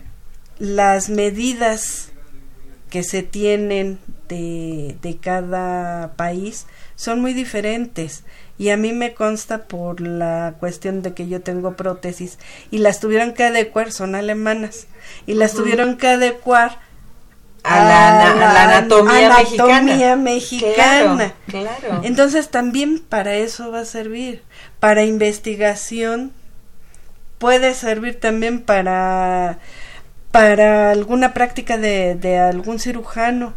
las 0.58 1.10
medidas 1.10 2.09
que 2.90 3.04
se 3.04 3.24
tienen 3.24 4.00
de, 4.28 4.98
de, 5.02 5.18
cada 5.18 6.14
país 6.14 6.66
son 6.96 7.22
muy 7.22 7.34
diferentes. 7.34 8.24
Y 8.58 8.70
a 8.70 8.78
mí 8.78 8.92
me 8.92 9.14
consta 9.14 9.66
por 9.66 10.02
la 10.02 10.56
cuestión 10.60 11.02
de 11.02 11.14
que 11.14 11.28
yo 11.28 11.42
tengo 11.42 11.76
prótesis 11.76 12.38
y 12.72 12.80
las 12.80 13.00
tuvieron 13.00 13.34
que 13.34 13.46
adecuar, 13.46 13.92
son 13.92 14.16
alemanas, 14.16 14.88
y 15.26 15.36
las 15.36 15.54
tuvieron 15.54 15.98
que 15.98 16.10
adecuar 16.10 16.80
a, 17.64 17.80
la, 17.80 18.64
anatomía, 18.64 19.36
anatomía 19.36 20.16
mexicana. 20.16 21.34
Claro, 21.48 22.02
Entonces 22.04 22.50
también 22.50 23.00
para 23.00 23.36
eso 23.36 23.72
va 23.72 23.82
a 23.82 23.86
servir, 23.86 24.44
para 24.80 25.04
investigación, 25.04 26.34
puede 27.38 27.74
servir 27.74 28.20
también 28.20 28.62
para, 28.62 29.60
para 30.32 30.92
alguna 30.92 31.34
práctica 31.34 31.78
de, 31.78 32.16
de 32.16 32.38
algún 32.38 32.80
cirujano 32.80 33.54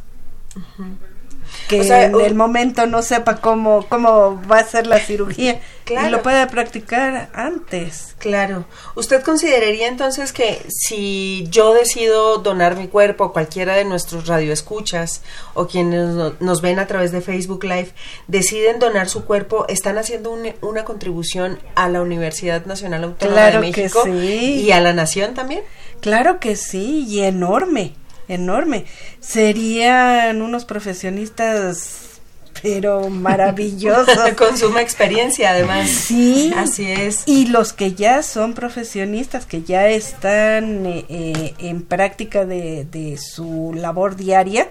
que 1.69 1.81
en 1.81 2.21
el 2.21 2.35
momento 2.35 2.87
no 2.87 3.03
sepa 3.03 3.37
cómo, 3.37 3.87
cómo 3.89 4.41
va 4.51 4.59
a 4.59 4.65
ser 4.65 4.87
la 4.87 4.99
cirugía 4.99 5.61
y 5.89 6.09
lo 6.09 6.23
pueda 6.23 6.47
practicar 6.49 7.31
antes. 7.35 8.15
Claro. 8.19 8.65
¿Usted 8.95 9.23
consideraría 9.23 9.89
entonces 9.89 10.33
que 10.33 10.65
si 10.69 11.47
yo 11.51 11.75
decido 11.75 12.39
donar 12.39 12.77
mi 12.77 12.89
cuerpo, 12.89 13.33
cualquiera 13.33 13.75
de 13.75 13.85
nuestros 13.85 14.27
radioescuchas 14.27 15.23
o 15.55 15.67
quienes 15.67 16.41
nos 16.41 16.61
ven 16.63 16.79
a 16.79 16.87
través 16.87 17.13
de 17.13 17.21
Facebook 17.21 17.65
Live 17.65 17.93
deciden 18.29 18.79
donar 18.79 19.09
su 19.09 19.25
cuerpo, 19.25 19.67
están 19.69 19.99
haciendo 19.99 20.37
una 20.61 20.85
contribución 20.85 21.59
a 21.75 21.89
la 21.89 22.03
Universidad 22.03 22.65
Nacional 22.67 23.05
Autónoma 23.05 23.51
de 23.51 23.59
México 23.59 24.07
y 24.07 24.71
a 24.73 24.81
la 24.81 24.93
nación 24.93 25.35
también? 25.35 25.63
Claro 26.03 26.39
que 26.39 26.57
sí, 26.57 27.07
y 27.09 27.21
enorme 27.21 27.95
enorme. 28.29 28.85
Serían 29.21 30.43
unos 30.43 30.65
profesionistas 30.65 32.09
pero 32.61 33.09
maravillosos. 33.09 34.35
Con 34.37 34.57
suma 34.57 34.83
experiencia, 34.83 35.51
además. 35.51 35.91
Sí. 35.91 36.53
Así 36.57 36.91
es. 36.91 37.23
Y 37.27 37.47
los 37.47 37.73
que 37.73 37.95
ya 37.95 38.23
son 38.23 38.55
profesionistas, 38.55 39.47
que 39.47 39.63
ya 39.63 39.89
están 39.89 40.85
eh, 40.87 41.55
en 41.59 41.83
práctica 41.83 42.45
de, 42.45 42.85
de, 42.85 43.19
su 43.19 43.73
labor 43.75 44.17
diaria, 44.17 44.71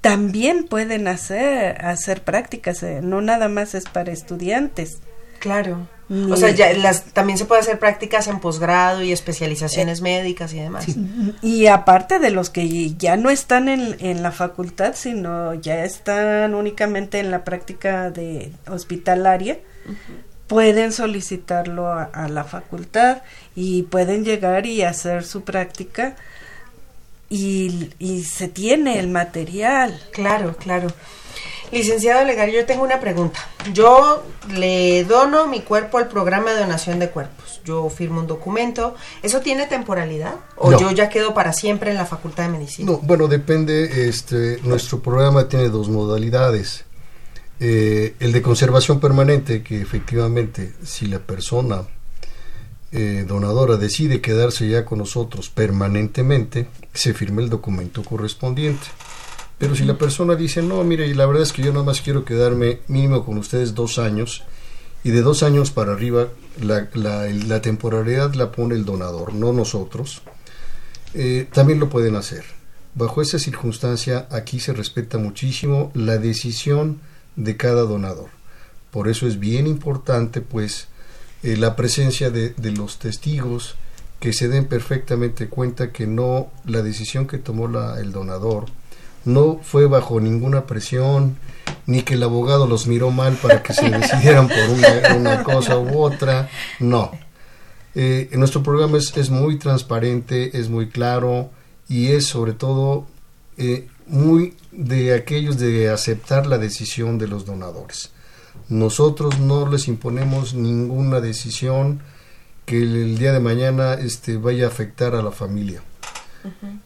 también 0.00 0.64
pueden 0.64 1.06
hacer, 1.06 1.84
hacer 1.84 2.22
prácticas, 2.22 2.82
eh, 2.82 3.00
no 3.02 3.20
nada 3.20 3.48
más 3.48 3.74
es 3.74 3.84
para 3.84 4.12
estudiantes. 4.12 4.98
Claro. 5.38 5.86
O 6.10 6.36
sea, 6.36 6.50
ya 6.50 6.72
las, 6.72 7.04
también 7.12 7.36
se 7.36 7.44
puede 7.44 7.60
hacer 7.60 7.78
prácticas 7.78 8.28
en 8.28 8.40
posgrado 8.40 9.02
y 9.02 9.12
especializaciones 9.12 9.98
eh, 9.98 10.02
médicas 10.02 10.54
y 10.54 10.58
demás. 10.58 10.86
Y 11.42 11.66
aparte 11.66 12.18
de 12.18 12.30
los 12.30 12.48
que 12.48 12.94
ya 12.94 13.16
no 13.18 13.28
están 13.28 13.68
en, 13.68 13.96
en, 14.00 14.22
la 14.22 14.32
facultad, 14.32 14.94
sino 14.94 15.52
ya 15.54 15.84
están 15.84 16.54
únicamente 16.54 17.18
en 17.18 17.30
la 17.30 17.44
práctica 17.44 18.10
de 18.10 18.52
hospitalaria, 18.68 19.58
pueden 20.46 20.92
solicitarlo 20.92 21.88
a, 21.88 22.04
a, 22.04 22.28
la 22.28 22.44
facultad 22.44 23.18
y 23.54 23.82
pueden 23.82 24.24
llegar 24.24 24.64
y 24.64 24.82
hacer 24.82 25.24
su 25.24 25.42
práctica 25.42 26.16
y, 27.28 27.90
y 27.98 28.24
se 28.24 28.48
tiene 28.48 28.98
el 28.98 29.08
material. 29.08 30.00
Claro, 30.12 30.56
claro. 30.56 30.88
Licenciado 31.70 32.24
Legal, 32.24 32.50
yo 32.50 32.64
tengo 32.64 32.82
una 32.82 33.00
pregunta. 33.00 33.40
Yo 33.72 34.24
le 34.50 35.04
dono 35.04 35.46
mi 35.46 35.60
cuerpo 35.60 35.98
al 35.98 36.08
programa 36.08 36.52
de 36.52 36.60
donación 36.60 36.98
de 36.98 37.10
cuerpos. 37.10 37.60
Yo 37.64 37.88
firmo 37.90 38.20
un 38.20 38.26
documento. 38.26 38.94
¿Eso 39.22 39.40
tiene 39.40 39.66
temporalidad? 39.66 40.36
¿O 40.56 40.78
yo 40.78 40.90
ya 40.92 41.08
quedo 41.08 41.34
para 41.34 41.52
siempre 41.52 41.90
en 41.90 41.96
la 41.96 42.06
Facultad 42.06 42.44
de 42.44 42.50
Medicina? 42.50 42.90
No, 42.90 42.98
bueno, 42.98 43.28
depende. 43.28 44.08
Este, 44.08 44.58
nuestro 44.62 45.00
programa 45.00 45.48
tiene 45.48 45.68
dos 45.68 45.88
modalidades. 45.88 46.84
Eh, 47.60 48.14
el 48.20 48.32
de 48.32 48.40
conservación 48.40 49.00
permanente, 49.00 49.62
que 49.62 49.82
efectivamente, 49.82 50.72
si 50.84 51.06
la 51.06 51.18
persona 51.18 51.82
eh, 52.92 53.24
donadora 53.28 53.76
decide 53.76 54.22
quedarse 54.22 54.68
ya 54.68 54.84
con 54.84 54.98
nosotros 54.98 55.50
permanentemente, 55.50 56.68
se 56.94 57.12
firma 57.12 57.42
el 57.42 57.50
documento 57.50 58.02
correspondiente. 58.02 58.86
Pero 59.58 59.74
si 59.74 59.84
la 59.84 59.98
persona 59.98 60.36
dice, 60.36 60.62
no, 60.62 60.82
mire, 60.84 61.12
la 61.14 61.26
verdad 61.26 61.42
es 61.42 61.52
que 61.52 61.62
yo 61.62 61.72
nada 61.72 61.84
más 61.84 62.00
quiero 62.00 62.24
quedarme 62.24 62.80
mínimo 62.86 63.24
con 63.24 63.38
ustedes 63.38 63.74
dos 63.74 63.98
años, 63.98 64.44
y 65.04 65.10
de 65.10 65.22
dos 65.22 65.42
años 65.42 65.70
para 65.70 65.92
arriba 65.92 66.28
la, 66.60 66.88
la, 66.94 67.60
temporalidad 67.60 68.34
la 68.34 68.52
pone 68.52 68.74
el 68.74 68.84
donador, 68.84 69.34
no 69.34 69.52
nosotros, 69.52 70.22
eh, 71.14 71.48
también 71.52 71.80
lo 71.80 71.88
pueden 71.88 72.16
hacer. 72.16 72.44
Bajo 72.94 73.22
esa 73.22 73.38
circunstancia, 73.38 74.26
aquí 74.30 74.60
se 74.60 74.72
respeta 74.72 75.18
muchísimo 75.18 75.92
la 75.94 76.18
decisión 76.18 77.00
de 77.36 77.56
cada 77.56 77.82
donador. 77.82 78.30
Por 78.90 79.08
eso 79.08 79.26
es 79.26 79.38
bien 79.38 79.66
importante, 79.66 80.40
pues, 80.40 80.88
eh, 81.42 81.56
la 81.56 81.76
presencia 81.76 82.30
de, 82.30 82.50
de 82.50 82.72
los 82.72 82.98
testigos 82.98 83.76
que 84.18 84.32
se 84.32 84.48
den 84.48 84.66
perfectamente 84.66 85.48
cuenta 85.48 85.92
que 85.92 86.06
no 86.06 86.50
la 86.64 86.82
decisión 86.82 87.26
que 87.26 87.38
tomó 87.38 87.68
la, 87.68 88.00
el 88.00 88.10
donador 88.10 88.66
no 89.28 89.60
fue 89.62 89.86
bajo 89.86 90.20
ninguna 90.20 90.66
presión, 90.66 91.36
ni 91.86 92.02
que 92.02 92.14
el 92.14 92.22
abogado 92.22 92.66
los 92.66 92.86
miró 92.86 93.10
mal 93.10 93.34
para 93.34 93.62
que 93.62 93.74
se 93.74 93.88
decidieran 93.90 94.48
por 94.48 95.16
una, 95.16 95.44
cosa 95.44 95.78
u 95.78 95.98
otra, 95.98 96.48
no. 96.80 97.12
Eh, 97.94 98.30
nuestro 98.32 98.62
programa 98.62 98.96
es, 98.98 99.16
es, 99.16 99.30
muy 99.30 99.58
transparente, 99.58 100.58
es 100.58 100.68
muy 100.68 100.88
claro 100.88 101.50
y 101.88 102.08
es 102.12 102.26
sobre 102.26 102.52
todo 102.52 103.06
eh, 103.56 103.88
muy 104.06 104.54
de 104.72 105.14
aquellos 105.14 105.58
de 105.58 105.90
aceptar 105.90 106.46
la 106.46 106.58
decisión 106.58 107.18
de 107.18 107.28
los 107.28 107.44
donadores. 107.44 108.12
Nosotros 108.68 109.38
no 109.40 109.68
les 109.68 109.88
imponemos 109.88 110.54
ninguna 110.54 111.20
decisión 111.20 112.00
que 112.64 112.82
el, 112.82 113.18
día 113.18 113.32
de 113.32 113.40
mañana 113.40 113.94
este, 113.94 114.36
vaya 114.36 114.66
a 114.66 114.68
afectar 114.68 115.14
a 115.14 115.22
la 115.22 115.32
familia. 115.32 115.82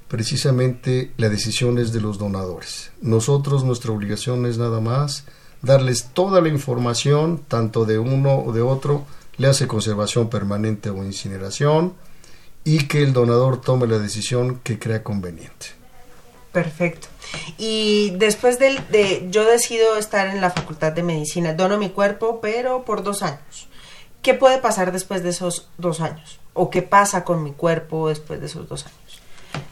Precisamente 0.09 1.13
la 1.17 1.29
decisión 1.29 1.79
es 1.79 1.93
de 1.93 2.01
los 2.01 2.19
donadores. 2.19 2.91
Nosotros, 3.01 3.65
nuestra 3.65 3.93
obligación 3.93 4.47
es 4.47 4.59
nada 4.59 4.81
más 4.81 5.25
darles 5.63 6.11
toda 6.13 6.41
la 6.41 6.49
información, 6.49 7.43
tanto 7.49 7.85
de 7.85 7.99
uno 7.99 8.41
o 8.41 8.53
de 8.53 8.63
otro, 8.63 9.05
le 9.37 9.49
hace 9.49 9.67
conservación 9.67 10.29
permanente 10.29 10.91
o 10.91 11.05
incineración, 11.05 11.95
y 12.65 12.87
que 12.87 13.03
el 13.03 13.13
donador 13.13 13.61
tome 13.61 13.87
la 13.87 13.99
decisión 13.99 14.61
que 14.63 14.79
crea 14.79 15.03
conveniente. 15.03 15.67
Perfecto. 16.53 17.09
Y 17.57 18.11
después 18.19 18.59
de, 18.59 18.79
de, 18.91 19.29
yo 19.31 19.45
decido 19.45 19.97
estar 19.97 20.29
en 20.29 20.41
la 20.41 20.51
Facultad 20.51 20.93
de 20.93 21.03
Medicina, 21.03 21.55
dono 21.55 21.79
mi 21.79 21.91
cuerpo, 21.91 22.41
pero 22.43 22.85
por 22.85 23.03
dos 23.03 23.23
años. 23.23 23.69
¿Qué 24.21 24.35
puede 24.35 24.59
pasar 24.59 24.93
después 24.93 25.23
de 25.23 25.31
esos 25.31 25.69
dos 25.79 26.01
años? 26.01 26.39
¿O 26.53 26.71
qué 26.71 26.83
pasa 26.83 27.25
con 27.25 27.43
mi 27.43 27.53
cuerpo 27.53 28.09
después 28.09 28.39
de 28.39 28.47
esos 28.47 28.69
dos 28.69 28.87
años? 28.87 29.02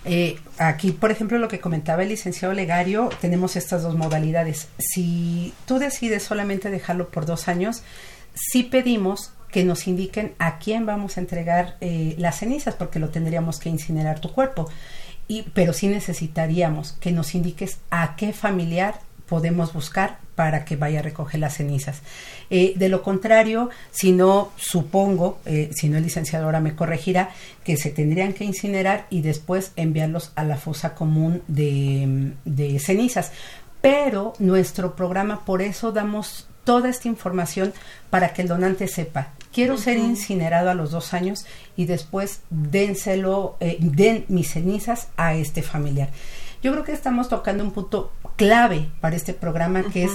Eh, 0.05 0.39
aquí, 0.59 0.93
por 0.93 1.11
ejemplo, 1.11 1.39
lo 1.39 1.49
que 1.49 1.61
comentaba 1.61 2.03
el 2.03 2.09
licenciado 2.09 2.55
Legario, 2.55 3.11
tenemos 3.21 3.57
estas 3.57 3.83
dos 3.83 3.97
modalidades. 3.97 4.69
Si 4.79 5.53
tú 5.67 5.79
decides 5.79 6.23
solamente 6.23 6.71
dejarlo 6.71 7.11
por 7.11 7.27
dos 7.27 7.49
años, 7.49 7.83
sí 8.35 8.63
pedimos 8.63 9.33
que 9.51 9.65
nos 9.65 9.87
indiquen 9.87 10.35
a 10.39 10.59
quién 10.59 10.87
vamos 10.87 11.17
a 11.17 11.21
entregar 11.21 11.77
eh, 11.81 12.15
las 12.19 12.39
cenizas, 12.39 12.75
porque 12.75 12.99
lo 12.99 13.11
tendríamos 13.11 13.59
que 13.59 13.69
incinerar 13.69 14.21
tu 14.21 14.33
cuerpo. 14.33 14.69
Y, 15.29 15.43
pero 15.55 15.73
sí 15.73 15.89
necesitaríamos 15.89 16.93
que 16.93 17.13
nos 17.13 17.35
indiques 17.35 17.79
a 17.91 18.17
qué 18.17 18.33
familiar 18.33 19.01
podemos 19.31 19.73
buscar 19.73 20.19
para 20.35 20.65
que 20.65 20.75
vaya 20.75 20.99
a 20.99 21.03
recoger 21.03 21.39
las 21.39 21.55
cenizas. 21.55 22.03
Eh, 22.51 22.73
de 22.75 22.89
lo 22.89 23.05
contrario, 23.05 23.71
si 23.93 24.11
no, 24.11 24.51
supongo, 24.57 25.39
eh, 25.47 25.71
si 25.73 25.89
no 25.89 25.99
el 25.99 26.03
licenciado 26.03 26.47
ahora 26.47 26.59
me 26.59 26.75
corregirá, 26.75 27.31
que 27.63 27.77
se 27.77 27.91
tendrían 27.91 28.33
que 28.33 28.45
incinerar 28.45 29.07
y 29.09 29.23
después 29.23 29.71
enviarlos 29.77 30.33
a 30.35 30.43
la 30.43 30.57
fosa 30.57 30.97
común 30.97 31.43
de, 31.47 32.33
de 32.45 32.81
cenizas. 32.81 33.31
Pero 33.81 34.33
nuestro 34.41 34.97
programa, 34.97 35.45
por 35.45 35.63
eso 35.63 35.93
damos 35.93 36.49
toda 36.65 36.89
esta 36.89 37.07
información 37.07 37.73
para 38.11 38.33
que 38.33 38.43
el 38.43 38.49
donante 38.49 38.89
sepa, 38.89 39.29
quiero 39.53 39.79
ser 39.79 39.97
incinerado 39.99 40.71
a 40.71 40.75
los 40.75 40.91
dos 40.91 41.15
años 41.15 41.47
y 41.77 41.85
después 41.85 42.41
dénselo, 42.51 43.57
eh, 43.61 43.79
den 43.81 44.25
mis 44.27 44.51
cenizas 44.51 45.07
a 45.17 45.35
este 45.35 45.63
familiar. 45.63 46.11
Yo 46.63 46.73
creo 46.73 46.85
que 46.85 46.93
estamos 46.93 47.29
tocando 47.29 47.65
un 47.65 47.71
punto 47.71 48.13
clave 48.37 48.89
para 49.01 49.17
este 49.17 49.35
programa 49.35 49.83
que 49.85 50.05
es 50.05 50.13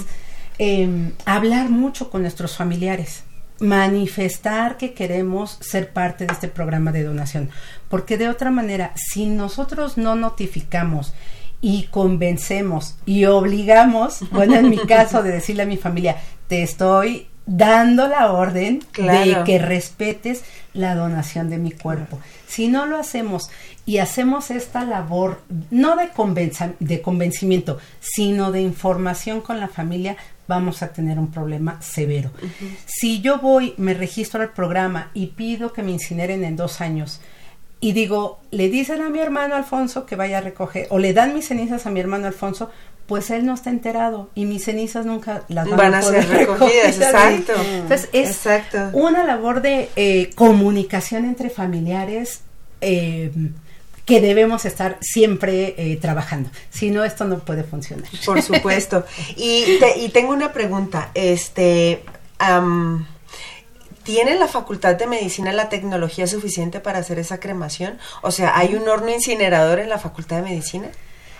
em, 0.58 1.12
hablar 1.24 1.70
mucho 1.70 2.10
con 2.10 2.22
nuestros 2.22 2.56
familiares 2.56 3.24
manifestar 3.58 4.76
que 4.76 4.92
queremos 4.92 5.58
ser 5.60 5.92
parte 5.92 6.26
de 6.26 6.32
este 6.32 6.48
programa 6.48 6.92
de 6.92 7.04
donación, 7.04 7.50
porque 7.88 8.18
de 8.18 8.28
otra 8.28 8.50
manera, 8.50 8.92
si 8.96 9.26
nosotros 9.26 9.96
no 9.96 10.14
notificamos 10.14 11.14
y 11.60 11.84
convencemos 11.84 12.96
y 13.06 13.24
obligamos, 13.24 14.20
bueno, 14.30 14.56
en 14.56 14.68
mi 14.68 14.78
caso 14.78 15.22
de 15.22 15.32
decirle 15.32 15.62
a 15.62 15.66
mi 15.66 15.76
familia, 15.76 16.16
te 16.48 16.62
estoy 16.62 17.28
dando 17.46 18.08
la 18.08 18.32
orden 18.32 18.80
de 18.96 19.42
que 19.46 19.58
respetes 19.58 20.42
la 20.74 20.94
donación 20.94 21.48
de 21.48 21.58
mi 21.58 21.70
cuerpo. 21.70 22.18
Si 22.46 22.68
no 22.68 22.86
lo 22.86 22.98
hacemos 22.98 23.50
y 23.86 23.98
hacemos 23.98 24.50
esta 24.50 24.84
labor, 24.84 25.40
no 25.70 25.96
de, 25.96 26.74
de 26.80 27.02
convencimiento, 27.02 27.78
sino 28.00 28.50
de 28.50 28.60
información 28.60 29.40
con 29.40 29.60
la 29.60 29.68
familia, 29.68 30.16
vamos 30.48 30.82
a 30.82 30.92
tener 30.92 31.18
un 31.18 31.30
problema 31.30 31.80
severo. 31.80 32.30
Si 32.84 33.20
yo 33.20 33.38
voy, 33.38 33.74
me 33.76 33.94
registro 33.94 34.42
al 34.42 34.52
programa 34.52 35.10
y 35.14 35.28
pido 35.28 35.72
que 35.72 35.82
me 35.82 35.92
incineren 35.92 36.44
en 36.44 36.56
dos 36.56 36.80
años, 36.80 37.20
y 37.78 37.92
digo, 37.92 38.40
le 38.50 38.70
dicen 38.70 39.02
a 39.02 39.10
mi 39.10 39.18
hermano 39.18 39.54
Alfonso 39.54 40.06
que 40.06 40.16
vaya 40.16 40.38
a 40.38 40.40
recoger, 40.40 40.86
o 40.90 40.98
le 40.98 41.12
dan 41.12 41.34
mis 41.34 41.48
cenizas 41.48 41.86
a 41.86 41.90
mi 41.90 42.00
hermano 42.00 42.26
Alfonso, 42.26 42.70
pues 43.06 43.30
él 43.30 43.46
no 43.46 43.54
está 43.54 43.70
enterado 43.70 44.30
y 44.34 44.44
mis 44.46 44.64
cenizas 44.64 45.06
nunca 45.06 45.44
las 45.48 45.68
van, 45.68 45.94
a, 45.94 46.00
poder 46.00 46.24
ser 46.26 46.36
recogidas. 46.36 46.96
Exacto. 46.96 47.52
Entonces 47.54 48.08
es 48.12 48.40
una 48.92 49.24
labor 49.24 49.62
de 49.62 49.90
eh, 49.96 50.30
comunicación 50.34 51.24
entre 51.24 51.50
familiares. 51.50 52.40
Eh, 52.80 53.30
que 54.04 54.20
debemos 54.20 54.64
estar 54.64 54.98
siempre 55.00 55.74
eh, 55.76 55.96
trabajando. 55.96 56.48
Si 56.70 56.92
no, 56.92 57.02
esto 57.02 57.24
no 57.24 57.40
puede 57.40 57.64
funcionar. 57.64 58.08
Por 58.24 58.40
supuesto. 58.40 59.04
y, 59.36 59.64
y 59.96 60.08
tengo 60.10 60.32
una 60.32 60.52
pregunta. 60.52 61.10
Este, 61.12 62.04
¿Tiene 64.04 64.36
la 64.36 64.46
Facultad 64.46 64.94
de 64.94 65.08
Medicina 65.08 65.52
la 65.52 65.68
tecnología 65.68 66.28
suficiente 66.28 66.78
para 66.78 67.00
hacer 67.00 67.18
esa 67.18 67.40
cremación? 67.40 67.98
O 68.22 68.30
sea, 68.30 68.56
¿hay 68.56 68.76
un 68.76 68.88
horno 68.88 69.10
incinerador 69.10 69.80
en 69.80 69.88
la 69.88 69.98
Facultad 69.98 70.36
de 70.36 70.42
Medicina? 70.42 70.86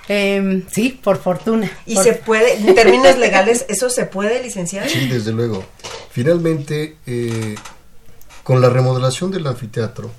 Eh, 0.09 0.65
sí, 0.71 1.01
por 1.03 1.19
fortuna. 1.19 1.71
¿Y 1.85 1.97
se 1.97 2.13
puede, 2.27 2.57
en 2.57 2.75
términos 2.75 3.19
legales, 3.19 3.67
eso 3.69 3.91
se 3.91 4.07
puede 4.07 4.43
licenciar? 4.43 4.89
Sí, 4.89 5.09
desde 5.09 5.33
luego. 5.33 5.65
Finalmente, 6.11 6.97
eh, 7.07 7.57
con 8.43 8.61
la 8.61 8.71
remodelación 8.71 9.31
del 9.31 9.47
anfiteatro, 9.47 10.11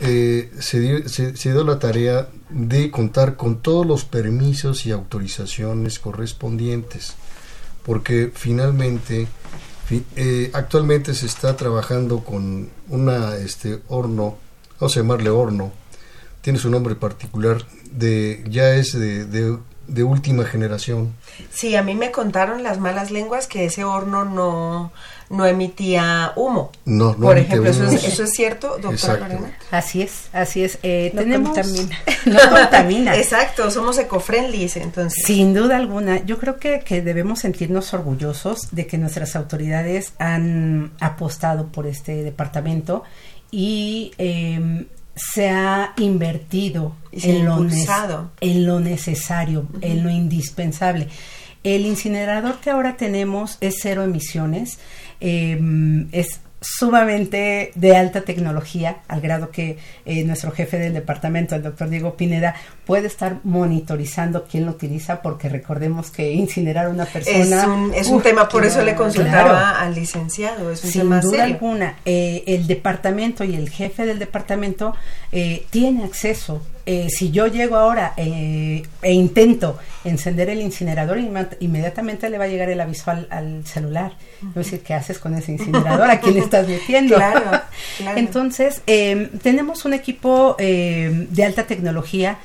eh, 0.00 0.50
se, 0.58 0.80
dio, 0.80 1.08
se, 1.08 1.32
dio 1.32 1.62
la 1.62 1.78
tarea 1.78 2.28
de 2.50 2.90
contar 2.90 3.36
con 3.36 3.62
todos 3.62 3.86
los 3.86 4.04
permisos 4.04 4.84
y 4.84 4.90
autorizaciones 4.90 6.00
correspondientes, 6.00 7.14
porque 7.84 8.32
finalmente 8.34 9.28
eh, 10.16 10.50
actualmente 10.54 11.14
se 11.14 11.26
está 11.26 11.56
trabajando 11.56 12.24
con 12.24 12.70
una 12.88 13.36
este 13.36 13.80
horno, 13.88 14.38
vamos 14.80 14.96
a 14.96 15.00
llamarle 15.00 15.30
horno, 15.30 15.72
tiene 16.40 16.58
su 16.58 16.68
nombre 16.68 16.96
particular, 16.96 17.64
de 17.92 18.44
ya 18.48 18.74
es 18.74 18.92
de, 18.92 19.24
de, 19.24 20.02
última 20.02 20.44
generación. 20.44 21.12
Sí, 21.50 21.76
a 21.76 21.82
mí 21.82 21.94
me 21.94 22.10
contaron 22.10 22.62
las 22.62 22.78
malas 22.78 23.10
lenguas 23.10 23.46
que 23.46 23.64
ese 23.66 23.84
horno 23.84 24.24
no, 24.24 24.92
no 25.30 25.46
emitía 25.46 26.32
humo. 26.36 26.70
No, 26.84 27.12
no 27.12 27.26
Por 27.26 27.38
ejemplo, 27.38 27.70
¿eso 27.70 27.84
es, 27.84 28.04
¿eso 28.04 28.24
es, 28.24 28.30
cierto, 28.30 28.78
doctora 28.78 29.18
Lorena? 29.18 29.56
Así 29.70 30.02
es, 30.02 30.28
así 30.32 30.62
es. 30.62 30.78
Eh, 30.82 31.10
no 31.14 31.22
tenemos, 31.22 31.50
contamina. 31.50 31.98
no 32.26 32.50
contamina. 32.50 33.16
Exacto, 33.18 33.70
somos 33.70 33.98
eco-friendly 33.98 34.70
entonces. 34.76 35.24
Sin 35.24 35.54
duda 35.54 35.76
alguna, 35.76 36.24
yo 36.24 36.38
creo 36.38 36.58
que, 36.58 36.80
que 36.80 37.02
debemos 37.02 37.40
sentirnos 37.40 37.92
orgullosos 37.94 38.68
de 38.72 38.86
que 38.86 38.98
nuestras 38.98 39.36
autoridades 39.36 40.12
han 40.18 40.92
apostado 41.00 41.66
por 41.68 41.86
este 41.86 42.22
departamento 42.22 43.04
y 43.50 44.12
eh, 44.18 44.86
se 45.14 45.50
ha 45.50 45.92
invertido 45.98 46.96
en, 47.12 47.44
lo 47.44 47.58
en, 48.40 48.66
lo 48.66 48.80
necesario, 48.80 49.66
en 49.80 50.02
lo 50.02 50.10
indispensable. 50.10 51.08
El 51.62 51.86
incinerador 51.86 52.58
que 52.60 52.70
ahora 52.70 52.96
tenemos 52.96 53.58
es 53.60 53.76
cero 53.80 54.02
emisiones, 54.02 54.78
eh, 55.20 55.60
es 56.12 56.40
sumamente 56.62 57.72
de 57.74 57.96
alta 57.96 58.22
tecnología, 58.22 58.98
al 59.08 59.20
grado 59.20 59.50
que 59.50 59.78
eh, 60.06 60.24
nuestro 60.24 60.52
jefe 60.52 60.78
del 60.78 60.94
departamento, 60.94 61.54
el 61.54 61.62
doctor 61.62 61.90
Diego 61.90 62.16
Pineda, 62.16 62.54
puede 62.86 63.08
estar 63.08 63.40
monitorizando 63.44 64.44
quién 64.44 64.64
lo 64.64 64.72
utiliza, 64.72 65.20
porque 65.22 65.48
recordemos 65.48 66.10
que 66.10 66.32
incinerar 66.32 66.86
a 66.86 66.88
una 66.90 67.04
persona... 67.04 67.90
Es 67.94 68.08
un, 68.08 68.22
tema, 68.22 68.48
por 68.48 68.64
eso 68.64 68.82
le 68.82 68.94
consultaba 68.94 69.80
al 69.80 69.94
licenciado, 69.94 70.70
es 70.70 70.84
un 70.84 70.90
sin 70.90 71.20
duda 71.20 71.44
alguna, 71.44 71.96
eh, 72.04 72.44
el 72.46 72.66
departamento 72.66 73.44
y 73.44 73.54
el 73.54 73.68
jefe 73.68 74.06
del 74.06 74.18
departamento 74.18 74.94
eh, 75.32 75.66
tiene 75.70 76.04
acceso 76.04 76.62
eh, 76.84 77.08
si 77.10 77.30
yo 77.30 77.46
llego 77.46 77.76
ahora 77.76 78.14
eh, 78.16 78.82
e 79.02 79.12
intento 79.12 79.78
encender 80.04 80.50
el 80.50 80.60
incinerador, 80.60 81.18
inmediatamente 81.60 82.28
le 82.28 82.38
va 82.38 82.44
a 82.44 82.48
llegar 82.48 82.68
el 82.70 82.80
aviso 82.80 83.10
al, 83.10 83.64
celular. 83.64 84.12
Es 84.48 84.54
decir, 84.54 84.80
¿qué 84.80 84.94
haces 84.94 85.18
con 85.18 85.34
ese 85.34 85.52
incinerador? 85.52 86.10
¿A 86.10 86.20
quién 86.20 86.34
le 86.34 86.40
estás 86.40 86.66
metiendo? 86.66 87.16
Entonces, 88.16 88.82
em, 88.86 89.28
tenemos 89.38 89.84
un 89.84 89.94
equipo 89.94 90.56
em, 90.58 91.28
de 91.28 91.44
alta 91.44 91.64
tecnología 91.64 92.38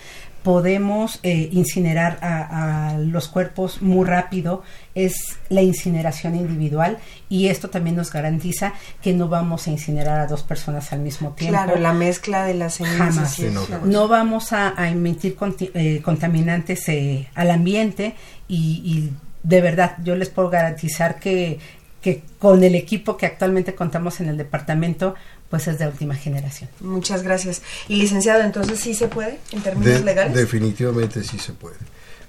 podemos 0.44 1.20
eh, 1.24 1.50
incinerar 1.52 2.20
a, 2.22 2.98
los 3.00 3.28
cuerpos 3.28 3.82
muy 3.82 4.06
rápido, 4.06 4.64
es 4.96 5.38
la 5.50 5.62
incineración 5.62 6.36
individual 6.36 6.98
y 7.30 7.48
esto 7.48 7.70
también 7.70 7.96
nos 7.96 8.12
garantiza 8.12 8.74
que 9.02 9.14
no 9.14 9.28
vamos 9.28 9.68
a 9.68 9.72
incinerar 9.72 10.20
a 10.20 10.28
dos 10.28 10.44
personas 10.44 10.92
al 10.94 11.00
mismo 11.00 11.32
tiempo. 11.32 11.58
Claro, 11.58 11.80
la 11.80 11.94
mezcla 11.94 12.46
de 12.46 12.54
las 12.54 12.76
cenizas. 12.76 13.40
no, 13.84 14.08
vamos 14.08 14.54
a, 14.54 14.74
emitir 14.90 15.36
eh, 15.74 16.02
contaminantes 16.04 16.88
eh, 16.90 17.28
al 17.36 17.52
ambiente 17.52 18.16
y, 18.48 18.82
y 18.84 19.12
de 19.44 19.62
verdad 19.62 19.98
yo 20.04 20.16
les 20.16 20.30
puedo 20.30 20.50
garantizar 20.50 21.20
que 21.20 21.60
que 22.02 22.24
con 22.40 22.64
el 22.64 22.76
equipo 22.76 23.18
que 23.18 23.26
actualmente 23.26 23.76
contamos 23.76 24.22
en 24.22 24.30
el 24.30 24.38
departamento 24.38 25.16
pues 25.50 25.68
es 25.68 25.80
de 25.80 25.88
última 25.88 26.16
generación. 26.16 26.70
Muchas 26.80 27.24
gracias. 27.24 27.62
Y 27.88 27.96
licenciado, 27.96 28.44
entonces 28.44 28.80
sí 28.80 28.94
se 28.94 29.08
puede 29.08 29.40
en 29.52 29.62
términos 29.62 30.04
legales. 30.04 30.34
Definitivamente 30.34 31.24
sí 31.24 31.40
se 31.40 31.54
puede. 31.54 31.78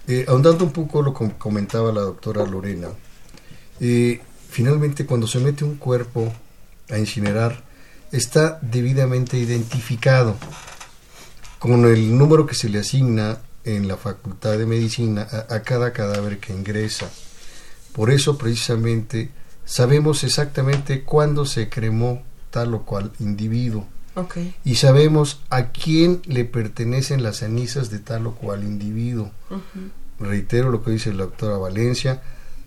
Eh, 0.07 0.25
ahondando 0.29 0.65
un 0.65 0.73
poco 0.73 1.03
lo 1.03 1.13
que 1.13 1.31
comentaba 1.37 1.93
la 1.93 2.01
doctora 2.01 2.47
Lorena, 2.47 2.89
eh, 3.81 4.21
finalmente 4.49 5.05
cuando 5.05 5.27
se 5.27 5.39
mete 5.39 5.65
un 5.65 5.77
cuerpo 5.77 6.33
a 6.89 6.99
incinerar, 6.99 7.63
está 8.11 8.59
debidamente 8.63 9.37
identificado 9.37 10.37
con 11.59 11.85
el 11.85 12.17
número 12.17 12.47
que 12.47 12.55
se 12.55 12.69
le 12.69 12.79
asigna 12.79 13.39
en 13.65 13.87
la 13.87 13.97
Facultad 13.97 14.57
de 14.57 14.65
Medicina 14.65 15.27
a, 15.31 15.55
a 15.55 15.63
cada 15.63 15.93
cadáver 15.93 16.39
que 16.39 16.55
ingresa. 16.55 17.11
Por 17.93 18.11
eso 18.11 18.39
precisamente 18.39 19.31
sabemos 19.67 20.25
exactamente 20.25 21.03
cuándo 21.03 21.45
se 21.45 21.69
cremó 21.69 22.23
tal 22.51 22.75
o 22.75 22.85
cual 22.85 23.13
individuo. 23.19 23.87
Y 24.65 24.75
sabemos 24.77 25.41
a 25.49 25.71
quién 25.71 26.23
le 26.27 26.45
pertenecen 26.45 27.23
las 27.23 27.39
cenizas 27.39 27.89
de 27.91 28.01
tal 28.01 28.27
o 28.27 28.35
cual 28.35 28.65
individuo. 28.65 29.31
Reitero 30.19 30.71
lo 30.71 30.83
que 30.83 30.91
dice 30.91 31.13
la 31.13 31.25
doctora 31.25 31.57
Valencia, 31.57 32.21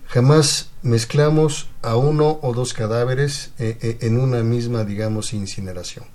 jamás 0.06 0.70
mezclamos 0.82 1.68
a 1.82 1.96
uno 1.96 2.38
o 2.42 2.54
dos 2.54 2.72
cadáveres 2.72 3.52
eh, 3.58 3.76
eh, 3.82 3.98
en 4.00 4.18
una 4.18 4.42
misma, 4.42 4.84
digamos, 4.84 5.34
incineración. 5.34 6.06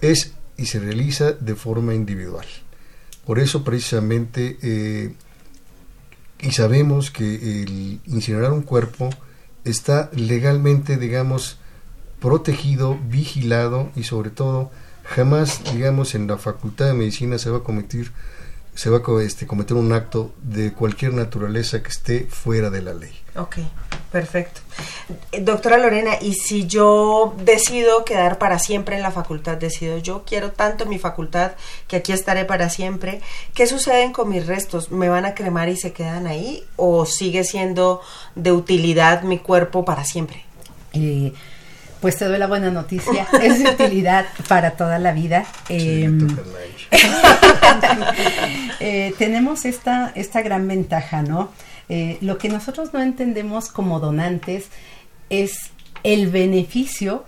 Es 0.00 0.34
y 0.56 0.66
se 0.66 0.78
realiza 0.78 1.32
de 1.32 1.54
forma 1.56 1.94
individual. 1.94 2.46
Por 3.26 3.38
eso 3.38 3.64
precisamente, 3.64 4.58
eh, 4.62 5.14
y 6.40 6.52
sabemos 6.52 7.10
que 7.10 7.62
el 7.62 8.00
incinerar 8.06 8.52
un 8.52 8.62
cuerpo 8.62 9.10
está 9.64 10.10
legalmente, 10.14 10.96
digamos, 10.96 11.58
protegido, 12.22 12.98
vigilado 13.08 13.90
y 13.96 14.04
sobre 14.04 14.30
todo 14.30 14.70
jamás, 15.04 15.60
digamos, 15.74 16.14
en 16.14 16.28
la 16.28 16.38
Facultad 16.38 16.86
de 16.86 16.94
Medicina 16.94 17.36
se 17.36 17.50
va 17.50 17.58
a 17.58 17.62
cometer 17.62 18.12
se 18.74 18.88
va 18.88 19.02
a 19.06 19.22
este, 19.22 19.46
cometer 19.46 19.76
un 19.76 19.92
acto 19.92 20.32
de 20.42 20.72
cualquier 20.72 21.12
naturaleza 21.12 21.82
que 21.82 21.90
esté 21.90 22.26
fuera 22.30 22.70
de 22.70 22.80
la 22.80 22.94
ley. 22.94 23.12
Ok, 23.36 23.58
perfecto. 24.10 24.62
Doctora 25.40 25.76
Lorena, 25.76 26.12
y 26.20 26.34
si 26.34 26.66
yo 26.66 27.34
decido 27.44 28.06
quedar 28.06 28.38
para 28.38 28.58
siempre 28.58 28.96
en 28.96 29.02
la 29.02 29.10
facultad, 29.10 29.58
decido 29.58 29.98
yo 29.98 30.24
quiero 30.24 30.52
tanto 30.52 30.86
mi 30.86 30.98
facultad 30.98 31.52
que 31.86 31.96
aquí 31.96 32.12
estaré 32.12 32.46
para 32.46 32.70
siempre, 32.70 33.20
¿qué 33.52 33.66
sucede 33.66 34.10
con 34.12 34.30
mis 34.30 34.46
restos? 34.46 34.90
¿Me 34.90 35.10
van 35.10 35.26
a 35.26 35.34
cremar 35.34 35.68
y 35.68 35.76
se 35.76 35.92
quedan 35.92 36.26
ahí? 36.26 36.64
¿O 36.76 37.04
sigue 37.04 37.44
siendo 37.44 38.00
de 38.36 38.52
utilidad 38.52 39.22
mi 39.22 39.38
cuerpo 39.38 39.84
para 39.84 40.04
siempre? 40.04 40.46
Eh, 40.94 41.34
pues 42.02 42.18
te 42.18 42.26
doy 42.26 42.36
la 42.36 42.48
buena 42.48 42.70
noticia, 42.70 43.28
es 43.42 43.62
de 43.62 43.70
utilidad 43.70 44.26
para 44.48 44.72
toda 44.72 44.98
la 44.98 45.12
vida. 45.12 45.46
Em, 45.68 46.36
eh, 48.80 49.14
tenemos 49.16 49.64
esta, 49.64 50.12
esta 50.16 50.42
gran 50.42 50.66
ventaja, 50.66 51.22
¿no? 51.22 51.52
Eh, 51.88 52.18
lo 52.20 52.38
que 52.38 52.48
nosotros 52.48 52.92
no 52.92 53.00
entendemos 53.00 53.68
como 53.68 54.00
donantes 54.00 54.66
es 55.30 55.70
el 56.02 56.26
beneficio 56.26 57.24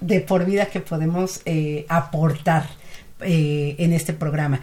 de 0.00 0.20
por 0.20 0.44
vida 0.44 0.66
que 0.66 0.80
podemos 0.80 1.40
eh, 1.44 1.86
aportar 1.88 2.66
en 3.20 3.92
este 3.94 4.12
programa. 4.12 4.60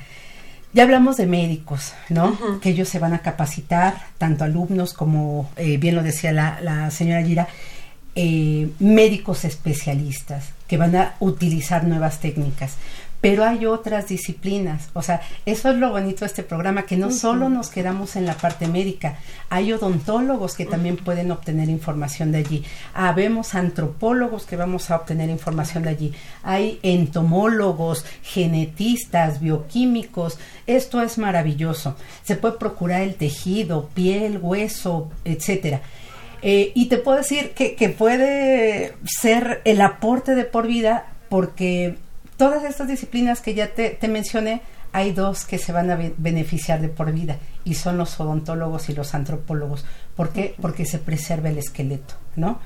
Ya 0.74 0.84
hablamos 0.84 1.18
de 1.18 1.26
médicos, 1.26 1.94
¿no? 2.10 2.38
Que 2.60 2.70
ellos 2.70 2.90
se 2.90 3.00
van 3.00 3.14
a 3.14 3.20
capacitar, 3.20 3.96
tanto 4.20 4.44
alumnos 4.44 4.94
como, 4.94 5.50
bien 5.80 5.96
lo 5.96 6.04
decía 6.04 6.32
la, 6.32 6.60
la 6.62 6.92
señora 6.92 7.24
Gira, 7.24 7.48
eh, 8.16 8.70
médicos 8.80 9.46
especialistas 9.46 10.50
que 10.68 10.78
van 10.78 10.96
a 10.96 11.16
utilizar 11.20 11.86
nuevas 11.86 12.20
técnicas. 12.20 12.78
pero 13.22 13.46
hay 13.46 13.68
otras 13.68 14.08
disciplinas. 14.08 14.90
O 14.94 15.04
sea, 15.04 15.22
eso 15.46 15.70
es 15.70 15.78
lo 15.78 15.92
bonito 15.92 16.22
de 16.22 16.26
este 16.26 16.42
programa, 16.42 16.88
que 16.88 16.98
no 16.98 17.12
solo 17.12 17.50
nos 17.50 17.70
quedamos 17.70 18.16
en 18.16 18.26
la 18.26 18.34
parte 18.34 18.68
médica, 18.68 19.20
hay 19.50 19.72
odontólogos 19.72 20.56
que 20.56 20.66
también 20.66 20.98
pueden 20.98 21.32
obtener 21.32 21.70
información 21.70 22.32
de 22.32 22.40
allí. 22.40 22.64
Habemos 22.96 23.54
antropólogos 23.54 24.46
que 24.46 24.58
vamos 24.58 24.90
a 24.90 24.96
obtener 24.96 25.30
información 25.30 25.84
de 25.84 25.90
allí. 25.90 26.14
Hay 26.42 26.80
entomólogos, 26.82 28.06
genetistas, 28.24 29.40
bioquímicos. 29.40 30.40
Esto 30.66 31.02
es 31.04 31.20
maravilloso. 31.20 31.96
Se 32.24 32.36
puede 32.36 32.58
procurar 32.58 33.04
el 33.04 33.16
tejido, 33.16 33.90
piel, 33.94 34.40
hueso, 34.42 35.12
etcétera. 35.26 35.82
Eh, 36.42 36.72
y 36.74 36.88
te 36.88 36.98
puedo 36.98 37.18
decir 37.18 37.52
que, 37.52 37.76
que 37.76 37.90
puede 37.90 38.96
ser 39.06 39.62
el 39.66 39.82
aporte 39.82 40.36
de 40.36 40.44
por 40.44 40.68
vida 40.68 41.06
porque 41.30 41.98
todas 42.42 42.64
estas 42.64 42.88
disciplinas 42.88 43.40
que 43.40 43.54
ya 43.54 43.68
te, 43.68 44.00
mencioné, 44.08 44.64
hay 44.94 45.12
dos 45.12 45.46
que 45.46 45.60
se 45.60 45.72
van 45.72 45.92
a 45.92 46.12
beneficiar 46.18 46.82
de 46.82 46.90
por 46.90 47.12
vida 47.12 47.38
y 47.64 47.76
son 47.76 47.98
los 47.98 48.20
odontólogos 48.20 48.90
y 48.90 48.96
los 48.96 49.14
antropólogos. 49.14 49.86
¿Por 50.16 50.30
qué? 50.30 50.56
Porque 50.60 50.88
se 50.88 50.98
preserva 50.98 51.50
el 51.50 51.60
esqueleto, 51.60 52.16
¿no? 52.36 52.60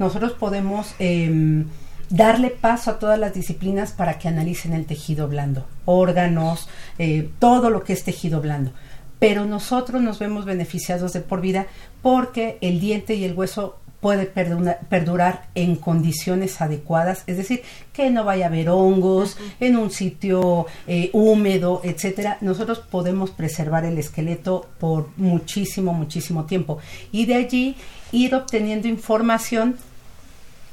Nosotros 0.00 0.32
podemos 0.32 0.96
em, 0.98 1.66
darle 2.08 2.50
paso 2.50 2.90
a 2.90 2.98
todas 2.98 3.20
las 3.20 3.32
disciplinas 3.32 3.92
para 3.92 4.18
que 4.18 4.26
analicen 4.26 4.72
el 4.72 4.84
tejido 4.84 5.28
blando, 5.28 5.64
órganos, 5.84 6.68
eh, 6.98 7.30
todo 7.38 7.70
lo 7.70 7.84
que 7.84 7.92
es 7.92 8.02
tejido 8.02 8.40
blando. 8.40 8.72
Pero 9.20 9.44
nosotros 9.44 10.02
nos 10.02 10.18
vemos 10.18 10.44
beneficiados 10.44 11.12
de 11.12 11.20
por 11.20 11.40
vida 11.40 11.68
porque 12.02 12.58
el 12.60 12.80
diente 12.80 13.14
y 13.14 13.24
el 13.24 13.34
hueso 13.34 13.76
puede 14.00 14.24
perdurar 14.26 15.48
en 15.54 15.76
condiciones 15.76 16.60
adecuadas, 16.60 17.22
es 17.26 17.36
decir, 17.36 17.62
que 17.92 18.10
no 18.10 18.24
vaya 18.24 18.46
a 18.46 18.48
haber 18.48 18.70
hongos 18.70 19.36
en 19.60 19.76
un 19.76 19.90
sitio 19.90 20.66
eh, 20.86 21.10
húmedo, 21.12 21.82
etcétera. 21.84 22.38
Nosotros 22.40 22.78
podemos 22.78 23.30
preservar 23.30 23.84
el 23.84 23.98
esqueleto 23.98 24.66
por 24.78 25.08
muchísimo, 25.18 25.92
muchísimo 25.92 26.46
tiempo 26.46 26.78
y 27.12 27.26
de 27.26 27.34
allí 27.34 27.76
ir 28.10 28.34
obteniendo 28.34 28.88
información 28.88 29.76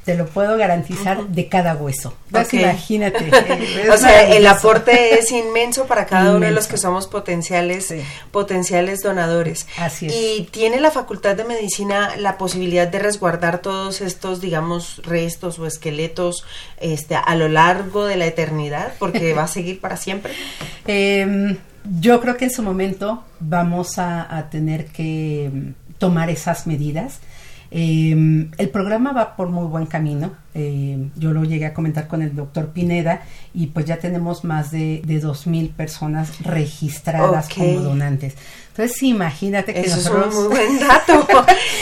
te 0.08 0.16
lo 0.16 0.26
puedo 0.26 0.56
garantizar, 0.56 1.28
de 1.28 1.50
cada 1.50 1.76
hueso. 1.76 2.16
imagínate. 2.54 3.30
o 3.92 3.98
sea, 3.98 4.34
el 4.38 4.48
aporte 4.48 5.20
es 5.20 5.34
inmenso 5.34 5.86
para 5.86 6.06
cada 6.06 6.34
uno 6.34 6.46
de 6.46 6.54
los 6.54 6.68
que 6.68 6.78
somos 6.78 7.08
potenciales, 7.08 7.94
potenciales 8.32 9.02
donadores. 9.02 9.68
Así 9.78 10.06
es. 10.06 10.16
Y 10.16 10.48
tiene 10.50 10.80
la 10.80 10.92
Facultad 10.92 11.36
de 11.36 11.44
Medicina 11.44 12.16
la 12.16 12.38
posibilidad 12.38 12.88
de 12.88 13.00
resguardar 13.00 13.60
todos 13.60 14.00
estos, 14.00 14.40
digamos, 14.40 15.02
restos 15.04 15.60
o 15.60 15.68
esqueletos 15.68 16.46
este, 16.80 17.18
a 17.18 17.36
lo 17.36 17.50
largo 17.50 18.06
de 18.06 18.16
la 18.16 18.28
eternidad, 18.28 18.94
porque 19.00 19.34
va 19.38 19.44
a 19.44 19.50
seguir 19.50 19.82
para 19.82 19.98
siempre. 19.98 20.32
Em, 20.86 21.58
yo 22.00 22.22
creo 22.22 22.38
que 22.38 22.46
en 22.46 22.52
su 22.52 22.64
momento 22.64 23.26
vamos 23.42 24.00
a 24.00 24.48
tener 24.50 24.86
que 24.86 25.74
tomar 25.98 26.30
esas 26.30 26.66
medidas 26.66 27.20
eh, 27.72 28.50
el 28.58 28.70
programa 28.70 29.12
va 29.12 29.36
por 29.36 29.50
muy 29.50 29.66
buen 29.66 29.86
camino. 29.86 30.32
Eh, 30.54 31.10
yo 31.16 31.34
lo 31.34 31.44
llegué 31.44 31.66
a 31.66 31.74
comentar 31.74 32.08
con 32.08 32.22
el 32.22 32.36
doctor 32.36 32.70
Pineda 32.70 33.22
y 33.54 33.68
pues 33.68 33.86
ya 33.86 33.98
tenemos 33.98 34.44
más 34.44 34.72
de, 34.72 35.02
de 35.06 35.22
2.000 35.22 35.72
personas 35.74 36.42
registradas 36.44 37.50
como 37.50 37.82
donantes. 37.82 38.36
Entonces 38.70 39.02
imagínate 39.04 39.74
que 39.74 39.82
Eso 39.82 39.98
es 39.98 40.08
un 40.08 40.36
muy 40.36 40.48
buen 40.48 40.80
dato. 40.88 41.28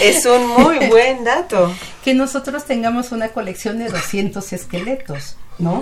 es 0.01 0.25
un 0.25 0.47
muy 0.47 0.87
buen 0.87 1.23
dato. 1.23 1.73
Que 2.03 2.13
nosotros 2.13 2.65
tengamos 2.65 3.11
una 3.11 3.29
colección 3.29 3.79
de 3.79 3.89
200 3.89 4.53
esqueletos, 4.53 5.37
¿no? 5.57 5.81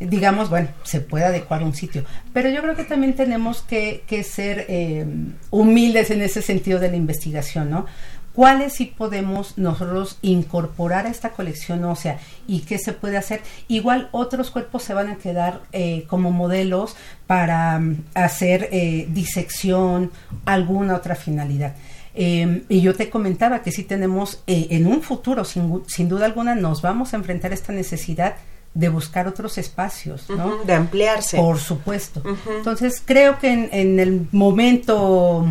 digamos, 0.00 0.50
bueno, 0.50 0.68
se 0.82 1.00
puede 1.00 1.24
adecuar 1.24 1.62
un 1.62 1.74
sitio, 1.74 2.04
pero 2.32 2.48
yo 2.50 2.62
creo 2.62 2.74
que 2.74 2.84
también 2.84 3.14
tenemos 3.14 3.62
que, 3.62 4.02
que 4.06 4.24
ser 4.24 4.66
eh, 4.68 5.06
humildes 5.50 6.10
en 6.10 6.22
ese 6.22 6.42
sentido 6.42 6.80
de 6.80 6.90
la 6.90 6.96
investigación, 6.96 7.70
¿no? 7.70 7.86
Cuáles 8.34 8.74
sí 8.74 8.86
podemos 8.86 9.58
nosotros 9.58 10.18
incorporar 10.22 11.06
a 11.06 11.10
esta 11.10 11.30
colección 11.30 11.84
ósea 11.84 12.18
y 12.46 12.60
qué 12.60 12.78
se 12.78 12.92
puede 12.92 13.16
hacer. 13.16 13.42
Igual 13.68 14.08
otros 14.12 14.50
cuerpos 14.50 14.82
se 14.82 14.94
van 14.94 15.08
a 15.08 15.16
quedar 15.16 15.62
eh, 15.72 16.04
como 16.08 16.30
modelos 16.30 16.96
para 17.26 17.78
mm, 17.78 18.04
hacer 18.14 18.68
eh, 18.72 19.06
disección, 19.10 20.10
alguna 20.44 20.96
otra 20.96 21.14
finalidad. 21.14 21.74
Em, 22.14 22.64
y 22.68 22.82
yo 22.82 22.94
te 22.94 23.08
comentaba 23.08 23.62
que 23.62 23.72
sí 23.72 23.84
tenemos 23.84 24.42
eh, 24.46 24.68
en 24.70 24.86
un 24.86 25.02
futuro, 25.02 25.44
sin, 25.44 25.82
sin, 25.86 26.08
duda 26.08 26.26
alguna, 26.26 26.54
nos 26.54 26.82
vamos 26.82 27.14
a 27.14 27.16
enfrentar 27.16 27.52
a 27.52 27.54
esta 27.54 27.72
necesidad 27.72 28.36
de 28.74 28.88
buscar 28.88 29.28
otros 29.28 29.58
espacios, 29.58 30.28
¿no? 30.30 30.64
de 30.64 30.72
ampliarse. 30.72 31.36
Por 31.36 31.58
supuesto. 31.58 32.22
Entonces, 32.56 33.02
creo 33.04 33.38
que 33.38 33.52
en, 33.52 33.68
en 33.72 34.00
el 34.00 34.28
momento 34.32 35.46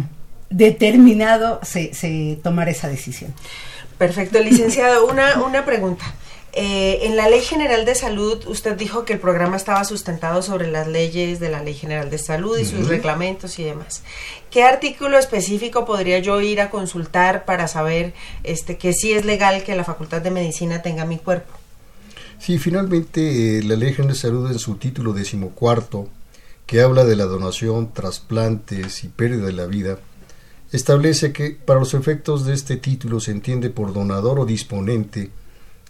determinado 0.51 1.59
se, 1.63 1.93
se 1.93 2.37
tomar 2.43 2.69
esa 2.69 2.87
decisión. 2.87 3.33
Perfecto, 3.97 4.39
licenciado. 4.39 5.07
Una, 5.07 5.43
una 5.43 5.65
pregunta. 5.65 6.05
Eh, 6.53 6.99
en 7.03 7.15
la 7.15 7.29
Ley 7.29 7.41
General 7.41 7.85
de 7.85 7.95
Salud, 7.95 8.45
usted 8.45 8.75
dijo 8.75 9.05
que 9.05 9.13
el 9.13 9.19
programa 9.19 9.55
estaba 9.55 9.85
sustentado 9.85 10.41
sobre 10.41 10.69
las 10.69 10.85
leyes 10.85 11.39
de 11.39 11.49
la 11.49 11.63
Ley 11.63 11.73
General 11.73 12.09
de 12.09 12.17
Salud 12.17 12.57
y 12.57 12.65
sus 12.65 12.89
reglamentos 12.89 13.57
y 13.57 13.63
demás. 13.63 14.03
¿Qué 14.49 14.63
artículo 14.63 15.17
específico 15.17 15.85
podría 15.85 16.19
yo 16.19 16.41
ir 16.41 16.59
a 16.59 16.69
consultar 16.69 17.45
para 17.45 17.69
saber 17.69 18.13
este, 18.43 18.77
que 18.77 18.91
sí 18.91 19.13
es 19.13 19.23
legal 19.23 19.63
que 19.63 19.75
la 19.75 19.85
Facultad 19.85 20.21
de 20.21 20.31
Medicina 20.31 20.81
tenga 20.81 21.05
mi 21.05 21.17
cuerpo? 21.17 21.53
Sí, 22.37 22.57
finalmente 22.57 23.59
eh, 23.59 23.63
la 23.63 23.77
Ley 23.77 23.93
General 23.93 24.13
de 24.13 24.19
Salud 24.19 24.51
en 24.51 24.59
su 24.59 24.75
título 24.75 25.13
decimocuarto, 25.13 26.09
que 26.65 26.81
habla 26.81 27.05
de 27.05 27.15
la 27.15 27.25
donación, 27.25 27.93
trasplantes 27.93 29.05
y 29.05 29.07
pérdida 29.07 29.45
de 29.45 29.53
la 29.53 29.67
vida, 29.67 29.99
establece 30.71 31.33
que 31.33 31.51
para 31.51 31.79
los 31.79 31.93
efectos 31.93 32.45
de 32.45 32.53
este 32.53 32.77
título 32.77 33.19
se 33.19 33.31
entiende 33.31 33.69
por 33.69 33.93
donador 33.93 34.39
o 34.39 34.45
disponente 34.45 35.31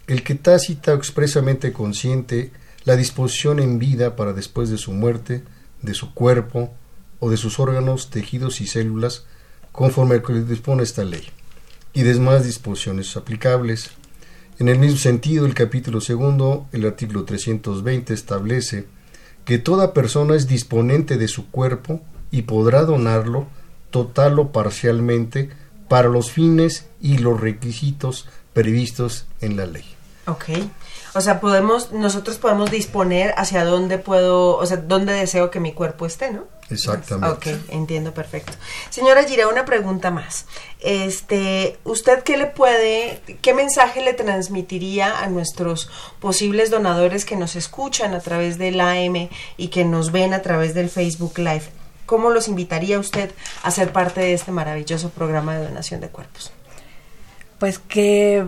el 0.06 0.24
que 0.24 0.34
tácita 0.34 0.92
o 0.92 0.96
expresamente 0.96 1.72
consciente 1.72 2.50
la 2.84 2.96
disposición 2.96 3.60
en 3.60 3.78
vida 3.78 4.16
para 4.16 4.32
después 4.32 4.68
de 4.70 4.78
su 4.78 4.92
muerte 4.92 5.44
de 5.82 5.94
su 5.94 6.14
cuerpo 6.14 6.72
o 7.20 7.30
de 7.30 7.36
sus 7.36 7.60
órganos, 7.60 8.10
tejidos 8.10 8.60
y 8.60 8.66
células 8.66 9.26
conforme 9.70 10.16
al 10.16 10.22
que 10.22 10.32
dispone 10.32 10.82
esta 10.82 11.04
ley 11.04 11.24
y 11.92 12.02
demás 12.02 12.44
disposiciones 12.44 13.16
aplicables. 13.16 13.90
En 14.58 14.68
el 14.68 14.78
mismo 14.78 14.98
sentido, 14.98 15.46
el 15.46 15.54
capítulo 15.54 16.00
segundo, 16.00 16.66
el 16.72 16.84
artículo 16.86 17.24
320 17.24 18.14
establece 18.14 18.86
que 19.44 19.58
toda 19.58 19.92
persona 19.92 20.34
es 20.34 20.46
disponente 20.46 21.16
de 21.16 21.28
su 21.28 21.50
cuerpo 21.50 22.00
y 22.30 22.42
podrá 22.42 22.82
donarlo 22.82 23.48
total 23.92 24.40
o 24.40 24.50
parcialmente 24.50 25.50
para 25.88 26.08
los 26.08 26.32
fines 26.32 26.86
y 27.00 27.18
los 27.18 27.40
requisitos 27.40 28.26
previstos 28.52 29.26
en 29.40 29.56
la 29.56 29.66
ley. 29.66 29.84
Ok. 30.26 30.44
O 31.14 31.20
sea, 31.20 31.40
podemos, 31.40 31.92
nosotros 31.92 32.38
podemos 32.38 32.70
disponer 32.70 33.34
hacia 33.36 33.64
dónde 33.64 33.98
puedo, 33.98 34.56
o 34.56 34.64
sea, 34.64 34.78
dónde 34.78 35.12
deseo 35.12 35.50
que 35.50 35.60
mi 35.60 35.72
cuerpo 35.72 36.06
esté, 36.06 36.32
¿no? 36.32 36.44
Exactamente. 36.70 37.54
Ok, 37.54 37.60
entiendo 37.68 38.14
perfecto. 38.14 38.52
Señora 38.88 39.24
Gira, 39.24 39.48
una 39.48 39.66
pregunta 39.66 40.10
más. 40.10 40.46
Este, 40.80 41.78
¿usted 41.84 42.22
qué 42.22 42.38
le 42.38 42.46
puede, 42.46 43.20
qué 43.42 43.52
mensaje 43.52 44.00
le 44.00 44.14
transmitiría 44.14 45.20
a 45.20 45.26
nuestros 45.26 45.90
posibles 46.18 46.70
donadores 46.70 47.26
que 47.26 47.36
nos 47.36 47.56
escuchan 47.56 48.14
a 48.14 48.20
través 48.20 48.56
del 48.56 48.80
AM 48.80 49.28
y 49.58 49.68
que 49.68 49.84
nos 49.84 50.12
ven 50.12 50.32
a 50.32 50.40
través 50.40 50.72
del 50.72 50.88
Facebook 50.88 51.38
Live? 51.38 51.81
¿Cómo 52.12 52.28
los 52.28 52.46
invitaría 52.46 52.98
usted 52.98 53.30
a 53.62 53.70
ser 53.70 53.90
parte 53.90 54.20
de 54.20 54.34
este 54.34 54.52
maravilloso 54.52 55.08
programa 55.08 55.56
de 55.56 55.64
donación 55.64 56.02
de 56.02 56.10
cuerpos? 56.10 56.52
Pues 57.58 57.78
que 57.78 58.46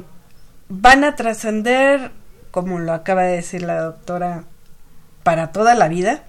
van 0.68 1.02
a 1.02 1.16
trascender, 1.16 2.10
como 2.50 2.78
lo 2.78 2.92
acaba 2.92 3.22
de 3.22 3.36
decir 3.36 3.62
la 3.62 3.80
doctora, 3.80 4.44
para 5.22 5.50
toda 5.50 5.74
la 5.74 5.88
vida. 5.88 6.24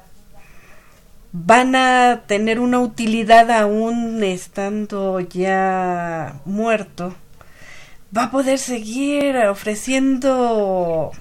Van 1.33 1.75
a 1.75 2.21
tener 2.25 2.61
una 2.61 2.79
utilidad 2.79 3.51
aún 3.51 4.23
estando 4.23 5.19
ya 5.19 6.39
muerto. 6.45 7.15
Va 8.17 8.23
a 8.23 8.31
poder 8.31 8.59
seguir 8.59 9.35
ofreciendo 9.39 11.11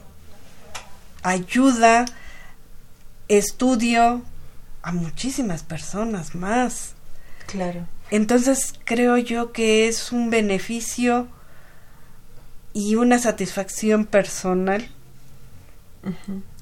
ayuda, 1.25 2.05
estudio, 3.27 4.23
a 4.85 4.93
muchísimas 4.93 5.63
personas 5.63 6.35
más. 6.35 6.93
Claro. 7.47 7.87
Entonces 8.11 8.75
creo 8.85 9.17
yo 9.17 9.53
que 9.53 9.89
es 9.89 10.13
un 10.13 10.31
beneficio 10.31 11.27
y 12.73 12.97
una 12.97 13.19
satisfacción 13.19 14.05
personal 14.05 14.89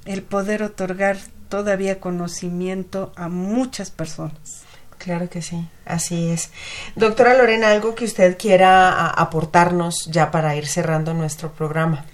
el 0.05 0.23
poder 0.23 0.63
otorgar 0.63 1.19
todavía 1.49 2.01
conocimiento 2.01 3.13
a 3.17 3.29
muchas 3.29 3.91
personas. 3.91 4.63
Claro 4.99 5.29
que 5.29 5.43
sí, 5.43 5.69
así 5.85 6.29
es. 6.29 6.51
Doctora 6.95 7.35
Lorena, 7.35 7.73
algo 7.73 7.97
que 7.97 8.05
usted 8.05 8.39
quiera 8.39 9.09
aportarnos 9.09 10.07
ya 10.07 10.31
para 10.31 10.55
ir 10.55 10.67
cerrando 10.69 11.13
nuestro 11.13 11.53
programa. 11.53 12.05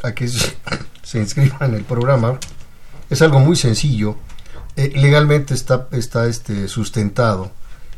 a 0.03 0.11
que 0.13 0.28
se, 0.28 0.57
inscriba 1.19 1.57
en 1.61 1.76
el 1.76 1.84
programa. 1.84 2.39
Es 3.09 3.22
algo 3.22 3.39
muy 3.39 3.55
sencillo. 3.55 4.17
Eh, 4.76 4.91
legalmente 4.95 5.53
está, 5.53 5.88
está 5.91 6.28
este, 6.28 6.67
sustentado 6.69 7.51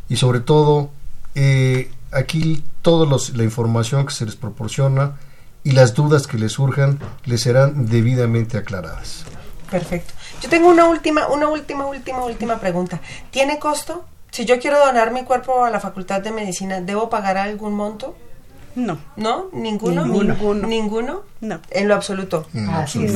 y 0.09 0.15
sobre 0.15 0.39
todo 0.39 0.89
eh, 1.35 1.91
aquí 2.11 2.63
toda 2.81 3.17
la 3.35 3.43
información 3.43 4.05
que 4.05 4.13
se 4.13 4.25
les 4.25 4.35
proporciona 4.35 5.13
y 5.63 5.71
las 5.71 5.93
dudas 5.93 6.27
que 6.27 6.37
les 6.37 6.53
surjan 6.53 6.99
les 7.25 7.41
serán 7.41 7.87
debidamente 7.87 8.57
aclaradas. 8.57 9.25
Perfecto. 9.69 10.13
Yo 10.41 10.49
tengo 10.49 10.69
una 10.69 10.85
última, 10.85 11.27
una 11.27 11.47
última, 11.47 11.85
última, 11.85 12.23
última 12.23 12.59
pregunta. 12.59 12.99
¿Tiene 13.31 13.59
costo? 13.59 14.05
Si 14.31 14.45
yo 14.45 14.59
quiero 14.59 14.77
donar 14.85 15.11
mi 15.11 15.23
cuerpo 15.23 15.63
a 15.63 15.69
la 15.69 15.79
Facultad 15.79 16.21
de 16.21 16.31
Medicina, 16.31 16.81
¿debo 16.81 17.09
pagar 17.09 17.37
algún 17.37 17.73
monto? 17.75 18.15
No. 18.75 18.97
¿No? 19.15 19.49
¿Ninguno? 19.53 20.05
Ninguno. 20.05 20.67
¿Ninguno? 20.67 21.21
No. 21.41 21.59
En 21.69 21.87
lo 21.87 21.95
absoluto. 21.95 22.47
Así 22.71 23.07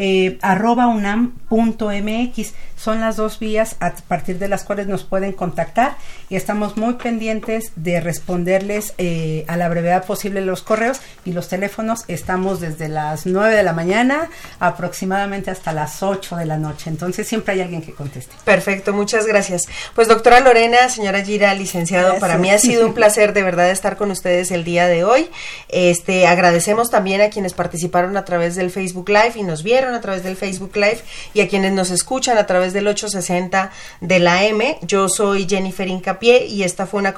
eh, 0.00 0.38
arroba 0.42 0.86
unam.mx. 0.86 2.52
Son 2.76 3.00
las 3.00 3.16
dos 3.16 3.40
vías 3.40 3.74
a 3.80 3.92
partir 3.92 4.38
de 4.38 4.46
las 4.46 4.62
cuales 4.62 4.86
nos 4.86 5.02
pueden 5.02 5.32
contactar 5.32 5.96
y 6.30 6.36
estamos 6.36 6.76
muy 6.76 6.94
pendientes 6.94 7.72
de 7.74 8.00
responderles 8.00 8.94
eh, 8.98 9.44
a 9.48 9.56
la 9.56 9.68
brevedad 9.68 10.04
posible 10.04 10.40
los 10.40 10.62
correos 10.62 11.00
y 11.24 11.32
los 11.32 11.48
teléfonos. 11.48 12.04
Estamos 12.06 12.60
desde 12.60 12.88
las 12.88 13.26
9 13.26 13.56
de 13.56 13.64
la 13.64 13.72
mañana 13.72 14.30
aproximadamente 14.60 15.50
hasta 15.50 15.72
las 15.72 16.04
8 16.04 16.36
de 16.36 16.46
la 16.46 16.58
noche. 16.58 16.90
Entonces 16.90 17.26
siempre 17.26 17.54
hay 17.54 17.62
alguien 17.62 17.82
que 17.82 17.92
conteste. 17.92 18.32
Perfecto, 18.44 18.92
muchas 18.92 19.26
gracias. 19.26 19.62
Pues 19.96 20.06
doctora 20.06 20.38
Lorena, 20.38 20.88
señora 20.88 21.24
Gira, 21.24 21.52
licenciado, 21.54 22.20
para 22.20 22.38
mí 22.38 22.50
ha 22.50 22.60
sido 22.60 22.86
un 22.86 22.94
placer 22.94 23.32
de 23.32 23.42
verdad 23.42 23.68
estar 23.70 23.96
con 23.96 24.12
ustedes 24.12 24.52
el 24.52 24.62
día 24.62 24.86
de 24.86 25.02
hoy. 25.02 25.28
Este 25.68 26.28
agradecemos 26.28 26.88
también 26.88 27.20
a 27.20 27.30
quienes 27.30 27.52
participaron 27.52 28.16
a 28.16 28.24
través 28.24 28.54
del 28.54 28.70
Facebook 28.70 29.08
Live 29.08 29.32
y 29.34 29.42
nos 29.42 29.64
vieron 29.64 29.87
a 29.94 30.00
través 30.00 30.22
del 30.22 30.36
Facebook 30.36 30.76
Live 30.76 31.02
y 31.34 31.40
a 31.40 31.48
quienes 31.48 31.72
nos 31.72 31.90
escuchan 31.90 32.38
a 32.38 32.46
través 32.46 32.72
del 32.72 32.86
860 32.86 33.70
de 34.00 34.18
la 34.18 34.44
M. 34.44 34.78
Yo 34.82 35.08
soy 35.08 35.46
Jennifer 35.48 35.88
Incapié 35.88 36.46
y 36.46 36.62
esta 36.62 36.86
fue 36.86 37.00
una, 37.00 37.14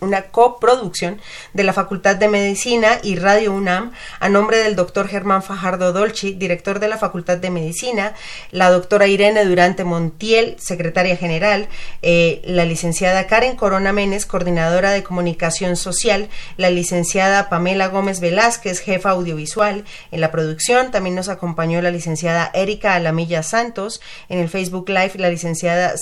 una 0.00 0.22
coproducción 0.22 1.20
de 1.52 1.64
la 1.64 1.72
Facultad 1.72 2.16
de 2.16 2.28
Medicina 2.28 2.98
y 3.02 3.16
Radio 3.16 3.52
UNAM 3.52 3.92
a 4.20 4.28
nombre 4.28 4.58
del 4.58 4.76
doctor 4.76 5.08
Germán 5.08 5.42
Fajardo 5.42 5.92
Dolci, 5.92 6.34
director 6.34 6.78
de 6.78 6.88
la 6.88 6.98
Facultad 6.98 7.38
de 7.38 7.50
Medicina, 7.50 8.14
la 8.50 8.70
doctora 8.70 9.06
Irene 9.06 9.44
Durante 9.44 9.84
Montiel, 9.84 10.56
secretaria 10.58 11.16
general, 11.16 11.68
eh, 12.02 12.42
la 12.44 12.64
licenciada 12.64 13.26
Karen 13.26 13.56
Corona 13.56 13.92
Menes, 13.92 14.26
coordinadora 14.26 14.90
de 14.90 15.02
comunicación 15.02 15.76
social, 15.76 16.28
la 16.56 16.70
licenciada 16.70 17.48
Pamela 17.48 17.88
Gómez 17.88 18.20
Velázquez, 18.20 18.80
jefa 18.80 19.10
audiovisual. 19.10 19.84
En 20.10 20.20
la 20.20 20.30
producción 20.30 20.90
también 20.90 21.14
nos 21.14 21.28
acompañó 21.28 21.80
la 21.82 21.90
licenciada 21.98 22.50
Erika 22.54 22.94
Alamilla 22.94 23.42
Santos, 23.42 24.00
en 24.28 24.38
el 24.38 24.48
Facebook 24.48 24.88
Live 24.88 25.14
la 25.16 25.28
licenciada 25.28 25.94